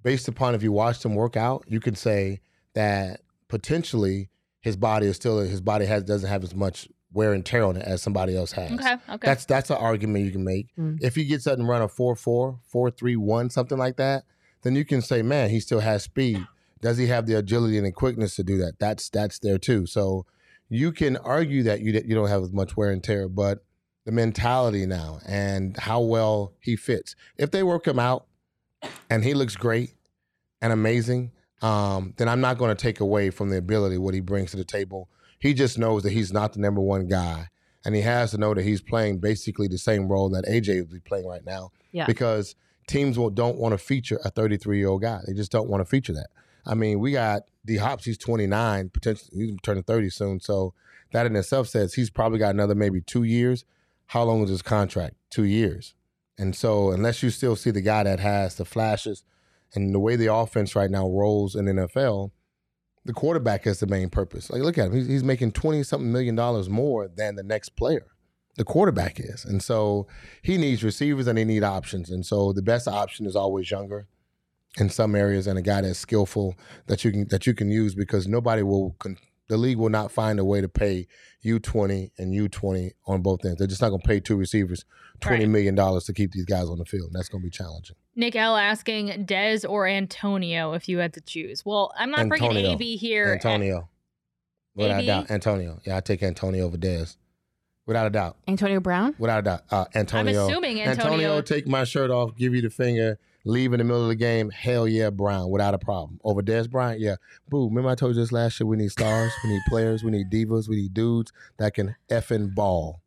based 0.03 0.29
upon 0.29 0.55
if 0.55 0.63
you 0.63 0.73
watched 0.73 1.05
him 1.05 1.15
work 1.15 1.37
out, 1.37 1.65
you 1.67 1.81
can 1.81 1.95
say 1.95 2.41
that 2.75 3.21
potentially 3.49 4.29
his 4.61 4.77
body 4.77 5.07
is 5.07 5.17
still 5.17 5.39
his 5.39 5.61
body 5.61 5.87
has 5.87 6.05
doesn't 6.05 6.29
have 6.29 6.43
as 6.45 6.55
much 6.55 6.89
wear 7.13 7.33
and 7.33 7.45
tear 7.45 7.65
on 7.65 7.77
it 7.77 7.83
as 7.83 8.01
somebody 8.01 8.37
else 8.37 8.53
has. 8.53 8.73
okay. 8.73 8.95
Okay. 9.09 9.27
That's 9.27 9.45
that's 9.45 9.71
an 9.71 9.77
argument 9.77 10.25
you 10.25 10.31
can 10.31 10.45
make. 10.45 10.69
Mm. 10.79 11.03
If 11.03 11.15
he 11.15 11.25
gets 11.25 11.45
that 11.45 11.59
and 11.59 11.69
run 11.69 11.83
a 11.83 11.89
4-4, 11.89 12.59
4-3-1, 12.73 13.53
something 13.53 13.77
like 13.79 13.97
that, 13.97 14.25
then 14.63 14.75
you 14.75 14.85
can 14.85 15.03
say, 15.03 15.23
man, 15.23 15.51
he 15.51 15.61
still 15.61 15.81
has 15.81 16.05
speed. 16.05 16.39
Does 16.83 16.99
he 16.99 17.07
have 17.07 17.27
the 17.27 17.39
agility 17.39 17.79
and 17.79 17.87
the 17.87 17.93
quickness 17.93 18.37
to 18.37 18.43
do 18.43 18.59
that? 18.59 18.79
That's 18.79 19.09
that's 19.09 19.39
there 19.39 19.57
too. 19.57 19.87
So 19.87 20.27
you 20.69 20.93
can 20.93 21.17
argue 21.17 21.63
that 21.63 21.81
you 21.81 21.93
you 21.93 22.15
don't 22.15 22.29
have 22.29 22.43
as 22.43 22.53
much 22.53 22.77
wear 22.77 22.91
and 22.91 23.03
tear, 23.03 23.29
but 23.29 23.65
the 24.05 24.13
mentality 24.13 24.85
now 24.85 25.21
and 25.27 25.77
how 25.77 26.01
well 26.01 26.55
he 26.61 26.77
fits. 26.77 27.15
If 27.39 27.53
they 27.53 27.63
work 27.63 27.87
him 27.87 27.99
out 27.99 28.27
and 29.09 29.23
he 29.23 29.33
looks 29.33 29.57
great 29.57 29.95
and 30.61 30.73
amazing, 30.73 31.31
um, 31.63 32.15
then 32.17 32.29
I'm 32.29 32.41
not 32.41 32.59
going 32.59 32.75
to 32.75 32.81
take 32.81 32.99
away 32.99 33.31
from 33.31 33.51
the 33.51 33.59
ability 33.59 33.99
what 33.99 34.15
he 34.15 34.21
brings 34.21 34.51
to 34.51 34.57
the 34.57 34.65
table. 34.65 35.09
He 35.39 35.55
just 35.55 35.79
knows 35.79 36.03
that 36.03 36.13
he's 36.13 36.33
not 36.33 36.53
the 36.53 36.61
number 36.61 36.81
one 36.81 37.07
guy, 37.07 37.49
and 37.85 37.95
he 37.95 38.01
has 38.03 38.33
to 38.33 38.39
know 38.39 38.55
that 38.55 38.63
he's 38.65 38.81
playing 38.81 39.19
basically 39.19 39.69
the 39.69 39.79
same 39.79 40.09
role 40.09 40.29
that 40.31 40.47
AJ 40.47 40.81
would 40.81 40.91
be 40.91 41.01
playing 41.01 41.27
right 41.27 41.45
now. 41.45 41.71
Yeah. 41.93 42.07
Because 42.07 42.57
teams 42.89 43.19
will, 43.19 43.31
don't 43.31 43.59
want 43.59 43.73
to 43.73 43.79
feature 43.79 44.21
a 44.25 44.31
33 44.31 44.79
year 44.79 44.89
old 44.89 45.03
guy. 45.03 45.21
They 45.27 45.33
just 45.33 45.53
don't 45.53 45.69
want 45.69 45.81
to 45.81 45.85
feature 45.85 46.13
that. 46.15 46.29
I 46.67 46.75
mean, 46.75 47.01
we 47.01 47.13
got 47.13 47.43
D 47.65 47.77
Hops. 47.77 48.05
He's 48.05 48.19
29, 48.19 48.91
potentially 48.91 49.31
he's 49.35 49.57
turning 49.63 49.83
30 49.83 50.11
soon. 50.11 50.41
So 50.41 50.75
that 51.13 51.27
in 51.27 51.37
itself 51.37 51.69
says 51.69 51.95
he's 51.95 52.11
probably 52.11 52.39
got 52.39 52.55
another 52.55 52.75
maybe 52.75 53.01
two 53.01 53.23
years. 53.23 53.65
How 54.07 54.25
long 54.25 54.43
is 54.43 54.51
his 54.51 54.63
contract? 54.63 55.15
Two 55.31 55.45
years. 55.45 55.95
And 56.39 56.57
so 56.57 56.91
unless 56.91 57.23
you 57.23 57.31
still 57.31 57.57
see 57.57 57.71
the 57.71 57.81
guy 57.81 58.03
that 58.03 58.21
has 58.21 58.57
the 58.57 58.65
flashes 58.65 59.25
and 59.75 59.95
the 59.95 60.01
way 60.01 60.17
the 60.17 60.33
offense 60.33 60.75
right 60.75 60.91
now 60.91 61.09
rolls 61.09 61.55
in 61.55 61.67
NFL, 61.67 62.31
the 63.05 63.13
quarterback 63.13 63.67
is 63.67 63.81
the 63.81 63.87
main 63.87 64.11
purpose. 64.11 64.51
Like, 64.51 64.63
look 64.63 64.79
at 64.79 64.87
him; 64.87 64.95
he's, 64.95 65.09
he's 65.09 65.25
making 65.25 65.53
twenty 65.53 65.83
something 65.83 66.13
million 66.13 66.37
dollars 66.37 66.69
more 66.69 67.09
than 67.09 67.37
the 67.37 67.43
next 67.43 67.71
player. 67.71 68.07
The 68.57 68.65
quarterback 68.65 69.19
is, 69.19 69.45
and 69.45 69.63
so 69.63 70.07
he 70.43 70.59
needs 70.59 70.85
receivers 70.85 71.27
and 71.27 71.39
he 71.39 71.45
need 71.45 71.65
options. 71.65 72.11
And 72.11 72.25
so 72.25 72.53
the 72.53 72.63
best 72.63 72.87
option 72.87 73.27
is 73.27 73.35
always 73.35 73.71
younger 73.71 74.07
in 74.79 74.89
some 74.89 75.15
areas, 75.15 75.47
and 75.47 75.59
a 75.59 75.63
guy 75.63 75.81
that's 75.83 75.99
skillful 75.99 76.55
that 76.87 77.05
you 77.05 77.11
can 77.13 77.29
that 77.29 77.47
you 77.47 77.55
can 77.55 77.71
use 77.71 77.95
because 77.95 78.27
nobody 78.27 78.63
will. 78.63 78.95
Con- 78.99 79.17
the 79.49 79.57
league 79.59 79.77
will 79.77 79.91
not 79.91 80.11
find 80.11 80.39
a 80.39 80.45
way 80.45 80.61
to 80.63 80.69
pay 80.69 81.07
U 81.43 81.59
twenty 81.59 82.13
and 82.17 82.33
U 82.33 82.49
twenty 82.49 82.93
on 83.07 83.21
both 83.21 83.45
ends. 83.45 83.59
They're 83.59 83.67
just 83.67 83.83
not 83.83 83.91
going 83.91 84.01
to 84.01 84.09
pay 84.09 84.19
two 84.21 84.37
receivers 84.37 84.85
twenty 85.21 85.45
Right. 85.45 85.51
million 85.51 85.75
dollars 85.75 86.05
to 86.05 86.15
keep 86.15 86.33
these 86.33 86.47
guys 86.47 86.69
on 86.69 86.79
the 86.79 86.87
field. 86.87 87.11
That's 87.13 87.29
going 87.29 87.43
to 87.43 87.47
be 87.47 87.51
challenging. 87.51 87.97
Nick 88.17 88.35
L 88.35 88.57
asking 88.57 89.27
Dez 89.27 89.69
or 89.69 89.87
Antonio 89.87 90.73
if 90.73 90.89
you 90.89 90.99
had 90.99 91.13
to 91.15 91.21
choose. 91.21 91.65
Well, 91.67 91.93
I'm 91.99 92.11
not 92.11 92.29
bringing 92.29 92.51
Antonio. 92.51 92.73
AB 92.73 92.97
here. 92.97 93.33
Antonio. 93.35 93.89
Without 94.75 95.01
AB? 95.01 95.05
a 95.05 95.07
doubt. 95.07 95.31
Antonio. 95.31 95.81
Yeah, 95.85 95.97
I 95.97 96.01
take 96.01 96.23
Antonio 96.23 96.65
over 96.65 96.79
Dez. 96.79 97.17
Without 97.85 98.07
a 98.07 98.11
doubt. 98.11 98.37
Antonio 98.49 98.81
Brown. 98.81 99.15
Without 99.19 99.41
a 99.41 99.43
doubt. 99.43 99.63
Uh, 99.71 99.85
I'm 99.95 100.29
assuming 100.29 100.81
Antonio. 100.81 101.13
Antonio. 101.13 101.41
take 101.43 101.67
my 101.67 101.85
shirt 101.85 102.11
off, 102.11 102.37
give 102.37 102.55
you 102.55 102.63
the 102.63 102.71
finger, 102.71 103.19
leave 103.45 103.73
in 103.73 103.79
the 103.79 103.85
middle 103.85 104.03
of 104.03 104.09
the 104.09 104.15
game. 104.17 104.51
Hell 104.51 104.87
yeah, 104.89 105.11
Brown, 105.11 105.51
without 105.51 105.75
a 105.75 105.79
problem. 105.79 106.21
Over 106.25 106.43
Dez 106.43 106.69
Bryant, 106.71 107.01
yeah. 107.01 107.17
Boo, 107.49 107.69
remember 107.69 107.91
I 107.91 107.95
told 107.95 108.15
you 108.15 108.21
this 108.21 108.33
last 108.33 108.59
year? 108.61 108.67
We 108.67 108.77
need 108.77 108.91
stars, 108.93 109.33
we 109.45 109.51
need 109.51 109.63
players, 109.69 110.03
we 110.05 110.11
need 110.11 110.31
divas, 110.31 110.69
we 110.69 110.77
need 110.77 110.95
dudes 110.95 111.33
that 111.59 111.75
can 111.75 111.97
effing 112.11 112.55
ball. 112.55 113.01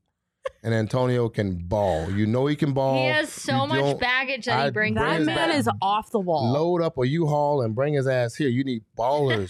And 0.61 0.73
Antonio 0.75 1.27
can 1.29 1.55
ball. 1.57 2.11
You 2.11 2.25
know 2.27 2.45
he 2.45 2.55
can 2.55 2.73
ball. 2.73 2.97
he 3.01 3.07
has 3.09 3.29
so 3.31 3.63
You 3.63 3.67
much 3.67 3.99
baggage 3.99 4.45
that 4.45 4.59
I 4.59 4.65
he 4.65 4.71
brings. 4.71 4.95
bring 4.95 5.03
That 5.07 5.17
his 5.19 5.25
man 5.25 5.37
him. 5.37 5.49
back. 5.49 5.59
is 5.59 5.69
off 5.81 6.11
the 6.11 6.19
wall. 6.19 6.51
Load 6.51 6.83
up 6.83 6.97
a 6.99 7.07
U-Haul 7.07 7.61
and 7.63 7.73
bring 7.73 7.95
his 7.95 8.07
ass 8.07 8.35
here. 8.35 8.49
You 8.49 8.63
need 8.63 8.83
ballers. 8.97 9.49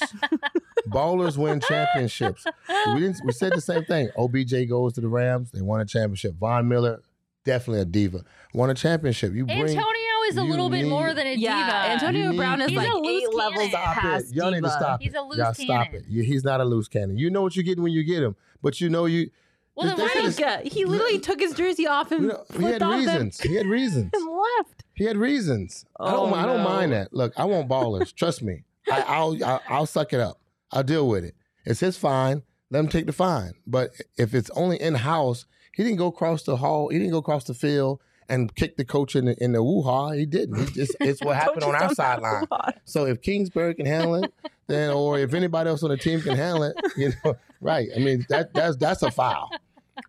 ballers 0.90 1.38
win 1.38 1.60
championships. 1.62 2.46
We 2.94 3.02
didn't. 3.02 3.22
We 3.26 3.32
said 3.34 3.54
the 3.54 3.62
same 3.62 3.84
thing. 3.86 4.10
OBJ 4.18 4.70
goes 4.70 4.94
to 4.94 5.02
the 5.02 5.08
Rams. 5.10 5.52
They 5.52 5.62
won 5.62 5.82
a 5.82 5.86
championship. 5.86 6.36
Von 6.36 6.68
Miller, 6.68 7.02
definitely 7.44 7.82
a 7.82 7.86
diva, 7.86 8.24
won 8.54 8.70
a 8.70 8.74
championship. 8.74 9.34
You 9.34 9.46
bring. 9.46 9.60
Antonio 9.62 9.84
is 10.30 10.38
a 10.38 10.42
you 10.42 10.50
little 10.50 10.70
bit 10.70 10.88
more 10.88 11.14
than 11.14 11.28
a 11.28 11.34
yeah, 11.36 11.66
diva. 11.66 11.94
Antonio 12.06 12.32
You 12.32 12.38
Brown 12.38 12.62
is 12.62 12.72
like 12.72 12.92
a 12.92 12.98
loose 12.98 13.24
eight 13.24 13.34
levels 13.34 13.56
cannon. 13.58 13.70
Stop 13.72 13.96
past 13.96 14.26
it. 14.32 14.36
Y'all 14.36 14.52
need 14.52 14.56
to 14.58 14.62
diva. 14.62 14.72
stop 14.72 15.02
He's 15.02 15.14
it. 15.14 15.18
a 15.18 15.22
loose 15.24 15.38
Y'all 15.38 15.54
stop 15.54 15.94
it. 15.94 16.04
You- 16.08 16.24
He's 16.24 16.44
not 16.44 16.62
a 16.62 16.66
loose 16.66 16.88
cannon. 16.88 17.18
You 17.18 17.30
know 17.30 17.42
what 17.42 17.56
you're 17.56 17.64
getting 17.64 17.84
when 17.84 17.92
you 17.94 18.04
get 18.04 18.24
him, 18.24 18.36
but 18.62 18.80
you 18.82 18.90
know 18.90 19.06
you. 19.06 19.30
well, 19.76 19.88
then 19.88 19.96
This- 19.98 20.04
why 20.04 20.08
this 20.14 20.16
don't 20.38 20.48
is- 20.50 20.62
Frank, 20.62 20.74
he 20.74 20.86
literally 20.86 21.20
took 21.20 21.40
his 21.40 21.54
jersey 21.54 21.88
off 21.88 22.12
and 22.12 22.24
you 22.24 22.28
know, 22.30 22.44
he 22.58 22.64
had 22.64 22.82
off 22.82 22.92
them 22.92 23.00
reasons. 23.00 23.40
He 23.42 23.56
had 23.56 23.66
reasons. 23.68 24.12
and 24.14 24.26
left. 24.58 24.84
He 24.94 25.04
had 25.06 25.18
reasons. 25.18 25.86
I 26.00 26.12
don't. 26.12 26.20
Oh, 26.20 26.32
mi- 26.32 26.38
I 26.38 26.46
don't 26.46 26.64
mind 26.64 26.92
that. 26.94 27.14
Look, 27.14 27.34
I 27.38 27.46
want 27.46 27.68
ballers. 27.68 28.14
Trust 28.16 28.42
me. 28.42 28.64
I, 28.92 29.02
I'll, 29.08 29.44
I'll 29.44 29.62
I'll 29.68 29.86
suck 29.86 30.14
it 30.14 30.20
up. 30.20 30.40
I'll 30.72 30.84
deal 30.84 31.08
with 31.08 31.24
it. 31.26 31.36
It's 31.66 31.80
his 31.80 31.98
fine. 31.98 32.44
Let 32.72 32.80
him 32.80 32.88
take 32.88 33.06
the 33.06 33.14
fine. 33.14 33.54
But 33.68 33.92
if 34.18 34.34
it's 34.34 34.50
only 34.52 34.80
in 34.82 34.96
house, 34.96 35.46
he 35.74 35.84
didn't 35.84 35.98
go 35.98 36.08
across 36.08 36.44
the 36.44 36.58
hall. 36.58 36.90
He 36.90 36.98
didn't 36.98 37.12
go 37.12 37.18
across 37.20 37.44
the 37.44 37.54
field 37.54 38.00
and 38.30 38.54
kick 38.56 38.78
the 38.78 38.86
coach 38.86 39.16
in 39.16 39.26
the 39.26 39.44
in 39.44 39.52
the 39.52 39.64
woo 39.64 39.82
ha. 39.82 40.12
He 40.12 40.26
didn't. 40.26 40.60
He 40.60 40.66
just, 40.74 40.96
it's 41.00 41.22
what 41.24 41.36
happened 41.36 41.64
on 41.64 41.76
our 41.76 41.94
sideline. 41.94 42.46
So 42.86 43.06
if 43.06 43.22
Kingsbury 43.22 43.76
can 43.76 43.86
handle 43.86 44.16
it, 44.16 44.34
then 44.68 44.92
or 44.92 45.20
if 45.20 45.34
anybody 45.34 45.70
else 45.70 45.84
on 45.84 45.90
the 45.90 45.98
team 45.98 46.22
can 46.22 46.36
handle 46.36 46.64
it, 46.64 46.76
you 46.98 47.14
know, 47.24 47.36
right? 47.62 47.88
I 47.96 48.00
mean 48.00 48.26
that 48.30 48.54
that's 48.54 48.78
that's 48.78 49.04
a 49.04 49.12
foul. 49.12 49.52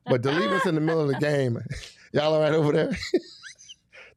But 0.06 0.22
to 0.22 0.32
leave 0.32 0.50
us 0.50 0.66
in 0.66 0.74
the 0.74 0.80
middle 0.80 1.02
of 1.02 1.08
the 1.08 1.18
game, 1.20 1.58
y'all 2.12 2.34
all 2.34 2.40
right 2.40 2.52
over 2.52 2.72
there? 2.72 2.96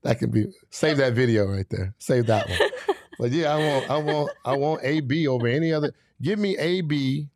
that 0.04 0.20
could 0.20 0.32
be 0.32 0.48
save 0.70 0.98
that 0.98 1.14
video 1.14 1.46
right 1.46 1.70
there. 1.70 1.94
Save 2.00 2.28
that 2.28 2.50
one. 2.50 2.70
But 3.20 3.32
yeah, 3.32 3.54
I 3.54 3.58
want 3.58 3.90
I 3.90 3.98
want 3.98 4.32
I 4.46 4.56
want 4.56 4.82
AB 4.84 5.28
over 5.28 5.48
any 5.48 5.74
other. 5.74 5.94
Give 6.22 6.40
me 6.40 6.58
AB, 6.58 7.30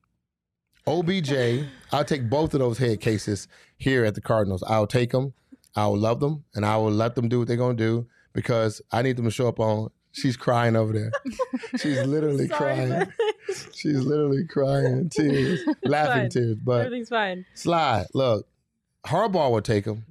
OBJ. 0.87 1.65
I'll 1.91 2.05
take 2.05 2.29
both 2.29 2.53
of 2.53 2.59
those 2.59 2.77
head 2.77 2.99
cases 3.01 3.47
here 3.77 4.05
at 4.05 4.15
the 4.15 4.21
Cardinals. 4.21 4.63
I'll 4.63 4.87
take 4.87 5.11
them. 5.11 5.33
I'll 5.75 5.97
love 5.97 6.19
them, 6.19 6.43
and 6.55 6.65
I 6.65 6.77
will 6.77 6.91
let 6.91 7.15
them 7.15 7.29
do 7.29 7.39
what 7.39 7.47
they're 7.47 7.57
gonna 7.57 7.73
do 7.75 8.07
because 8.33 8.81
I 8.91 9.01
need 9.01 9.17
them 9.17 9.25
to 9.25 9.31
show 9.31 9.47
up 9.47 9.59
on. 9.59 9.89
She's 10.11 10.37
crying 10.37 10.75
over 10.75 10.93
there. 10.93 11.11
She's 11.79 11.99
literally 12.05 12.47
crying. 12.47 13.07
She's 13.73 14.03
literally 14.05 14.45
crying, 14.45 15.09
tears, 15.09 15.61
laughing 15.83 16.13
fine. 16.23 16.29
tears. 16.29 16.57
But 16.63 16.85
Everything's 16.85 17.09
fine. 17.09 17.45
slide, 17.55 18.05
look, 18.13 18.47
Harbaugh 19.05 19.51
would 19.51 19.65
take 19.65 19.85
him. 19.85 20.05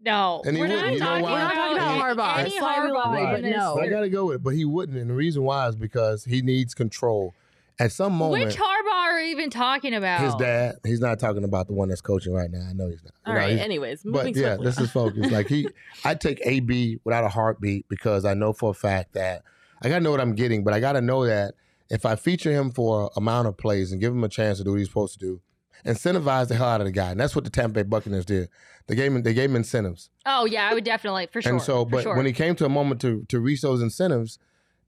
No, 0.00 0.42
And 0.44 0.54
he 0.56 0.62
we're 0.62 0.68
wouldn't. 0.68 0.84
not 0.86 0.92
You 0.92 0.98
know 1.00 1.06
talking 1.06 1.22
why? 1.24 1.32
We're 1.32 1.38
not 1.38 1.54
talking 1.54 1.76
about 1.78 1.94
He- 1.94 2.00
Harbaugh. 2.00 2.38
Any 2.38 2.58
Slightly 2.58 2.90
Harbaugh 2.90 3.06
lied, 3.06 3.42
but 3.42 3.50
no. 3.50 3.74
But 3.76 3.84
I 3.84 3.88
got 3.88 4.00
to 4.02 4.08
go 4.08 4.26
with 4.26 4.36
it. 4.36 4.42
But 4.44 4.54
he 4.54 4.64
wouldn't, 4.64 4.96
and 4.98 5.10
the 5.10 5.14
reason 5.14 5.42
why 5.42 5.66
is 5.68 5.74
because 5.76 6.24
he 6.24 6.42
needs 6.42 6.74
control. 6.74 7.34
At 7.78 7.92
some 7.92 8.14
moment, 8.14 8.44
Which 8.44 8.56
Harbaugh 8.56 8.90
are 9.12 9.20
you 9.20 9.30
even 9.32 9.50
talking 9.50 9.92
about? 9.94 10.22
his 10.22 10.34
dad. 10.36 10.76
He's 10.84 11.00
not 11.00 11.18
talking 11.18 11.44
about 11.44 11.66
the 11.66 11.74
one 11.74 11.88
that's 11.90 12.00
coaching 12.00 12.32
right 12.32 12.50
now. 12.50 12.66
I 12.68 12.72
know 12.72 12.88
he's 12.88 13.02
not. 13.04 13.12
You 13.26 13.32
All 13.32 13.34
know, 13.34 13.38
right. 13.38 13.58
Anyways, 13.58 14.02
but 14.02 14.34
yeah, 14.34 14.56
this 14.56 14.78
is 14.80 14.90
focus. 14.90 15.30
Like 15.30 15.48
he, 15.48 15.68
I 16.04 16.14
take 16.14 16.40
AB 16.46 17.00
without 17.04 17.24
a 17.24 17.28
heartbeat 17.28 17.86
because 17.88 18.24
I 18.24 18.32
know 18.34 18.52
for 18.54 18.70
a 18.70 18.74
fact 18.74 19.12
that 19.12 19.42
I 19.82 19.88
gotta 19.90 20.02
know 20.02 20.10
what 20.10 20.20
I'm 20.20 20.34
getting, 20.34 20.64
but 20.64 20.72
I 20.72 20.80
gotta 20.80 21.02
know 21.02 21.26
that 21.26 21.54
if 21.90 22.06
I 22.06 22.16
feature 22.16 22.50
him 22.50 22.70
for 22.70 23.10
amount 23.14 23.46
of 23.48 23.56
plays 23.58 23.92
and 23.92 24.00
give 24.00 24.12
him 24.12 24.24
a 24.24 24.28
chance 24.28 24.56
to 24.58 24.64
do 24.64 24.70
what 24.70 24.78
he's 24.78 24.88
supposed 24.88 25.12
to 25.14 25.18
do, 25.18 25.40
incentivize 25.84 26.48
the 26.48 26.54
hell 26.54 26.68
out 26.68 26.80
of 26.80 26.86
the 26.86 26.92
guy, 26.92 27.10
and 27.10 27.20
that's 27.20 27.34
what 27.34 27.44
the 27.44 27.50
Tampa 27.50 27.74
Bay 27.74 27.82
Buccaneers 27.82 28.24
did. 28.24 28.48
They 28.86 28.94
gave 28.94 29.12
him, 29.12 29.22
they 29.22 29.34
gave 29.34 29.50
him 29.50 29.56
incentives, 29.56 30.10
Oh 30.24 30.46
yeah, 30.46 30.68
I 30.70 30.74
would 30.74 30.84
definitely 30.84 31.28
for 31.32 31.42
sure. 31.42 31.52
and 31.52 31.60
so, 31.62 31.84
but 31.84 32.04
sure. 32.04 32.16
when 32.16 32.24
he 32.26 32.32
came 32.32 32.54
to 32.56 32.64
a 32.64 32.68
moment 32.68 33.00
to 33.02 33.24
to 33.28 33.38
reach 33.40 33.60
those 33.60 33.82
incentives, 33.82 34.38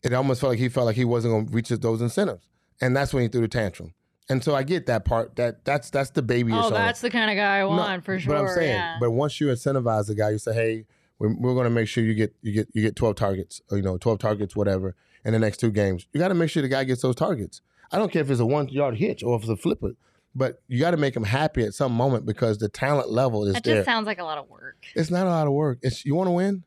it 0.03 0.13
almost 0.15 0.41
felt 0.41 0.53
like 0.53 0.59
he 0.59 0.69
felt 0.69 0.87
like 0.87 0.97
he 0.97 1.05
wasn't 1.05 1.35
going 1.35 1.47
to 1.49 1.53
reach 1.53 1.69
those 1.69 2.01
incentives, 2.01 2.47
and 2.81 2.97
that's 2.97 3.13
when 3.13 3.23
he 3.23 3.29
threw 3.29 3.41
the 3.41 3.49
tantrum. 3.49 3.95
And 4.31 4.45
so 4.45 4.55
I 4.55 4.63
get 4.63 4.87
that 4.87 5.05
part. 5.05 5.37
That 5.37 5.65
that's 5.65 5.91
that's 5.91 6.11
the 6.11 6.23
baby. 6.23 6.53
oh, 6.53 6.71
that's 6.71 7.01
the 7.01 7.11
kind 7.11 7.31
of 7.31 7.37
guy 7.37 7.59
I 7.59 7.65
want 7.65 8.05
for 8.05 8.19
sure. 8.19 8.35
But 8.35 8.41
I'm 8.43 8.49
saying, 8.49 8.71
yeah. 8.75 8.97
but 9.01 9.11
once 9.11 9.41
you 9.41 9.47
incentivize 9.47 10.07
the 10.07 10.15
guy, 10.15 10.31
you 10.31 10.39
say, 10.39 10.53
"Hey, 10.53 10.85
we're, 11.19 11.35
we're 11.35 11.55
going 11.55 11.65
to 11.65 11.71
make 11.71 11.89
sure 11.89 12.05
you 12.05 12.15
get 12.15 12.35
you 12.43 12.53
get 12.53 12.69
you 12.75 12.83
get 12.83 12.97
12 12.97 13.17
targets, 13.17 13.61
or, 13.71 13.77
you 13.79 13.83
know, 13.83 13.97
12 13.99 14.19
targets, 14.19 14.55
whatever, 14.55 14.95
in 15.25 15.33
the 15.33 15.39
next 15.39 15.59
two 15.59 15.71
games. 15.71 16.07
You 16.13 16.21
got 16.21 16.29
to 16.29 16.35
make 16.35 16.51
sure 16.51 16.63
the 16.63 16.69
guy 16.69 16.85
gets 16.85 17.03
those 17.03 17.17
targets. 17.17 17.61
I 17.91 17.99
don't 17.99 18.13
care 18.13 18.23
if 18.23 18.31
it's 18.31 18.41
a 18.41 18.47
one 18.47 18.69
yard 18.69 18.97
hitch 18.97 19.23
or 19.23 19.37
if 19.37 19.43
it's 19.43 19.51
a 19.51 19.57
flipper. 19.57 19.93
But 20.35 20.63
you 20.69 20.79
got 20.79 20.93
to 20.93 20.97
make 20.99 21.17
him 21.17 21.25
happy 21.25 21.65
at 21.65 21.75
some 21.75 21.93
moment 21.93 22.27
because 22.27 22.59
the 22.59 22.69
talent 22.69 23.11
level 23.11 23.47
is 23.47 23.55
That 23.55 23.65
there. 23.65 23.77
just 23.77 23.87
sounds 23.87 24.07
like 24.07 24.19
a 24.19 24.25
lot 24.25 24.39
of 24.39 24.49
work. 24.49 24.77
it's 24.95 25.11
not 25.11 25.27
a 25.27 25.31
lot 25.31 25.47
of 25.47 25.53
work. 25.53 25.79
It's 25.83 26.05
you 26.05 26.15
want 26.15 26.29
to 26.29 26.33
win. 26.33 26.65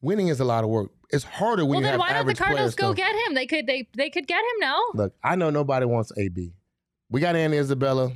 Winning 0.00 0.28
is 0.28 0.40
a 0.40 0.44
lot 0.44 0.64
of 0.64 0.70
work. 0.70 0.90
It's 1.12 1.24
harder 1.24 1.64
when 1.64 1.70
Well, 1.70 1.80
you 1.80 1.84
then 1.84 1.92
have 1.92 2.00
why 2.00 2.12
don't 2.14 2.26
the 2.26 2.34
Cardinals 2.34 2.74
go 2.74 2.94
get 2.94 3.14
him? 3.26 3.34
They 3.34 3.46
could. 3.46 3.66
They 3.66 3.88
they 3.94 4.08
could 4.10 4.26
get 4.26 4.38
him 4.40 4.60
now. 4.60 4.78
Look, 4.94 5.14
I 5.22 5.36
know 5.36 5.50
nobody 5.50 5.84
wants 5.86 6.10
AB. 6.16 6.54
We 7.10 7.20
got 7.20 7.36
Andy 7.36 7.58
Isabella. 7.58 8.12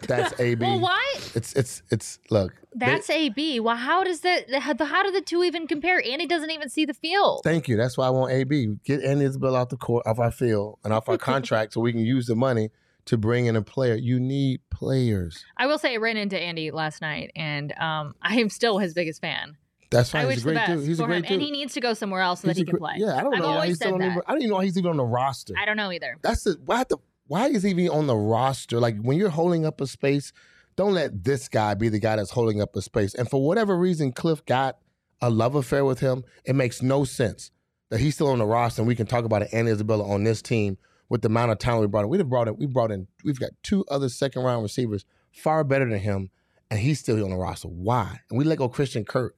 That's 0.00 0.38
AB. 0.40 0.64
Well, 0.64 0.80
why? 0.80 1.14
It's 1.34 1.52
it's 1.52 1.82
it's 1.90 2.18
look. 2.30 2.54
they- 2.74 2.86
That's 2.86 3.10
AB. 3.10 3.60
Well, 3.60 3.76
how 3.76 4.02
does 4.02 4.20
that? 4.20 4.50
How, 4.54 4.74
how 4.84 5.02
do 5.02 5.10
the 5.12 5.20
two 5.20 5.44
even 5.44 5.66
compare? 5.66 6.02
Andy 6.04 6.26
doesn't 6.26 6.50
even 6.50 6.68
see 6.68 6.84
the 6.86 6.94
field. 6.94 7.42
Thank 7.44 7.68
you. 7.68 7.76
That's 7.76 7.96
why 7.98 8.06
I 8.06 8.10
want 8.10 8.32
AB. 8.32 8.76
Get 8.84 9.02
Andy 9.02 9.26
Isabella 9.26 9.60
off 9.60 9.68
the 9.68 9.76
court, 9.76 10.06
off 10.06 10.18
our 10.18 10.30
field, 10.32 10.78
and 10.84 10.92
off 10.92 11.08
our 11.08 11.18
contract, 11.32 11.74
so 11.74 11.80
we 11.80 11.92
can 11.92 12.00
use 12.00 12.26
the 12.26 12.36
money 12.36 12.70
to 13.06 13.16
bring 13.16 13.46
in 13.46 13.56
a 13.56 13.62
player. 13.62 13.94
You 13.94 14.18
need 14.18 14.60
players. 14.70 15.44
I 15.56 15.66
will 15.66 15.78
say 15.78 15.92
I 15.94 15.96
ran 15.98 16.16
into 16.16 16.38
Andy 16.38 16.70
last 16.70 17.00
night, 17.00 17.30
and 17.36 17.72
um, 17.78 18.14
I 18.22 18.36
am 18.36 18.48
still 18.50 18.78
his 18.78 18.94
biggest 18.94 19.20
fan. 19.20 19.56
That's 19.90 20.10
fine. 20.10 20.26
I 20.26 20.32
He's 20.32 20.40
a 20.40 20.52
great 20.52 20.66
dude. 20.66 20.86
He's 20.86 21.00
a 21.00 21.04
great 21.04 21.16
him, 21.16 21.22
dude. 21.22 21.32
and 21.32 21.42
he 21.42 21.50
needs 21.50 21.74
to 21.74 21.80
go 21.80 21.94
somewhere 21.94 22.20
else 22.20 22.40
so 22.40 22.48
He's 22.48 22.56
that 22.56 22.60
he 22.62 22.66
can 22.66 22.78
play. 22.78 22.94
Yeah, 22.96 23.16
I 23.16 23.22
don't 23.22 23.34
I've 23.34 23.40
know 23.40 23.46
why 23.48 23.54
always 23.54 23.68
he's 23.68 23.76
still 23.76 23.88
said 23.90 23.94
on 23.94 24.00
that. 24.00 24.14
the, 24.16 24.22
I 24.26 24.32
don't 24.32 24.40
even 24.42 24.50
know 24.50 24.56
why 24.56 24.64
he's 24.64 24.78
even 24.78 24.90
on 24.90 24.96
the 24.96 25.04
roster. 25.04 25.54
I 25.60 25.64
don't 25.64 25.76
know 25.76 25.92
either. 25.92 26.16
That's 26.22 26.42
the 26.44 26.58
why 26.64 26.84
the 26.84 26.98
why 27.28 27.48
is 27.48 27.62
he 27.62 27.70
even 27.70 27.88
on 27.88 28.06
the 28.06 28.16
roster? 28.16 28.80
Like 28.80 28.96
when 29.00 29.18
you're 29.18 29.30
holding 29.30 29.64
up 29.66 29.80
a 29.80 29.86
space, 29.86 30.32
don't 30.76 30.94
let 30.94 31.24
this 31.24 31.48
guy 31.48 31.74
be 31.74 31.88
the 31.88 31.98
guy 31.98 32.16
that's 32.16 32.30
holding 32.30 32.60
up 32.60 32.74
a 32.76 32.82
space. 32.82 33.14
And 33.14 33.28
for 33.28 33.44
whatever 33.44 33.76
reason, 33.76 34.12
Cliff 34.12 34.44
got 34.44 34.78
a 35.20 35.30
love 35.30 35.54
affair 35.54 35.84
with 35.84 36.00
him. 36.00 36.24
It 36.44 36.54
makes 36.54 36.82
no 36.82 37.04
sense 37.04 37.50
that 37.88 38.00
he's 38.00 38.14
still 38.14 38.28
on 38.28 38.38
the 38.38 38.44
roster 38.46 38.82
and 38.82 38.88
we 38.88 38.94
can 38.96 39.06
talk 39.06 39.24
about 39.24 39.42
it 39.42 39.48
and 39.52 39.68
Isabella 39.68 40.08
on 40.08 40.24
this 40.24 40.42
team 40.42 40.76
with 41.08 41.22
the 41.22 41.28
amount 41.28 41.52
of 41.52 41.58
talent 41.58 41.82
we 41.82 41.86
brought 41.86 42.02
in. 42.02 42.08
We'd 42.08 42.18
have 42.20 42.28
brought 42.28 42.48
in 42.48 42.56
we 42.56 42.66
brought 42.66 42.90
in 42.90 43.06
we've 43.24 43.38
got 43.38 43.50
two 43.62 43.84
other 43.88 44.08
second 44.08 44.42
round 44.42 44.62
receivers 44.62 45.04
far 45.30 45.62
better 45.64 45.88
than 45.88 46.00
him, 46.00 46.30
and 46.70 46.80
he's 46.80 46.98
still 47.00 47.22
on 47.22 47.30
the 47.30 47.36
roster. 47.36 47.68
Why? 47.68 48.20
And 48.28 48.38
we 48.38 48.44
let 48.44 48.58
go 48.58 48.68
Christian 48.68 49.04
Kirk. 49.04 49.36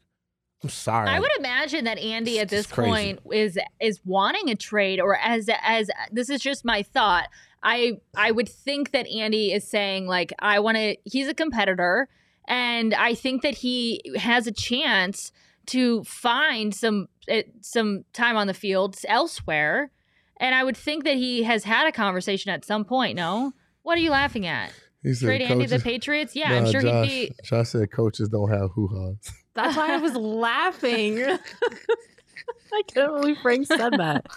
I'm 0.63 0.71
sorry. 0.71 1.09
I 1.09 1.21
would 1.21 1.31
imagine 1.39 1.85
that 1.85 1.99
Andy 1.99 2.39
at 2.39 2.45
It's 2.45 2.51
this 2.51 2.67
point 2.67 3.21
is 3.33 3.59
is 3.81 4.01
wanting 4.05 4.51
a 4.51 4.57
trade, 4.57 5.01
or 5.01 5.17
as 5.17 5.49
as 5.63 5.89
this 6.11 6.31
is 6.31 6.41
just 6.41 6.65
my 6.65 6.83
thought. 6.83 7.29
I 7.63 8.01
I 8.17 8.31
would 8.31 8.49
think 8.49 8.91
that 8.91 9.07
Andy 9.09 9.53
is 9.53 9.69
saying 9.69 10.07
like 10.07 10.33
I 10.39 10.59
want 10.61 10.77
to. 10.77 10.97
He's 11.05 11.29
a 11.29 11.35
competitor, 11.35 12.09
and 12.47 12.93
I 12.93 13.15
think 13.15 13.43
that 13.43 13.55
he 13.57 14.01
has 14.17 14.47
a 14.47 14.53
chance 14.53 15.33
to 15.67 16.03
find 16.05 16.75
some 16.75 17.09
eh, 17.29 17.43
some 17.61 18.05
time 18.13 18.37
on 18.37 18.47
the 18.47 18.55
field 18.55 18.97
elsewhere. 19.07 19.93
And 20.41 20.55
I 20.55 20.63
would 20.65 20.77
think 20.77 21.05
that 21.05 21.17
he 21.17 21.43
has 21.43 21.65
had 21.65 21.89
a 21.89 21.93
conversation 21.93 22.51
at 22.51 22.65
some 22.65 22.85
point. 22.85 23.17
No, 23.17 23.53
what 23.83 23.97
are 23.97 24.01
you 24.01 24.11
laughing 24.11 24.47
at? 24.47 24.73
He 25.03 25.15
said 25.15 25.27
Trade 25.27 25.43
Andy 25.43 25.67
the 25.67 25.79
Patriots? 25.79 26.35
Yeah, 26.35 26.53
I'm 26.53 26.71
sure 26.71 26.81
Josh, 26.81 27.09
he'd 27.09 27.29
be. 27.29 27.35
Josh 27.45 27.69
said 27.71 27.91
coaches 27.93 28.29
don't 28.29 28.51
have 28.51 28.71
hoo 28.75 28.89
ha's. 28.89 29.33
That's 29.59 29.77
why 29.77 29.93
I 29.93 29.97
was 29.97 30.15
laughing. 30.15 31.21
I 32.73 32.83
can't 32.87 33.13
believe 33.13 33.39
Frank 33.43 33.67
said 33.67 33.93
that. 33.99 34.27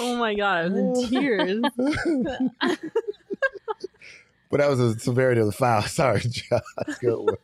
Oh 0.00 0.16
my 0.16 0.34
god, 0.34 0.58
I 0.58 0.68
was 0.68 0.74
in 1.04 1.10
tears. 1.10 1.62
But 4.50 4.58
that 4.58 4.68
was 4.68 4.78
the 4.78 4.98
severity 4.98 5.40
of 5.40 5.46
the 5.46 5.52
foul. 5.52 5.82
Sorry, 5.82 6.20
Josh. 6.20 6.60
Good 7.00 7.16
one. 7.16 7.36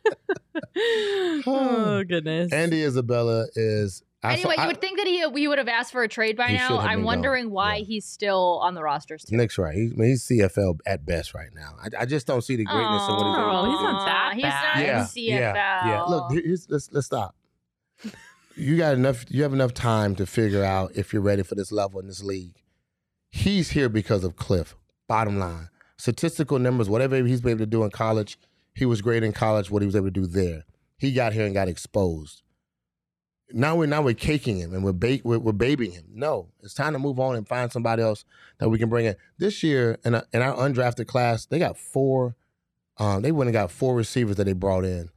oh 1.47 2.03
goodness. 2.07 2.51
Andy 2.51 2.83
Isabella 2.83 3.47
is. 3.55 4.03
I 4.25 4.35
saw- 4.35 4.49
Anyway, 4.49 4.55
I- 4.57 4.61
you 4.63 4.67
would 4.67 4.81
think 4.81 4.97
that 4.97 5.07
he 5.07 5.25
we 5.27 5.47
would 5.47 5.57
have 5.57 5.67
asked 5.67 5.91
for 5.91 6.03
a 6.03 6.07
trade 6.07 6.35
by 6.37 6.51
now. 6.51 6.77
I'm 6.79 7.03
wondering 7.03 7.45
gone. 7.45 7.53
why 7.53 7.75
Yeah. 7.77 7.85
he's 7.85 8.05
still 8.05 8.59
on 8.63 8.73
the 8.75 8.83
roster. 8.83 9.17
Still. 9.17 9.37
Nick's 9.37 9.57
right. 9.57 9.75
He's, 9.75 9.93
I 9.93 9.95
mean, 9.95 10.09
he's 10.09 10.23
CFL 10.23 10.79
at 10.85 11.05
best 11.05 11.33
right 11.33 11.49
now. 11.53 11.75
I, 11.81 12.01
I 12.03 12.05
just 12.05 12.27
don't 12.27 12.41
see 12.43 12.55
the 12.55 12.65
greatness 12.65 13.03
of 13.03 13.17
what 13.17 13.25
he's 13.27 13.35
Oh, 13.37 13.61
doing. 13.61 13.71
he's 13.71 13.81
not 13.81 14.05
that 14.05 14.33
He's 14.35 14.43
bad. 14.43 14.75
not 14.77 14.85
yeah, 14.85 14.99
in 15.01 15.05
CFL. 15.07 15.55
yeah, 15.55 15.87
yeah. 15.87 16.01
Look, 16.03 16.31
here's, 16.33 16.69
let's 16.69 16.91
let's 16.91 17.07
stop. 17.07 17.35
You 18.57 18.77
got 18.77 18.93
enough. 18.93 19.25
You 19.29 19.43
have 19.43 19.53
enough 19.53 19.73
time 19.73 20.15
to 20.15 20.25
figure 20.25 20.63
out 20.63 20.91
if 20.95 21.11
you're 21.11 21.21
ready 21.21 21.43
for 21.43 21.55
this 21.55 21.71
level 21.71 21.99
in 21.99 22.07
this 22.07 22.23
league. 22.23 22.61
He's 23.29 23.71
here 23.71 23.89
because 23.89 24.23
of 24.23 24.37
Cliff. 24.37 24.75
Bottom 25.07 25.37
line, 25.37 25.69
statistical 25.97 26.57
numbers, 26.57 26.89
whatever 26.89 27.17
he's 27.17 27.41
been 27.41 27.51
able 27.51 27.59
to 27.59 27.65
do 27.65 27.83
in 27.83 27.91
college, 27.91 28.39
he 28.73 28.85
was 28.85 29.01
great 29.01 29.23
in 29.23 29.33
college. 29.33 29.69
What 29.69 29.81
he 29.81 29.85
was 29.85 29.95
able 29.95 30.07
to 30.07 30.11
do 30.11 30.25
there, 30.25 30.63
he 30.97 31.11
got 31.13 31.33
here 31.33 31.45
and 31.45 31.53
got 31.53 31.67
exposed. 31.67 32.41
Now 33.51 33.75
we're 33.75 33.85
now 33.85 34.01
we're 34.01 34.15
caking 34.15 34.57
him 34.57 34.73
and 34.73 34.83
we're, 34.83 34.93
ba- 34.93 35.21
we're 35.23 35.39
we're 35.39 35.51
babying 35.53 35.91
him. 35.91 36.05
No, 36.11 36.49
it's 36.63 36.73
time 36.73 36.93
to 36.93 36.99
move 36.99 37.19
on 37.19 37.35
and 37.35 37.47
find 37.47 37.71
somebody 37.71 38.01
else 38.01 38.25
that 38.57 38.69
we 38.69 38.77
can 38.79 38.89
bring 38.89 39.05
in. 39.05 39.15
This 39.37 39.61
year 39.63 39.97
in, 40.03 40.15
a, 40.15 40.23
in 40.33 40.41
our 40.41 40.55
undrafted 40.55 41.07
class, 41.07 41.45
they 41.45 41.59
got 41.59 41.77
four. 41.77 42.35
Um, 42.97 43.21
they 43.21 43.31
went 43.31 43.49
and 43.49 43.53
got 43.53 43.71
four 43.71 43.95
receivers 43.95 44.37
that 44.37 44.45
they 44.45 44.53
brought 44.53 44.85
in, 44.85 45.09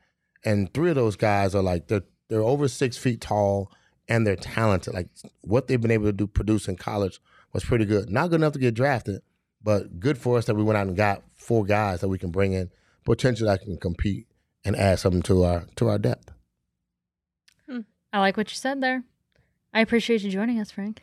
and 0.44 0.72
three 0.74 0.90
of 0.90 0.96
those 0.96 1.16
guys 1.16 1.54
are 1.54 1.62
like 1.62 1.88
they're 1.88 2.02
they're 2.28 2.42
over 2.42 2.68
six 2.68 2.96
feet 2.98 3.20
tall 3.20 3.72
and 4.08 4.26
they're 4.26 4.36
talented. 4.36 4.94
Like 4.94 5.08
what 5.40 5.66
they've 5.68 5.80
been 5.80 5.90
able 5.90 6.06
to 6.06 6.12
do 6.12 6.26
produce 6.26 6.68
in 6.68 6.76
college 6.76 7.20
was 7.52 7.64
pretty 7.64 7.84
good. 7.84 8.10
Not 8.10 8.30
good 8.30 8.36
enough 8.40 8.52
to 8.54 8.58
get 8.58 8.74
drafted, 8.74 9.22
but 9.62 10.00
good 10.00 10.18
for 10.18 10.36
us 10.36 10.44
that 10.46 10.54
we 10.54 10.62
went 10.62 10.76
out 10.76 10.86
and 10.86 10.96
got 10.96 11.22
four 11.34 11.64
guys 11.64 12.00
that 12.00 12.08
we 12.08 12.18
can 12.18 12.30
bring 12.30 12.52
in 12.52 12.70
potentially 13.04 13.48
that 13.48 13.62
can 13.62 13.78
compete 13.78 14.26
and 14.64 14.76
add 14.76 14.98
something 14.98 15.22
to 15.22 15.44
our 15.44 15.66
to 15.76 15.88
our 15.88 15.98
depth. 15.98 16.30
I 18.12 18.20
like 18.20 18.36
what 18.36 18.50
you 18.50 18.56
said 18.56 18.80
there. 18.80 19.04
I 19.72 19.80
appreciate 19.80 20.22
you 20.22 20.30
joining 20.30 20.60
us, 20.60 20.70
Frank. 20.70 21.02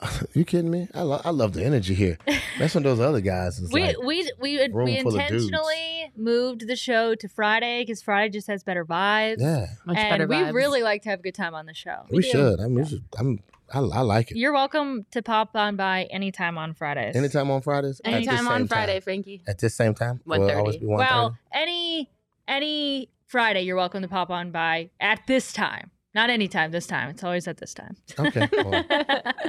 you 0.34 0.44
kidding 0.44 0.70
me? 0.70 0.88
I, 0.94 1.02
lo- 1.02 1.20
I 1.24 1.30
love 1.30 1.52
the 1.52 1.64
energy 1.64 1.94
here. 1.94 2.18
That's 2.58 2.74
when 2.74 2.84
those 2.84 3.00
other 3.00 3.20
guys 3.20 3.60
We 3.72 3.82
like, 3.82 3.98
we 4.02 4.32
we 4.40 4.68
we 4.68 5.02
full 5.02 5.14
of 5.18 5.28
dudes. 5.28 5.44
intentionally 5.44 6.12
moved 6.16 6.66
the 6.66 6.76
show 6.76 7.14
to 7.14 7.28
Friday 7.28 7.82
because 7.82 8.02
Friday 8.02 8.30
just 8.30 8.46
has 8.48 8.64
better 8.64 8.84
vibes. 8.84 9.36
yeah, 9.38 9.66
Much 9.84 9.96
and 9.98 10.10
better 10.10 10.26
we 10.26 10.50
really 10.52 10.82
like 10.82 11.02
to 11.02 11.10
have 11.10 11.20
a 11.20 11.22
good 11.22 11.34
time 11.34 11.54
on 11.54 11.66
the 11.66 11.74
show. 11.74 12.04
we, 12.10 12.22
should. 12.22 12.60
I 12.60 12.64
mean, 12.64 12.74
we 12.76 12.86
should, 12.86 13.04
I'm 13.18 13.40
I, 13.72 13.78
I 13.78 14.00
like 14.00 14.30
it. 14.32 14.36
You're 14.36 14.52
welcome 14.52 15.06
to 15.12 15.22
pop 15.22 15.54
on 15.54 15.76
by 15.76 16.04
anytime 16.10 16.58
on 16.58 16.74
Fridays. 16.74 17.14
Anytime 17.14 17.50
on 17.50 17.62
Fridays. 17.62 18.00
Anytime 18.04 18.48
on 18.48 18.62
same 18.62 18.68
Friday, 18.68 18.94
time? 18.94 19.02
Frankie. 19.02 19.42
At 19.46 19.58
this 19.58 19.76
same 19.76 19.94
time. 19.94 20.20
Will 20.24 20.48
it 20.48 20.52
1:30. 20.52 20.56
always 20.58 20.76
be 20.78 20.86
1:30? 20.86 20.98
Well, 20.98 21.38
any 21.52 22.10
any 22.48 23.10
Friday, 23.26 23.62
you're 23.62 23.76
welcome 23.76 24.02
to 24.02 24.08
pop 24.08 24.30
on 24.30 24.50
by 24.50 24.90
at 24.98 25.20
this 25.26 25.52
time. 25.52 25.90
Not 26.14 26.28
anytime. 26.30 26.70
This 26.72 26.86
time. 26.86 27.10
It's 27.10 27.22
always 27.22 27.46
at 27.46 27.58
this 27.58 27.72
time. 27.74 27.96
okay. 28.18 28.48
Well, 28.64 28.84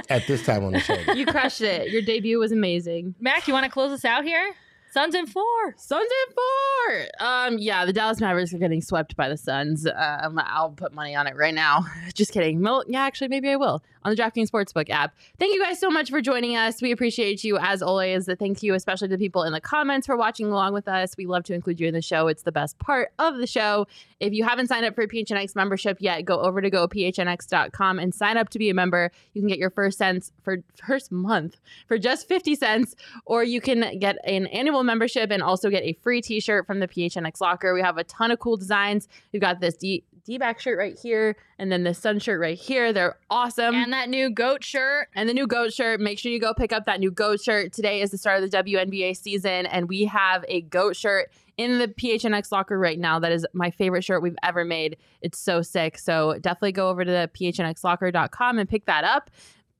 at 0.08 0.26
this 0.26 0.44
time 0.44 0.64
on 0.64 0.72
the 0.72 0.80
show. 0.80 0.96
you 1.14 1.26
crushed 1.26 1.60
it. 1.60 1.90
Your 1.90 2.02
debut 2.02 2.38
was 2.38 2.52
amazing. 2.52 3.14
Mac, 3.20 3.48
you 3.48 3.54
want 3.54 3.64
to 3.64 3.70
close 3.70 3.90
us 3.92 4.04
out 4.04 4.24
here? 4.24 4.54
Suns 4.92 5.14
in 5.14 5.26
four. 5.26 5.74
Suns 5.78 6.08
in 6.28 6.34
four. 6.34 7.06
Um, 7.26 7.58
yeah, 7.58 7.84
the 7.86 7.92
Dallas 7.94 8.20
Mavericks 8.20 8.52
are 8.52 8.58
getting 8.58 8.82
swept 8.82 9.16
by 9.16 9.28
the 9.28 9.38
Suns. 9.38 9.86
Um, 9.86 10.38
I'll 10.44 10.70
put 10.70 10.92
money 10.92 11.14
on 11.14 11.26
it 11.26 11.34
right 11.34 11.54
now. 11.54 11.86
Just 12.14 12.32
kidding. 12.32 12.60
Mil- 12.60 12.84
yeah, 12.86 13.02
actually, 13.02 13.28
maybe 13.28 13.48
I 13.48 13.56
will 13.56 13.82
on 14.04 14.14
the 14.14 14.20
DraftKings 14.20 14.50
Sportsbook 14.50 14.90
app. 14.90 15.14
Thank 15.38 15.54
you 15.54 15.62
guys 15.62 15.78
so 15.78 15.90
much 15.90 16.10
for 16.10 16.20
joining 16.20 16.56
us. 16.56 16.82
We 16.82 16.92
appreciate 16.92 17.44
you 17.44 17.58
as 17.58 17.82
always. 17.82 18.28
Thank 18.38 18.62
you, 18.62 18.74
especially 18.74 19.08
to 19.08 19.18
people 19.18 19.42
in 19.42 19.52
the 19.52 19.60
comments 19.60 20.06
for 20.06 20.16
watching 20.16 20.46
along 20.46 20.72
with 20.74 20.88
us. 20.88 21.16
We 21.16 21.26
love 21.26 21.44
to 21.44 21.54
include 21.54 21.80
you 21.80 21.88
in 21.88 21.94
the 21.94 22.02
show. 22.02 22.28
It's 22.28 22.42
the 22.42 22.52
best 22.52 22.78
part 22.78 23.12
of 23.18 23.38
the 23.38 23.46
show. 23.46 23.86
If 24.20 24.32
you 24.32 24.44
haven't 24.44 24.68
signed 24.68 24.84
up 24.84 24.94
for 24.94 25.02
a 25.02 25.08
PHNX 25.08 25.56
membership 25.56 25.98
yet, 26.00 26.24
go 26.24 26.40
over 26.40 26.60
to 26.60 26.70
gophnx.com 26.70 27.98
and 27.98 28.14
sign 28.14 28.36
up 28.36 28.48
to 28.50 28.58
be 28.58 28.70
a 28.70 28.74
member. 28.74 29.10
You 29.34 29.42
can 29.42 29.48
get 29.48 29.58
your 29.58 29.70
first 29.70 29.98
cents 29.98 30.32
for 30.42 30.58
first 30.86 31.10
month 31.10 31.56
for 31.88 31.98
just 31.98 32.28
50 32.28 32.54
cents, 32.54 32.94
or 33.24 33.42
you 33.42 33.60
can 33.60 33.98
get 33.98 34.16
an 34.24 34.46
annual 34.46 34.84
membership 34.84 35.30
and 35.30 35.42
also 35.42 35.70
get 35.70 35.82
a 35.82 35.92
free 35.94 36.20
t-shirt 36.20 36.66
from 36.66 36.80
the 36.80 36.88
PHNX 36.88 37.40
locker. 37.40 37.74
We 37.74 37.80
have 37.82 37.98
a 37.98 38.04
ton 38.04 38.30
of 38.30 38.38
cool 38.38 38.56
designs. 38.56 39.08
We've 39.32 39.42
got 39.42 39.60
this 39.60 39.76
D-back 40.24 40.60
shirt 40.60 40.78
right 40.78 40.98
here, 40.98 41.36
and 41.58 41.72
then 41.72 41.82
the 41.84 41.94
sun 41.94 42.18
shirt 42.18 42.40
right 42.40 42.58
here. 42.58 42.92
They're 42.92 43.16
awesome. 43.28 43.74
And 43.74 43.92
that 43.92 44.08
new 44.08 44.30
goat 44.30 44.62
shirt. 44.62 45.08
And 45.14 45.28
the 45.28 45.34
new 45.34 45.46
goat 45.46 45.72
shirt, 45.72 46.00
make 46.00 46.18
sure 46.18 46.30
you 46.30 46.40
go 46.40 46.54
pick 46.54 46.72
up 46.72 46.84
that 46.86 47.00
new 47.00 47.10
goat 47.10 47.40
shirt. 47.40 47.72
Today 47.72 48.00
is 48.00 48.10
the 48.10 48.18
start 48.18 48.42
of 48.42 48.50
the 48.50 48.56
WNBA 48.56 49.16
season, 49.16 49.66
and 49.66 49.88
we 49.88 50.04
have 50.04 50.44
a 50.48 50.60
goat 50.62 50.96
shirt 50.96 51.30
in 51.56 51.78
the 51.78 51.88
PHNX 51.88 52.52
locker 52.52 52.78
right 52.78 52.98
now. 52.98 53.18
That 53.18 53.32
is 53.32 53.46
my 53.52 53.70
favorite 53.70 54.04
shirt 54.04 54.22
we've 54.22 54.36
ever 54.42 54.64
made. 54.64 54.96
It's 55.20 55.38
so 55.38 55.60
sick. 55.60 55.98
So 55.98 56.38
definitely 56.40 56.72
go 56.72 56.88
over 56.88 57.04
to 57.04 57.10
the 57.10 57.30
phnxlocker.com 57.34 58.58
and 58.58 58.68
pick 58.68 58.86
that 58.86 59.04
up. 59.04 59.30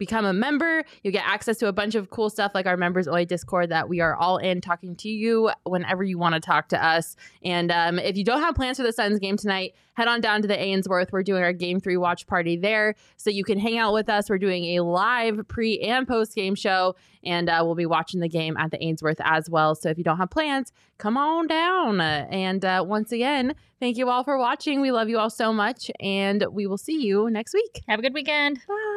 Become 0.03 0.25
a 0.25 0.33
member. 0.33 0.83
You 1.05 1.13
get 1.13 1.25
access 1.25 1.59
to 1.59 1.69
a 1.69 1.73
bunch 1.73 1.95
of 1.95 2.11
cool 2.11 2.29
stuff 2.29 2.51
like 2.57 2.67
our 2.67 2.77
members 2.77 3.07
only 3.07 3.25
Discord 3.25 3.69
that 3.69 3.89
we 3.89 4.01
are 4.01 4.17
all 4.17 4.39
in 4.39 4.61
talking 4.61 4.97
to 4.97 5.09
you 5.09 5.49
whenever 5.63 6.03
you 6.03 6.19
want 6.19 6.35
to 6.35 6.41
talk 6.41 6.71
to 6.71 6.85
us. 6.85 7.15
And 7.45 7.71
um, 7.71 8.01
if 8.01 8.17
you 8.17 8.25
don't 8.25 8.41
have 8.41 8.57
plans 8.57 8.79
for 8.79 8.83
the 8.83 8.93
Suns 8.93 9.21
game 9.21 9.37
tonight, 9.37 9.77
head 9.93 10.09
on 10.09 10.21
down 10.21 10.43
to 10.43 10.49
the 10.49 10.59
Ainsworth. 10.59 11.13
We're 11.13 11.23
doing 11.23 11.45
our 11.45 11.53
game 11.53 11.79
three 11.79 11.97
watch 11.97 12.27
party 12.27 12.57
there. 12.57 12.97
So 13.17 13.31
you 13.31 13.45
can 13.45 13.61
hang 13.61 13.79
out 13.79 13.93
with 13.93 14.09
us. 14.09 14.29
We're 14.29 14.39
doing 14.39 14.77
a 14.77 14.83
live 14.83 15.47
pre 15.47 15.79
and 15.79 16.09
post 16.09 16.35
game 16.35 16.57
show, 16.57 16.97
and 17.23 17.49
uh, 17.49 17.63
we'll 17.65 17.77
be 17.77 17.87
watching 17.87 18.19
the 18.19 18.29
game 18.29 18.57
at 18.57 18.73
the 18.73 18.83
Ainsworth 18.83 19.21
as 19.23 19.49
well. 19.49 19.77
So 19.77 19.89
if 19.89 19.99
you 19.99 20.03
don't 20.03 20.19
have 20.19 20.31
plans, 20.31 20.73
come 20.99 21.17
on 21.17 21.47
down. 21.47 22.01
And 22.01 22.65
uh, 22.65 22.85
once 22.85 23.13
again, 23.13 23.55
thank 23.79 23.99
you 23.99 24.11
all 24.11 24.25
for 24.25 24.37
watching. 24.37 24.81
We 24.81 24.91
love 24.91 25.09
you 25.09 25.21
all 25.21 25.31
so 25.31 25.53
much, 25.53 25.93
and 26.01 26.45
we 26.51 26.67
will 26.67 26.77
see 26.77 27.01
you 27.01 27.31
next 27.31 27.55
week. 27.55 27.83
Have 27.87 28.01
a 28.01 28.03
good 28.03 28.15
weekend. 28.15 28.59
Bye. 28.67 28.92